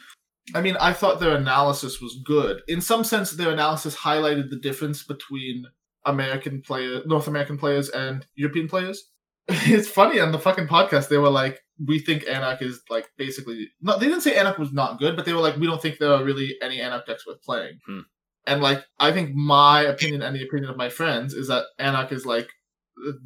I 0.56 0.62
mean, 0.62 0.76
I 0.82 0.92
thought 0.94 1.20
their 1.20 1.36
analysis 1.36 2.02
was 2.02 2.20
good. 2.26 2.62
In 2.68 2.82
some 2.82 3.04
sense, 3.06 3.32
their 3.32 3.52
analysis 3.52 3.96
highlighted 3.98 4.50
the 4.50 4.58
difference 4.60 5.04
between 5.04 5.66
American 6.08 6.62
players, 6.62 7.06
North 7.06 7.28
American 7.28 7.58
players, 7.58 7.90
and 7.90 8.26
European 8.36 8.68
players. 8.68 9.04
It's 9.50 9.88
funny 9.88 10.20
on 10.20 10.32
the 10.32 10.40
fucking 10.40 10.68
podcast, 10.68 11.08
they 11.08 11.18
were 11.18 11.30
like, 11.30 11.62
we 11.86 12.00
think 12.00 12.28
Anarch 12.28 12.62
is 12.62 12.82
like 12.90 13.08
basically, 13.18 13.70
no, 13.82 13.98
they 13.98 14.08
didn't 14.08 14.22
say 14.22 14.36
Anarch 14.36 14.58
was 14.58 14.74
not 14.74 15.00
good, 15.00 15.16
but 15.16 15.26
they 15.26 15.34
were 15.34 15.40
like, 15.40 15.58
we 15.58 15.68
don't 15.68 15.82
think 15.82 16.00
there 16.00 16.12
are 16.12 16.24
really 16.24 16.58
any 16.62 16.82
Anarch 16.82 17.06
decks 17.06 17.26
worth 17.26 17.42
playing. 17.44 17.80
Hmm. 17.86 18.00
And 18.46 18.62
like, 18.62 18.84
I 19.00 19.12
think 19.12 19.36
my 19.36 19.82
opinion 19.82 20.22
and 20.22 20.36
the 20.36 20.44
opinion 20.44 20.70
of 20.70 20.78
my 20.78 20.90
friends 20.90 21.34
is 21.34 21.50
that 21.50 21.66
Anarch 21.80 22.12
is 22.12 22.26
like 22.26 22.50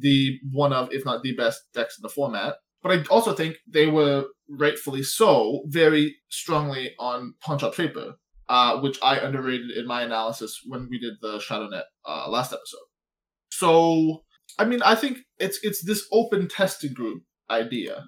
the 0.00 0.38
one 0.52 0.72
of, 0.72 0.92
if 0.92 1.04
not 1.04 1.22
the 1.22 1.34
best 1.34 1.60
decks 1.74 1.98
in 1.98 2.02
the 2.02 2.08
format. 2.08 2.56
But 2.82 2.92
I 2.92 3.04
also 3.04 3.32
think 3.32 3.56
they 3.66 3.86
were 3.86 4.26
rightfully 4.48 5.04
so 5.04 5.62
very 5.66 6.16
strongly 6.28 6.94
on 6.98 7.34
Punch 7.40 7.62
Out 7.62 7.76
Paper, 7.76 8.14
uh, 8.52 8.78
which 8.80 8.98
I 9.02 9.16
underrated 9.16 9.70
in 9.70 9.86
my 9.86 10.02
analysis 10.02 10.60
when 10.66 10.86
we 10.90 10.98
did 10.98 11.14
the 11.22 11.38
ShadowNet 11.38 11.84
uh, 12.06 12.28
last 12.28 12.52
episode. 12.52 12.84
So, 13.50 14.24
I 14.58 14.66
mean, 14.66 14.82
I 14.82 14.94
think 14.94 15.20
it's 15.38 15.58
it's 15.62 15.82
this 15.82 16.06
open 16.12 16.48
testing 16.48 16.92
group 16.92 17.22
idea 17.50 18.04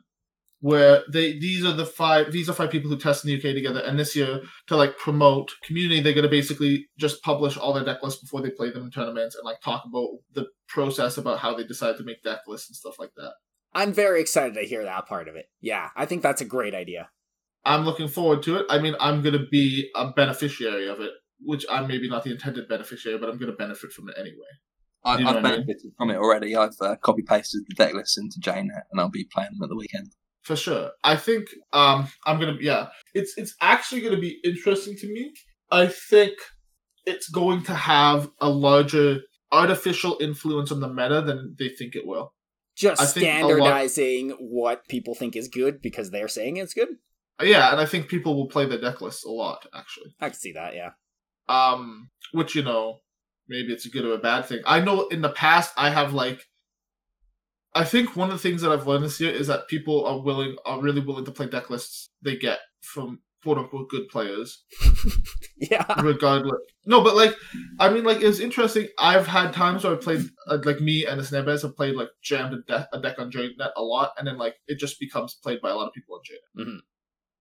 where 0.60 1.02
they 1.10 1.38
these 1.38 1.64
are 1.64 1.72
the 1.72 1.86
five 1.86 2.30
these 2.30 2.50
are 2.50 2.52
five 2.52 2.70
people 2.70 2.90
who 2.90 2.98
test 2.98 3.24
in 3.24 3.30
the 3.30 3.36
UK 3.38 3.54
together, 3.54 3.80
and 3.80 3.98
this 3.98 4.14
year 4.14 4.42
to 4.66 4.76
like 4.76 4.98
promote 4.98 5.50
community, 5.64 6.02
they're 6.02 6.12
gonna 6.12 6.28
basically 6.28 6.88
just 6.98 7.22
publish 7.22 7.56
all 7.56 7.72
their 7.72 7.84
deck 7.84 8.02
lists 8.02 8.20
before 8.20 8.42
they 8.42 8.50
play 8.50 8.70
them 8.70 8.84
in 8.84 8.90
tournaments 8.90 9.34
and 9.36 9.46
like 9.46 9.62
talk 9.62 9.84
about 9.86 10.08
the 10.34 10.44
process 10.68 11.16
about 11.16 11.38
how 11.38 11.54
they 11.54 11.64
decide 11.64 11.96
to 11.96 12.04
make 12.04 12.22
deck 12.22 12.40
lists 12.46 12.68
and 12.68 12.76
stuff 12.76 12.98
like 12.98 13.12
that. 13.16 13.32
I'm 13.72 13.94
very 13.94 14.20
excited 14.20 14.54
to 14.56 14.66
hear 14.66 14.84
that 14.84 15.06
part 15.06 15.26
of 15.26 15.36
it. 15.36 15.46
Yeah, 15.62 15.88
I 15.96 16.04
think 16.04 16.22
that's 16.22 16.42
a 16.42 16.46
great 16.46 16.74
idea. 16.74 17.08
I'm 17.64 17.84
looking 17.84 18.08
forward 18.08 18.42
to 18.44 18.56
it. 18.56 18.66
I 18.68 18.78
mean, 18.78 18.94
I'm 19.00 19.22
going 19.22 19.38
to 19.38 19.46
be 19.50 19.90
a 19.94 20.10
beneficiary 20.12 20.88
of 20.88 21.00
it, 21.00 21.10
which 21.40 21.64
I'm 21.70 21.86
maybe 21.88 22.08
not 22.08 22.24
the 22.24 22.30
intended 22.32 22.68
beneficiary, 22.68 23.18
but 23.18 23.28
I'm 23.28 23.38
going 23.38 23.50
to 23.50 23.56
benefit 23.56 23.92
from 23.92 24.08
it 24.08 24.16
anyway. 24.18 24.34
I, 25.04 25.18
You 25.18 25.24
know 25.24 25.30
I've 25.30 25.34
what 25.36 25.44
I 25.46 25.48
mean? 25.50 25.60
benefited 25.66 25.92
from 25.96 26.10
it 26.10 26.16
already. 26.16 26.56
I've 26.56 26.74
uh, 26.80 26.96
copy 26.96 27.22
pasted 27.22 27.62
the 27.68 27.74
deck 27.74 27.94
list 27.94 28.18
into 28.18 28.38
JNet, 28.40 28.82
and 28.90 29.00
I'll 29.00 29.08
be 29.10 29.26
playing 29.32 29.50
them 29.52 29.62
at 29.62 29.68
the 29.68 29.76
weekend. 29.76 30.12
For 30.42 30.56
sure. 30.56 30.90
I 31.02 31.16
think 31.16 31.46
um 31.72 32.08
I'm 32.26 32.38
going 32.38 32.54
to 32.58 32.62
yeah, 32.62 32.88
it's 33.14 33.32
it's 33.38 33.54
actually 33.62 34.02
going 34.02 34.14
to 34.14 34.20
be 34.20 34.40
interesting 34.44 34.94
to 34.98 35.06
me. 35.06 35.32
I 35.70 35.86
think 35.86 36.34
it's 37.06 37.30
going 37.30 37.62
to 37.64 37.74
have 37.74 38.30
a 38.42 38.50
larger 38.50 39.20
artificial 39.52 40.18
influence 40.20 40.70
on 40.70 40.80
the 40.80 40.88
meta 40.88 41.22
than 41.22 41.54
they 41.58 41.68
think 41.70 41.94
it 41.96 42.06
will. 42.06 42.34
Just 42.76 43.00
I 43.00 43.06
think 43.06 43.24
a 43.24 43.28
lot- 43.28 43.38
standardizing 43.48 44.30
what 44.40 44.86
people 44.88 45.14
think 45.14 45.34
is 45.34 45.48
good 45.48 45.80
because 45.80 46.10
they're 46.10 46.28
saying 46.28 46.58
it's 46.58 46.74
good. 46.74 46.88
Yeah, 47.42 47.72
and 47.72 47.80
I 47.80 47.86
think 47.86 48.08
people 48.08 48.36
will 48.36 48.48
play 48.48 48.66
the 48.66 48.78
deck 48.78 49.00
list 49.00 49.24
a 49.26 49.30
lot 49.30 49.66
actually. 49.74 50.14
I 50.20 50.28
can 50.30 50.38
see 50.38 50.52
that. 50.52 50.74
Yeah. 50.74 50.90
um 51.48 52.10
which 52.32 52.54
you 52.54 52.62
know 52.62 53.00
maybe 53.48 53.72
it's 53.72 53.84
a 53.86 53.90
good 53.90 54.04
or 54.06 54.14
a 54.14 54.18
bad 54.18 54.46
thing 54.46 54.60
i 54.64 54.80
know 54.80 55.06
in 55.08 55.20
the 55.20 55.28
past 55.28 55.70
i 55.76 55.90
have 55.90 56.14
like 56.14 56.40
i 57.74 57.84
think 57.84 58.16
one 58.16 58.30
of 58.30 58.34
the 58.36 58.42
things 58.48 58.62
that 58.62 58.70
i've 58.72 58.86
learned 58.86 59.04
this 59.04 59.20
year 59.20 59.30
is 59.30 59.46
that 59.48 59.68
people 59.68 60.06
are 60.06 60.20
willing 60.22 60.56
are 60.64 60.80
really 60.80 61.02
willing 61.02 61.24
to 61.26 61.30
play 61.30 61.46
deck 61.46 61.68
lists 61.68 62.08
they 62.22 62.36
get 62.36 62.60
from 62.80 63.20
quote 63.42 63.58
unquote 63.58 63.90
good 63.90 64.08
players 64.08 64.64
Yeah. 65.58 65.84
regardless 66.02 66.60
no 66.86 67.02
but 67.02 67.14
like 67.14 67.34
i 67.78 67.90
mean 67.90 68.04
like 68.04 68.22
it's 68.22 68.40
interesting 68.40 68.88
i've 68.98 69.26
had 69.26 69.52
times 69.52 69.84
where 69.84 69.92
i 69.92 69.96
played 69.96 70.24
uh, 70.48 70.58
like 70.64 70.80
me 70.80 71.04
and 71.06 71.20
the 71.20 71.58
have 71.62 71.76
played 71.76 71.94
like 71.96 72.08
jammed 72.22 72.54
a, 72.54 72.62
de- 72.66 72.88
a 72.94 73.00
deck 73.02 73.18
on 73.18 73.30
jnet 73.30 73.70
a 73.76 73.82
lot 73.82 74.12
and 74.16 74.26
then 74.26 74.38
like 74.38 74.54
it 74.66 74.78
just 74.78 74.98
becomes 74.98 75.34
played 75.42 75.60
by 75.60 75.68
a 75.70 75.74
lot 75.74 75.86
of 75.88 75.92
people 75.92 76.14
on 76.16 76.22
jnet 76.22 76.66
Mhm. 76.66 76.78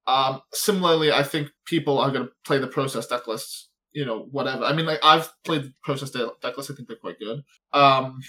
Um 0.08 0.42
similarly 0.54 1.12
i 1.12 1.24
think 1.24 1.50
people 1.66 1.98
are 2.00 2.12
going 2.12 2.26
to 2.26 2.32
play 2.46 2.58
the 2.58 2.68
process 2.68 3.08
deck 3.08 3.28
lists 3.28 3.70
you 3.94 4.06
know 4.06 4.28
whatever. 4.32 4.64
I 4.64 4.74
mean 4.74 4.86
like 4.88 5.00
i've 5.04 5.32
played 5.44 5.64
the 5.66 5.74
process 5.84 6.10
de- 6.10 6.32
deck 6.42 6.58
lists 6.58 6.72
i 6.72 6.76
think 6.76 6.88
they're 6.88 6.98
quite 6.98 7.20
good. 7.20 7.44
Um 7.74 8.20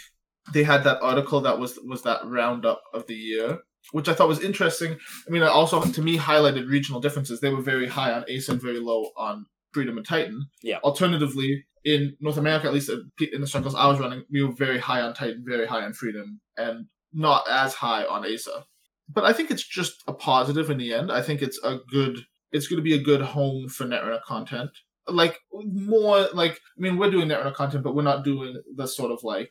they 0.52 0.62
had 0.62 0.84
that 0.84 1.00
article 1.00 1.40
that 1.40 1.58
was 1.58 1.78
was 1.84 2.02
that 2.02 2.20
roundup 2.26 2.82
of 2.92 3.06
the 3.06 3.14
year 3.14 3.60
which 3.92 4.08
i 4.08 4.14
thought 4.14 4.28
was 4.28 4.40
interesting. 4.42 4.98
I 5.26 5.30
mean 5.30 5.42
it 5.42 5.46
also 5.48 5.82
to 5.82 6.02
me 6.02 6.18
highlighted 6.18 6.68
regional 6.68 7.00
differences. 7.00 7.40
They 7.40 7.48
were 7.52 7.62
very 7.62 7.88
high 7.88 8.12
on 8.12 8.24
ace 8.28 8.48
and 8.50 8.60
very 8.60 8.78
low 8.78 9.10
on 9.16 9.46
freedom 9.72 9.96
and 9.96 10.06
titan. 10.06 10.46
Yeah. 10.62 10.78
alternatively 10.84 11.64
in 11.84 12.16
north 12.20 12.36
america 12.36 12.66
at 12.66 12.72
least 12.74 12.90
in 12.90 13.40
the 13.40 13.46
circles 13.46 13.74
i 13.74 13.86
was 13.88 13.98
running 14.00 14.24
we 14.30 14.42
were 14.42 14.52
very 14.52 14.78
high 14.78 15.00
on 15.00 15.12
titan 15.14 15.44
very 15.46 15.66
high 15.66 15.84
on 15.84 15.92
freedom 15.92 16.40
and 16.56 16.86
not 17.12 17.44
as 17.50 17.74
high 17.74 18.04
on 18.04 18.24
asa 18.24 18.64
but 19.08 19.24
i 19.24 19.32
think 19.32 19.50
it's 19.50 19.66
just 19.66 20.02
a 20.06 20.12
positive 20.12 20.70
in 20.70 20.78
the 20.78 20.92
end 20.94 21.10
i 21.12 21.20
think 21.22 21.42
it's 21.42 21.58
a 21.64 21.78
good 21.90 22.18
it's 22.52 22.68
going 22.68 22.76
to 22.78 22.82
be 22.82 22.94
a 22.94 23.02
good 23.02 23.20
home 23.20 23.68
for 23.68 23.84
netrunner 23.84 24.22
content 24.22 24.70
like 25.08 25.38
more 25.52 26.26
like 26.32 26.52
i 26.54 26.80
mean 26.80 26.96
we're 26.96 27.10
doing 27.10 27.28
netrunner 27.28 27.54
content 27.54 27.84
but 27.84 27.94
we're 27.94 28.02
not 28.02 28.24
doing 28.24 28.54
the 28.76 28.86
sort 28.86 29.10
of 29.12 29.22
like 29.22 29.50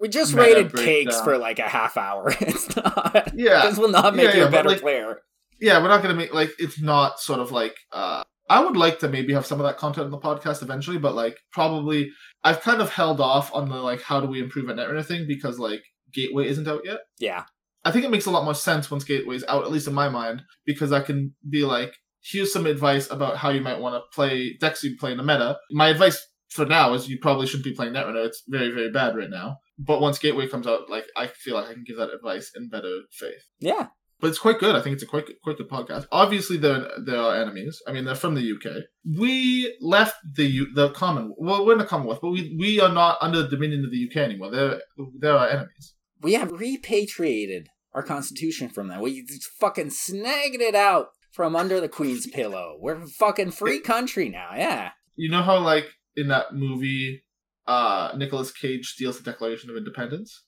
We 0.00 0.08
just 0.08 0.34
rated 0.34 0.70
breakdown. 0.70 0.84
cakes 0.84 1.20
for 1.22 1.38
like 1.38 1.58
a 1.58 1.68
half 1.68 1.96
hour. 1.96 2.32
It's 2.40 2.76
not. 2.76 3.30
yeah 3.34 3.66
This 3.66 3.78
will 3.78 3.88
not 3.90 4.14
make 4.14 4.26
Yeah, 4.28 4.34
you 4.34 4.40
yeah, 4.42 4.48
a 4.48 4.50
better 4.50 4.68
like, 4.70 4.80
player. 4.80 5.20
yeah, 5.60 5.80
we're 5.80 5.88
not 5.88 6.02
gonna 6.02 6.14
make 6.22 6.32
like 6.34 6.50
it's 6.58 6.80
not 6.80 7.18
sort 7.20 7.40
of 7.40 7.50
like 7.52 7.76
uh 7.92 8.22
I 8.50 8.62
would 8.62 8.76
like 8.76 8.98
to 8.98 9.08
maybe 9.08 9.32
have 9.32 9.46
some 9.46 9.58
of 9.60 9.64
that 9.66 9.78
content 9.78 10.04
on 10.04 10.10
the 10.10 10.18
podcast 10.18 10.62
eventually, 10.62 10.98
but 10.98 11.14
like 11.14 11.38
probably 11.50 12.10
I've 12.44 12.60
kind 12.60 12.82
of 12.82 12.90
held 12.90 13.18
off 13.20 13.52
on 13.54 13.68
the 13.70 13.76
like 13.76 14.02
how 14.02 14.20
do 14.20 14.26
we 14.28 14.40
improve 14.40 14.68
a 14.68 14.74
netrunner 14.74 15.04
thing 15.04 15.26
because 15.26 15.58
like 15.58 15.82
Gateway 16.12 16.46
isn't 16.48 16.68
out 16.68 16.82
yet. 16.84 17.00
Yeah. 17.18 17.44
I 17.84 17.90
think 17.90 18.04
it 18.04 18.10
makes 18.10 18.26
a 18.26 18.30
lot 18.30 18.44
more 18.44 18.54
sense 18.54 18.90
once 18.90 19.04
Gateway's 19.04 19.44
out, 19.48 19.64
at 19.64 19.72
least 19.72 19.88
in 19.88 19.94
my 19.94 20.08
mind, 20.08 20.42
because 20.64 20.92
I 20.92 21.00
can 21.00 21.34
be 21.48 21.64
like, 21.64 21.94
here's 22.22 22.52
some 22.52 22.66
advice 22.66 23.10
about 23.10 23.36
how 23.36 23.50
you 23.50 23.60
might 23.60 23.80
want 23.80 23.94
to 23.94 24.14
play 24.14 24.56
decks 24.58 24.82
you 24.82 24.96
play 24.98 25.12
in 25.12 25.18
the 25.18 25.22
meta. 25.22 25.58
My 25.70 25.88
advice 25.88 26.26
for 26.48 26.64
now 26.64 26.94
is 26.94 27.08
you 27.08 27.18
probably 27.18 27.46
shouldn't 27.46 27.64
be 27.64 27.74
playing 27.74 27.92
Netrunner. 27.92 28.24
It's 28.26 28.42
very, 28.48 28.70
very 28.70 28.90
bad 28.90 29.16
right 29.16 29.30
now. 29.30 29.58
But 29.78 30.00
once 30.00 30.18
Gateway 30.18 30.48
comes 30.48 30.66
out, 30.66 30.88
like 30.88 31.04
I 31.16 31.26
feel 31.26 31.54
like 31.54 31.68
I 31.68 31.74
can 31.74 31.84
give 31.84 31.96
that 31.96 32.14
advice 32.14 32.52
in 32.56 32.68
better 32.68 33.00
faith. 33.10 33.42
Yeah. 33.58 33.88
But 34.20 34.28
it's 34.28 34.38
quite 34.38 34.60
good. 34.60 34.76
I 34.76 34.80
think 34.80 34.94
it's 34.94 35.02
a 35.02 35.06
quite 35.06 35.26
quite 35.42 35.58
good 35.58 35.68
podcast. 35.68 36.06
Obviously, 36.12 36.56
there 36.56 36.88
there 37.04 37.18
are 37.18 37.36
enemies. 37.36 37.82
I 37.86 37.92
mean, 37.92 38.04
they're 38.04 38.14
from 38.14 38.36
the 38.36 38.52
UK. 38.52 38.84
We 39.18 39.76
left 39.80 40.16
the 40.36 40.46
U- 40.46 40.72
the 40.72 40.90
common. 40.90 41.34
Well, 41.36 41.66
we're 41.66 41.72
in 41.72 41.78
the 41.78 41.84
Commonwealth, 41.84 42.20
but 42.22 42.30
we 42.30 42.56
we 42.58 42.80
are 42.80 42.92
not 42.92 43.18
under 43.20 43.42
the 43.42 43.48
dominion 43.48 43.84
of 43.84 43.90
the 43.90 44.08
UK 44.08 44.18
anymore. 44.18 44.50
They're 44.50 44.80
they're 45.18 45.36
our 45.36 45.48
enemies. 45.48 45.94
We 46.22 46.34
have 46.34 46.52
repatriated 46.52 47.68
our 47.94 48.02
constitution 48.02 48.68
from 48.68 48.88
them. 48.88 49.00
We 49.00 49.22
just 49.24 49.46
fucking 49.60 49.90
snagged 49.90 50.60
it 50.60 50.74
out 50.74 51.08
from 51.30 51.54
under 51.56 51.80
the 51.80 51.88
queen's 51.88 52.26
pillow. 52.26 52.76
We're 52.80 53.02
a 53.02 53.06
fucking 53.06 53.52
free 53.52 53.80
country 53.80 54.28
now. 54.28 54.50
Yeah. 54.56 54.90
You 55.16 55.30
know 55.30 55.42
how 55.42 55.58
like 55.58 55.86
in 56.16 56.28
that 56.28 56.54
movie, 56.54 57.22
uh, 57.66 58.12
Nicolas 58.16 58.52
Cage 58.52 58.88
steals 58.88 59.18
the 59.18 59.30
Declaration 59.30 59.70
of 59.70 59.76
Independence. 59.76 60.42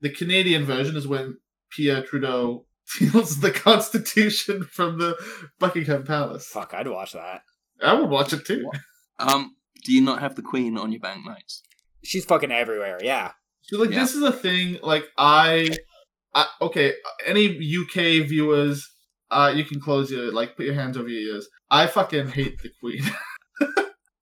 The 0.00 0.10
Canadian 0.10 0.64
version 0.64 0.96
is 0.96 1.06
when 1.06 1.38
Pierre 1.70 2.02
Trudeau 2.02 2.66
steals 2.84 3.40
the 3.40 3.50
Constitution 3.50 4.64
from 4.64 4.98
the 4.98 5.16
Buckingham 5.58 6.04
Palace. 6.04 6.46
Fuck, 6.46 6.74
I'd 6.74 6.88
watch 6.88 7.12
that. 7.12 7.42
I 7.82 7.94
would 7.94 8.10
watch 8.10 8.32
it 8.32 8.44
too. 8.44 8.70
Um, 9.18 9.56
do 9.84 9.92
you 9.92 10.00
not 10.02 10.20
have 10.20 10.34
the 10.34 10.42
Queen 10.42 10.76
on 10.76 10.92
your 10.92 11.00
banknotes? 11.00 11.62
She's 12.02 12.24
fucking 12.24 12.52
everywhere. 12.52 12.98
Yeah. 13.02 13.32
So 13.62 13.78
like 13.78 13.90
Yeah. 13.90 14.00
this 14.00 14.14
is 14.14 14.22
a 14.22 14.32
thing. 14.32 14.78
Like 14.82 15.04
I, 15.16 15.70
I 16.34 16.46
okay. 16.62 16.94
Any 17.26 17.46
UK 17.48 18.26
viewers, 18.28 18.88
uh, 19.30 19.52
you 19.54 19.64
can 19.64 19.80
close 19.80 20.10
your 20.10 20.32
like 20.32 20.56
put 20.56 20.66
your 20.66 20.74
hands 20.74 20.96
over 20.96 21.08
your 21.08 21.34
ears. 21.34 21.48
I 21.70 21.86
fucking 21.86 22.28
hate 22.28 22.60
the 22.62 22.70
Queen. 22.80 23.02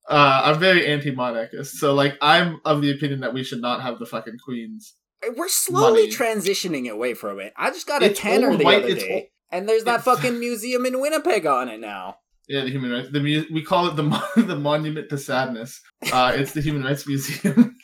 uh, 0.09 0.41
I'm 0.45 0.59
very 0.59 0.87
anti-monarchist, 0.87 1.75
so 1.77 1.93
like 1.93 2.17
I'm 2.21 2.59
of 2.65 2.81
the 2.81 2.91
opinion 2.91 3.19
that 3.21 3.33
we 3.33 3.43
should 3.43 3.61
not 3.61 3.81
have 3.81 3.99
the 3.99 4.05
fucking 4.05 4.37
queens. 4.43 4.95
We're 5.35 5.49
slowly 5.49 6.03
Money. 6.07 6.11
transitioning 6.13 6.89
away 6.89 7.13
from 7.13 7.39
it. 7.39 7.53
I 7.57 7.71
just 7.71 7.85
got 7.87 8.01
a 8.01 8.07
It's 8.07 8.19
tenner 8.19 8.55
the 8.55 8.63
white- 8.63 8.83
other 8.83 8.95
day. 8.95 9.13
old. 9.13 9.23
And 9.51 9.67
there's 9.67 9.83
that 9.85 10.03
fucking 10.03 10.39
museum 10.39 10.85
in 10.85 11.01
Winnipeg 11.01 11.45
on 11.47 11.69
it 11.69 11.79
now. 11.79 12.17
Yeah, 12.47 12.61
the 12.61 12.69
Human 12.69 12.91
Rights. 12.91 13.09
The 13.11 13.19
mu- 13.19 13.45
we 13.51 13.63
call 13.63 13.87
it 13.87 13.95
the 13.95 14.03
the 14.43 14.55
Monument 14.55 15.09
to 15.09 15.17
Sadness. 15.17 15.79
Uh, 16.11 16.31
it's 16.35 16.53
the 16.53 16.61
Human 16.61 16.83
Rights 16.83 17.05
Museum. 17.07 17.75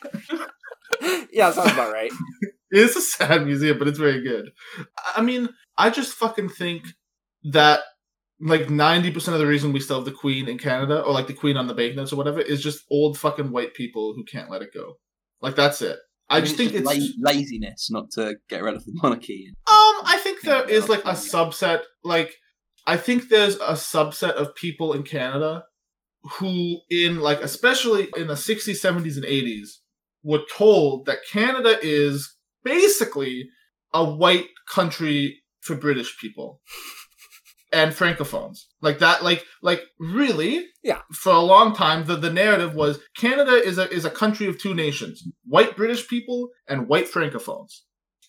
yeah, 1.32 1.50
sounds 1.52 1.72
about 1.72 1.92
right. 1.92 2.10
it's 2.84 2.96
a 2.96 3.00
sad 3.00 3.46
museum, 3.46 3.78
but 3.78 3.88
it's 3.88 3.98
very 3.98 4.22
good. 4.22 4.50
I 5.14 5.22
mean, 5.22 5.48
I 5.78 5.90
just 5.90 6.14
fucking 6.14 6.50
think 6.50 6.84
that 7.52 7.80
like 8.40 8.68
ninety 8.68 9.10
percent 9.10 9.34
of 9.34 9.40
the 9.40 9.46
reason 9.46 9.72
we 9.72 9.80
still 9.80 9.96
have 9.96 10.04
the 10.04 10.12
Queen 10.12 10.48
in 10.48 10.58
Canada, 10.58 11.00
or 11.00 11.12
like 11.12 11.26
the 11.26 11.32
Queen 11.32 11.56
on 11.56 11.66
the 11.66 11.74
banknotes 11.74 12.12
or 12.12 12.16
whatever, 12.16 12.40
is 12.40 12.62
just 12.62 12.84
old 12.90 13.18
fucking 13.18 13.50
white 13.50 13.74
people 13.74 14.12
who 14.14 14.24
can't 14.24 14.50
let 14.50 14.62
it 14.62 14.74
go. 14.74 14.98
Like 15.40 15.56
that's 15.56 15.80
it. 15.80 15.98
I, 16.28 16.40
just 16.40 16.56
think 16.56 16.74
it's 16.74 16.84
la- 16.84 17.30
laziness 17.30 17.88
not 17.90 18.10
to 18.12 18.34
get 18.48 18.62
rid 18.62 18.74
of 18.74 18.84
the 18.84 18.92
monarchy. 18.94 19.48
Um, 19.68 20.02
I 20.04 20.18
think 20.22 20.40
there 20.42 20.68
is 20.68 20.88
like 20.88 21.04
a 21.04 21.12
subset. 21.12 21.82
Like, 22.02 22.34
I 22.86 22.96
think 22.96 23.28
there's 23.28 23.54
a 23.56 23.74
subset 23.74 24.32
of 24.32 24.54
people 24.56 24.92
in 24.92 25.04
Canada 25.04 25.64
who, 26.38 26.80
in 26.90 27.20
like, 27.20 27.40
especially 27.42 28.08
in 28.16 28.26
the 28.26 28.34
60s, 28.34 28.84
70s, 28.84 29.14
and 29.14 29.24
80s, 29.24 29.68
were 30.24 30.42
told 30.52 31.06
that 31.06 31.18
Canada 31.30 31.78
is 31.80 32.35
basically 32.66 33.48
a 33.94 34.04
white 34.04 34.48
country 34.68 35.40
for 35.60 35.76
British 35.76 36.18
people 36.20 36.60
and 37.72 37.92
francophones. 37.92 38.64
Like 38.82 38.98
that, 38.98 39.22
like, 39.24 39.44
like 39.62 39.82
really, 39.98 40.66
Yeah. 40.82 41.00
For 41.12 41.32
a 41.32 41.40
long 41.40 41.74
time, 41.74 42.04
the, 42.04 42.16
the 42.16 42.32
narrative 42.32 42.74
was 42.74 43.00
Canada 43.16 43.52
is 43.52 43.78
a 43.78 43.90
is 43.90 44.04
a 44.04 44.10
country 44.10 44.46
of 44.46 44.58
two 44.58 44.74
nations: 44.74 45.22
white 45.44 45.76
British 45.76 46.06
people 46.08 46.50
and 46.68 46.88
white 46.88 47.10
francophones. 47.10 47.82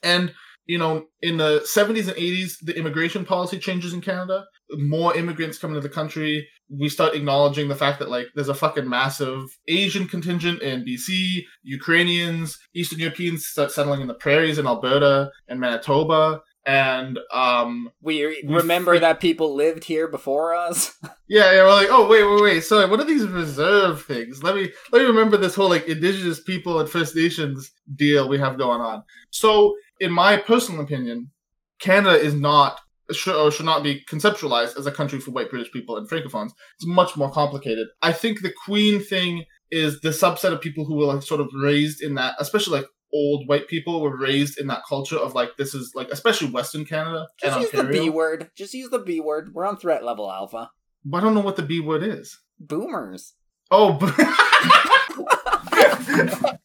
And 0.03 0.33
you 0.65 0.77
know, 0.77 1.05
in 1.21 1.37
the 1.37 1.61
70s 1.61 2.09
and 2.09 2.17
80s, 2.17 2.57
the 2.61 2.77
immigration 2.77 3.25
policy 3.25 3.57
changes 3.57 3.93
in 3.93 4.01
Canada. 4.01 4.45
More 4.71 5.15
immigrants 5.15 5.57
come 5.57 5.71
into 5.71 5.81
the 5.81 5.93
country. 5.93 6.47
We 6.69 6.89
start 6.89 7.15
acknowledging 7.15 7.67
the 7.69 7.75
fact 7.75 7.99
that, 7.99 8.09
like, 8.09 8.27
there's 8.35 8.49
a 8.49 8.53
fucking 8.53 8.89
massive 8.89 9.43
Asian 9.67 10.07
contingent 10.07 10.61
in 10.61 10.83
BC, 10.85 11.43
Ukrainians, 11.63 12.57
Eastern 12.75 12.99
Europeans 12.99 13.45
start 13.47 13.71
settling 13.71 14.01
in 14.01 14.07
the 14.07 14.13
prairies 14.13 14.57
in 14.57 14.67
Alberta 14.67 15.29
and 15.47 15.59
Manitoba. 15.59 16.41
And, 16.65 17.17
um, 17.33 17.89
We 18.01 18.25
We 18.45 18.53
remember 18.55 18.91
freak- 18.91 19.01
that 19.01 19.21
people 19.21 19.55
lived 19.55 19.85
here 19.85 20.09
before 20.09 20.53
us. 20.53 20.93
yeah, 21.29 21.53
yeah, 21.53 21.63
we're 21.63 21.73
like, 21.73 21.87
oh 21.89 22.05
wait, 22.09 22.23
wait, 22.25 22.41
wait. 22.41 22.61
Sorry, 22.61 22.89
what 22.89 22.99
are 22.99 23.05
these 23.05 23.25
reserve 23.25 24.03
things? 24.03 24.43
Let 24.43 24.53
me 24.55 24.69
let 24.91 25.01
me 25.01 25.07
remember 25.07 25.37
this 25.37 25.55
whole 25.55 25.69
like 25.69 25.87
indigenous 25.87 26.41
people 26.41 26.81
and 26.81 26.89
First 26.89 27.15
Nations 27.15 27.71
deal 27.95 28.27
we 28.27 28.37
have 28.39 28.57
going 28.57 28.81
on. 28.81 29.03
So, 29.31 29.75
in 30.01 30.11
my 30.11 30.35
personal 30.35 30.81
opinion, 30.81 31.31
Canada 31.79 32.19
is 32.19 32.33
not 32.33 32.81
should 33.11 33.35
or 33.35 33.51
should 33.51 33.65
not 33.65 33.83
be 33.83 34.03
conceptualized 34.09 34.77
as 34.77 34.85
a 34.85 34.91
country 34.91 35.19
for 35.19 35.31
white 35.31 35.49
British 35.49 35.71
people 35.71 35.97
and 35.97 36.09
francophones. 36.09 36.51
It's 36.75 36.85
much 36.85 37.15
more 37.15 37.31
complicated. 37.31 37.87
I 38.01 38.11
think 38.11 38.41
the 38.41 38.53
Queen 38.65 39.01
thing 39.01 39.45
is 39.71 40.01
the 40.01 40.09
subset 40.09 40.53
of 40.53 40.61
people 40.61 40.85
who 40.85 40.95
were 40.95 41.05
like 41.05 41.23
sort 41.23 41.41
of 41.41 41.49
raised 41.53 42.01
in 42.01 42.15
that, 42.15 42.35
especially 42.39 42.79
like 42.79 42.87
old 43.13 43.47
white 43.47 43.67
people 43.67 44.01
were 44.01 44.17
raised 44.17 44.59
in 44.59 44.67
that 44.67 44.81
culture 44.87 45.17
of 45.17 45.33
like 45.33 45.51
this 45.57 45.73
is 45.73 45.93
like 45.95 46.09
especially 46.09 46.49
Western 46.49 46.85
Canada 46.85 47.27
Just 47.39 47.53
and 47.53 47.61
use 47.61 47.71
the 47.71 47.83
B 47.83 48.09
word. 48.09 48.49
Just 48.55 48.73
use 48.73 48.89
the 48.89 48.99
B 48.99 49.19
word. 49.19 49.53
We're 49.53 49.65
on 49.65 49.77
threat 49.77 50.03
level 50.03 50.31
alpha. 50.31 50.71
But 51.05 51.17
I 51.17 51.21
don't 51.21 51.33
know 51.33 51.41
what 51.41 51.55
the 51.55 51.63
B 51.63 51.79
word 51.79 52.03
is. 52.03 52.39
Boomers. 52.59 53.33
Oh, 53.71 53.93
but 53.93 54.13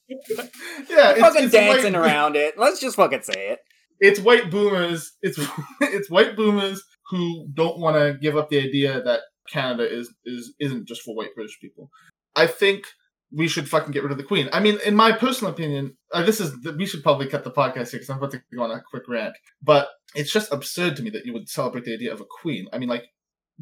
yeah, 0.89 1.11
it's, 1.11 1.21
fucking 1.21 1.45
it's 1.45 1.53
dancing 1.53 1.95
around 1.95 2.37
it. 2.37 2.59
Let's 2.59 2.81
just 2.81 2.97
fucking 2.97 3.23
say 3.23 3.51
it. 3.51 3.61
It's 4.03 4.21
white 4.21 4.51
boomers. 4.51 5.13
It's 5.23 5.39
it's 5.81 6.11
white 6.11 6.37
boomers 6.37 6.83
who 7.09 7.47
don't 7.55 7.79
want 7.79 7.97
to 7.97 8.19
give 8.21 8.37
up 8.37 8.51
the 8.51 8.59
idea 8.59 9.01
that 9.03 9.21
Canada 9.49 9.89
is 9.89 10.13
is 10.25 10.53
isn't 10.61 10.87
just 10.89 11.03
for 11.03 11.15
white 11.15 11.35
British 11.35 11.59
people. 11.61 11.89
I 12.35 12.47
think 12.49 12.85
we 13.31 13.49
should 13.49 13.69
fucking 13.69 13.93
get 13.93 14.03
rid 14.03 14.13
of 14.13 14.19
the 14.19 14.25
Queen. 14.25 14.49
I 14.53 14.61
mean, 14.61 14.79
in 14.85 14.97
my 14.97 15.13
personal 15.13 15.53
opinion, 15.53 15.97
uh, 16.13 16.23
this 16.25 16.41
is 16.41 16.53
we 16.77 16.85
should 16.85 17.05
probably 17.05 17.29
cut 17.29 17.45
the 17.45 17.51
podcast 17.51 17.91
here 17.91 18.01
because 18.01 18.11
I'm 18.11 18.19
about 18.19 18.33
to 18.33 18.43
go 18.55 18.65
on 18.65 18.73
a 18.73 18.83
quick 18.91 19.05
rant. 19.09 19.37
But 19.63 19.89
it's 20.15 20.33
just 20.33 20.53
absurd 20.53 20.97
to 20.97 21.03
me 21.03 21.11
that 21.11 21.25
you 21.25 21.33
would 21.33 21.49
celebrate 21.49 21.85
the 21.85 21.95
idea 21.95 22.13
of 22.13 22.21
a 22.21 22.27
Queen. 22.43 22.67
I 22.73 22.79
mean, 22.79 22.89
like, 22.89 23.05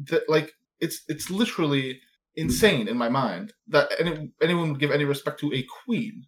that 0.09 0.23
like 0.27 0.51
it's 0.79 1.03
it's 1.07 1.29
literally 1.29 1.99
insane 2.35 2.87
in 2.87 2.97
my 2.97 3.09
mind 3.09 3.53
that 3.67 3.91
any, 3.99 4.31
anyone 4.41 4.71
would 4.71 4.79
give 4.79 4.91
any 4.91 5.05
respect 5.05 5.39
to 5.41 5.53
a 5.53 5.63
Queen. 5.85 6.23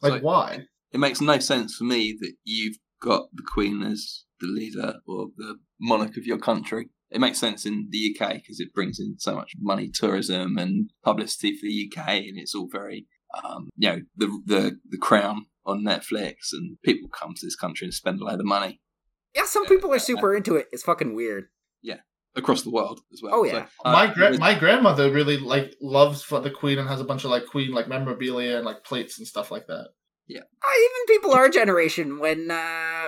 Like, 0.00 0.14
So- 0.14 0.20
why? 0.20 0.66
It 0.92 0.98
makes 0.98 1.20
no 1.20 1.38
sense 1.38 1.76
for 1.76 1.84
me 1.84 2.16
that 2.20 2.32
you've 2.42 2.76
got 3.00 3.28
the 3.34 3.42
Queen 3.42 3.82
as 3.82 4.24
the 4.40 4.46
leader 4.46 4.94
or 5.06 5.28
the 5.36 5.56
monarch 5.80 6.16
of 6.16 6.26
your 6.26 6.38
country. 6.38 6.90
It 7.10 7.20
makes 7.20 7.38
sense 7.38 7.66
in 7.66 7.88
the 7.90 8.14
UK 8.14 8.34
because 8.34 8.60
it 8.60 8.72
brings 8.72 9.00
in 9.00 9.16
so 9.18 9.34
much 9.34 9.52
money, 9.58 9.90
tourism, 9.92 10.58
and 10.58 10.90
publicity 11.04 11.56
for 11.56 11.66
the 11.66 11.90
UK, 11.90 12.08
and 12.28 12.38
it's 12.38 12.54
all 12.54 12.68
very, 12.70 13.06
um, 13.42 13.68
you 13.76 13.88
know, 13.88 14.00
the 14.16 14.26
the 14.46 14.78
the 14.88 14.98
Crown 14.98 15.46
on 15.66 15.82
Netflix, 15.84 16.52
and 16.52 16.78
people 16.82 17.08
come 17.08 17.34
to 17.34 17.44
this 17.46 17.56
country 17.56 17.86
and 17.86 17.94
spend 17.94 18.20
a 18.20 18.24
load 18.24 18.40
of 18.40 18.46
money 18.46 18.80
Yeah, 19.34 19.44
some 19.44 19.66
people 19.66 19.92
are 19.92 19.98
super 19.98 20.34
into 20.34 20.54
it. 20.56 20.66
It's 20.72 20.82
fucking 20.84 21.14
weird. 21.14 21.48
Yeah, 21.82 21.98
across 22.36 22.62
the 22.62 22.70
world 22.70 23.00
as 23.12 23.20
well. 23.22 23.34
Oh, 23.34 23.44
yeah. 23.44 23.66
uh, 23.84 23.92
my 23.92 24.06
gra- 24.14 24.30
with- 24.30 24.40
my 24.40 24.54
grandmother 24.58 25.10
really 25.10 25.36
like 25.36 25.74
loves 25.80 26.22
for 26.22 26.40
the 26.40 26.50
Queen 26.50 26.78
and 26.78 26.88
has 26.88 27.00
a 27.00 27.04
bunch 27.04 27.24
of 27.24 27.30
like 27.30 27.46
Queen 27.46 27.72
like 27.72 27.88
memorabilia 27.88 28.56
and 28.56 28.64
like 28.64 28.84
plates 28.84 29.18
and 29.18 29.26
stuff 29.26 29.50
like 29.50 29.66
that. 29.66 29.88
Uh, 30.38 30.72
even 30.78 31.16
people 31.16 31.34
our 31.34 31.48
generation, 31.48 32.18
when 32.18 32.50
uh, 32.50 33.06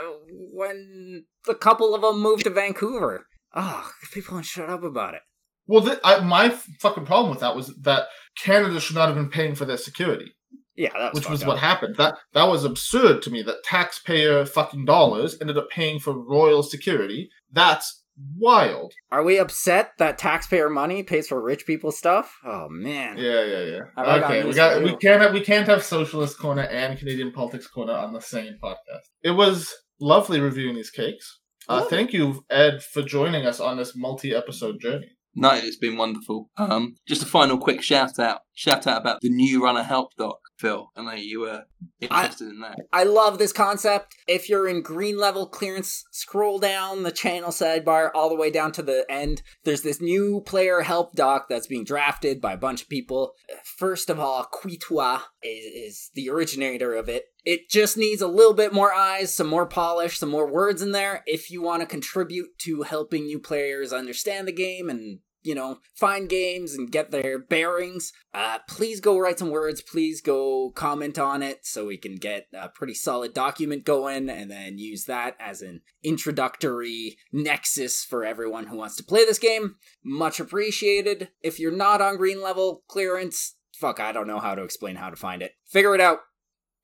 when 0.52 1.24
the 1.46 1.54
couple 1.54 1.94
of 1.94 2.02
them 2.02 2.20
moved 2.20 2.44
to 2.44 2.50
Vancouver, 2.50 3.26
oh, 3.54 3.90
people 4.12 4.34
don't 4.34 4.44
shut 4.44 4.68
up 4.68 4.82
about 4.82 5.14
it. 5.14 5.20
Well, 5.66 5.84
th- 5.84 6.00
I, 6.02 6.20
my 6.20 6.50
fucking 6.80 7.06
problem 7.06 7.30
with 7.30 7.40
that 7.40 7.54
was 7.54 7.74
that 7.82 8.06
Canada 8.36 8.80
should 8.80 8.96
not 8.96 9.06
have 9.06 9.16
been 9.16 9.30
paying 9.30 9.54
for 9.54 9.64
their 9.64 9.76
security, 9.76 10.32
Yeah, 10.74 10.90
that 10.98 11.14
was 11.14 11.22
which 11.22 11.30
was 11.30 11.40
fucked 11.40 11.48
what 11.48 11.58
happened. 11.58 11.96
That 11.96 12.16
that 12.34 12.48
was 12.48 12.64
absurd 12.64 13.22
to 13.22 13.30
me. 13.30 13.42
That 13.42 13.62
taxpayer 13.64 14.44
fucking 14.44 14.84
dollars 14.84 15.36
ended 15.40 15.58
up 15.58 15.70
paying 15.70 16.00
for 16.00 16.12
royal 16.12 16.62
security. 16.62 17.30
That's 17.52 18.01
wild. 18.38 18.92
Are 19.10 19.22
we 19.22 19.38
upset 19.38 19.92
that 19.98 20.18
taxpayer 20.18 20.68
money 20.68 21.02
pays 21.02 21.28
for 21.28 21.40
rich 21.40 21.66
people 21.66 21.92
stuff? 21.92 22.36
Oh 22.44 22.68
man. 22.68 23.18
Yeah, 23.18 23.44
yeah, 23.44 23.62
yeah. 23.62 23.80
Have 23.96 24.22
Okay, 24.24 24.44
we 24.44 24.54
got 24.54 24.82
we 24.82 24.96
can't 24.96 25.22
have, 25.22 25.32
we 25.32 25.40
can't 25.40 25.66
have 25.68 25.82
socialist 25.82 26.38
corner 26.38 26.62
and 26.62 26.98
Canadian 26.98 27.32
politics 27.32 27.66
corner 27.66 27.94
on 27.94 28.12
the 28.12 28.20
same 28.20 28.58
podcast. 28.62 29.06
It 29.22 29.32
was 29.32 29.72
lovely 30.00 30.40
reviewing 30.40 30.76
these 30.76 30.90
cakes. 30.90 31.40
Uh, 31.68 31.84
thank 31.84 32.12
you, 32.12 32.44
Ed, 32.50 32.82
for 32.82 33.02
joining 33.02 33.46
us 33.46 33.60
on 33.60 33.76
this 33.76 33.94
multi-episode 33.94 34.80
journey. 34.80 35.10
No, 35.34 35.50
it's 35.54 35.76
been 35.76 35.96
wonderful. 35.96 36.50
Um, 36.56 36.96
just 37.08 37.22
a 37.22 37.26
final 37.26 37.56
quick 37.56 37.82
shout 37.82 38.18
out. 38.18 38.40
Shout 38.54 38.86
out 38.86 39.00
about 39.00 39.20
the 39.22 39.30
new 39.30 39.64
runner 39.64 39.82
help 39.82 40.14
doc, 40.18 40.38
Phil. 40.58 40.90
I 40.94 41.02
know 41.02 41.12
you 41.12 41.40
were 41.40 41.64
interested 42.00 42.48
in 42.48 42.60
that. 42.60 42.78
I 42.92 43.04
love 43.04 43.38
this 43.38 43.52
concept. 43.52 44.14
If 44.28 44.50
you're 44.50 44.68
in 44.68 44.82
green 44.82 45.18
level 45.18 45.46
clearance, 45.46 46.04
scroll 46.12 46.58
down 46.58 47.02
the 47.02 47.10
channel 47.10 47.50
sidebar 47.50 48.10
all 48.14 48.28
the 48.28 48.36
way 48.36 48.50
down 48.50 48.72
to 48.72 48.82
the 48.82 49.06
end. 49.08 49.42
There's 49.64 49.82
this 49.82 50.02
new 50.02 50.42
player 50.44 50.82
help 50.82 51.14
doc 51.14 51.46
that's 51.48 51.66
being 51.66 51.84
drafted 51.84 52.40
by 52.40 52.52
a 52.52 52.58
bunch 52.58 52.82
of 52.82 52.90
people. 52.90 53.32
First 53.78 54.10
of 54.10 54.20
all, 54.20 54.46
Quitois 54.52 55.22
is, 55.42 55.64
is 55.64 56.10
the 56.14 56.28
originator 56.28 56.94
of 56.94 57.08
it. 57.08 57.24
It 57.44 57.68
just 57.68 57.96
needs 57.96 58.22
a 58.22 58.28
little 58.28 58.54
bit 58.54 58.72
more 58.72 58.92
eyes, 58.92 59.34
some 59.34 59.48
more 59.48 59.66
polish, 59.66 60.18
some 60.18 60.30
more 60.30 60.50
words 60.50 60.82
in 60.82 60.92
there 60.92 61.22
if 61.26 61.50
you 61.50 61.62
want 61.62 61.80
to 61.80 61.86
contribute 61.86 62.58
to 62.60 62.82
helping 62.82 63.24
new 63.24 63.38
players 63.38 63.92
understand 63.92 64.46
the 64.46 64.52
game 64.52 64.88
and 64.88 65.20
you 65.42 65.54
know, 65.54 65.78
find 65.94 66.28
games 66.28 66.74
and 66.74 66.90
get 66.90 67.10
their 67.10 67.38
bearings, 67.38 68.12
uh, 68.32 68.58
please 68.68 69.00
go 69.00 69.18
write 69.18 69.38
some 69.38 69.50
words. 69.50 69.82
Please 69.82 70.20
go 70.20 70.70
comment 70.74 71.18
on 71.18 71.42
it 71.42 71.66
so 71.66 71.86
we 71.86 71.96
can 71.96 72.16
get 72.16 72.46
a 72.54 72.68
pretty 72.68 72.94
solid 72.94 73.34
document 73.34 73.84
going 73.84 74.30
and 74.30 74.50
then 74.50 74.78
use 74.78 75.04
that 75.06 75.36
as 75.40 75.62
an 75.62 75.80
introductory 76.02 77.16
nexus 77.32 78.04
for 78.04 78.24
everyone 78.24 78.66
who 78.66 78.76
wants 78.76 78.96
to 78.96 79.04
play 79.04 79.24
this 79.24 79.38
game. 79.38 79.76
Much 80.04 80.40
appreciated. 80.40 81.28
If 81.42 81.58
you're 81.58 81.72
not 81.72 82.00
on 82.00 82.16
green 82.16 82.42
level 82.42 82.84
clearance, 82.88 83.56
fuck, 83.74 84.00
I 84.00 84.12
don't 84.12 84.28
know 84.28 84.40
how 84.40 84.54
to 84.54 84.62
explain 84.62 84.96
how 84.96 85.10
to 85.10 85.16
find 85.16 85.42
it. 85.42 85.52
Figure 85.66 85.94
it 85.94 86.00
out. 86.00 86.20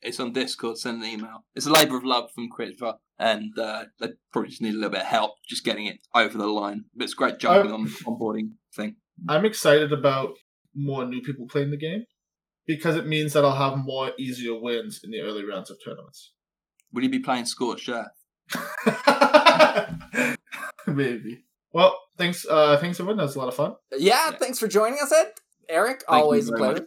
It's 0.03 0.21
on 0.21 0.33
Discord. 0.33 0.79
Send 0.79 1.03
an 1.03 1.09
email. 1.09 1.45
It's 1.55 1.67
a 1.67 1.73
labour 1.73 1.97
of 1.97 2.05
love 2.05 2.31
from 2.35 2.49
Critva, 2.51 2.95
and 3.19 3.59
uh, 3.59 3.85
they 4.01 4.09
probably 4.33 4.51
just 4.51 4.63
need 4.63 4.75
a 4.75 4.77
little 4.77 4.91
bit 4.91 5.01
of 5.01 5.07
help 5.07 5.33
just 5.49 5.65
getting 5.65 5.87
it 5.87 5.99
over 6.15 6.39
the 6.39 6.47
line. 6.47 6.85
But 6.95 7.05
it's 7.05 7.15
great 7.15 7.39
jumping 7.39 7.73
on 7.73 7.87
onboarding 8.07 8.53
thing. 8.75 8.97
I'm 9.29 9.45
excited 9.45 9.93
about 9.93 10.35
more 10.75 11.05
new 11.05 11.21
people 11.21 11.47
playing 11.49 11.71
the 11.71 11.77
game 11.77 12.05
because 12.67 12.95
it 12.97 13.07
means 13.07 13.33
that 13.33 13.45
I'll 13.45 13.57
have 13.57 13.85
more 13.85 14.13
easier 14.19 14.59
wins 14.59 15.01
in 15.03 15.11
the 15.11 15.21
early 15.21 15.45
rounds 15.45 15.71
of 15.71 15.79
tournaments. 15.85 16.33
Will 16.93 17.03
you 17.03 17.11
be 17.11 17.19
playing 17.19 17.47
Scorched 17.47 17.89
Earth? 17.89 18.07
Maybe. 20.87 21.45
Well, 21.73 21.99
thanks, 22.17 22.47
uh, 22.49 22.79
thanks 22.79 22.99
everyone. 22.99 23.19
That 23.19 23.25
was 23.25 23.37
a 23.37 23.39
lot 23.41 23.49
of 23.49 23.55
fun. 23.55 23.75
Yeah, 23.93 24.31
Yeah. 24.31 24.39
thanks 24.39 24.59
for 24.59 24.69
joining 24.69 24.99
us, 25.03 25.13
Ed. 25.13 25.33
Eric, 25.69 26.03
Thank 26.09 26.23
always 26.23 26.49
a 26.49 26.53
pleasure. 26.53 26.87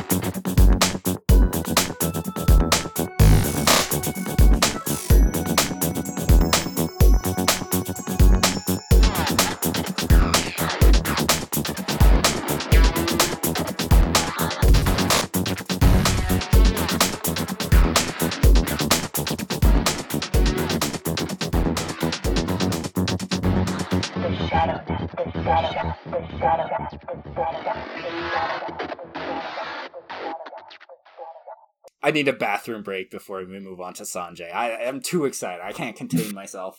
I 32.11 32.13
need 32.13 32.27
a 32.27 32.33
bathroom 32.33 32.83
break 32.83 33.09
before 33.09 33.37
we 33.45 33.57
move 33.57 33.79
on 33.79 33.93
to 33.93 34.03
Sanjay. 34.03 34.53
I 34.53 34.71
am 34.71 34.99
too 34.99 35.23
excited. 35.23 35.63
I 35.63 35.71
can't 35.71 35.95
contain 35.95 36.35
myself. 36.35 36.77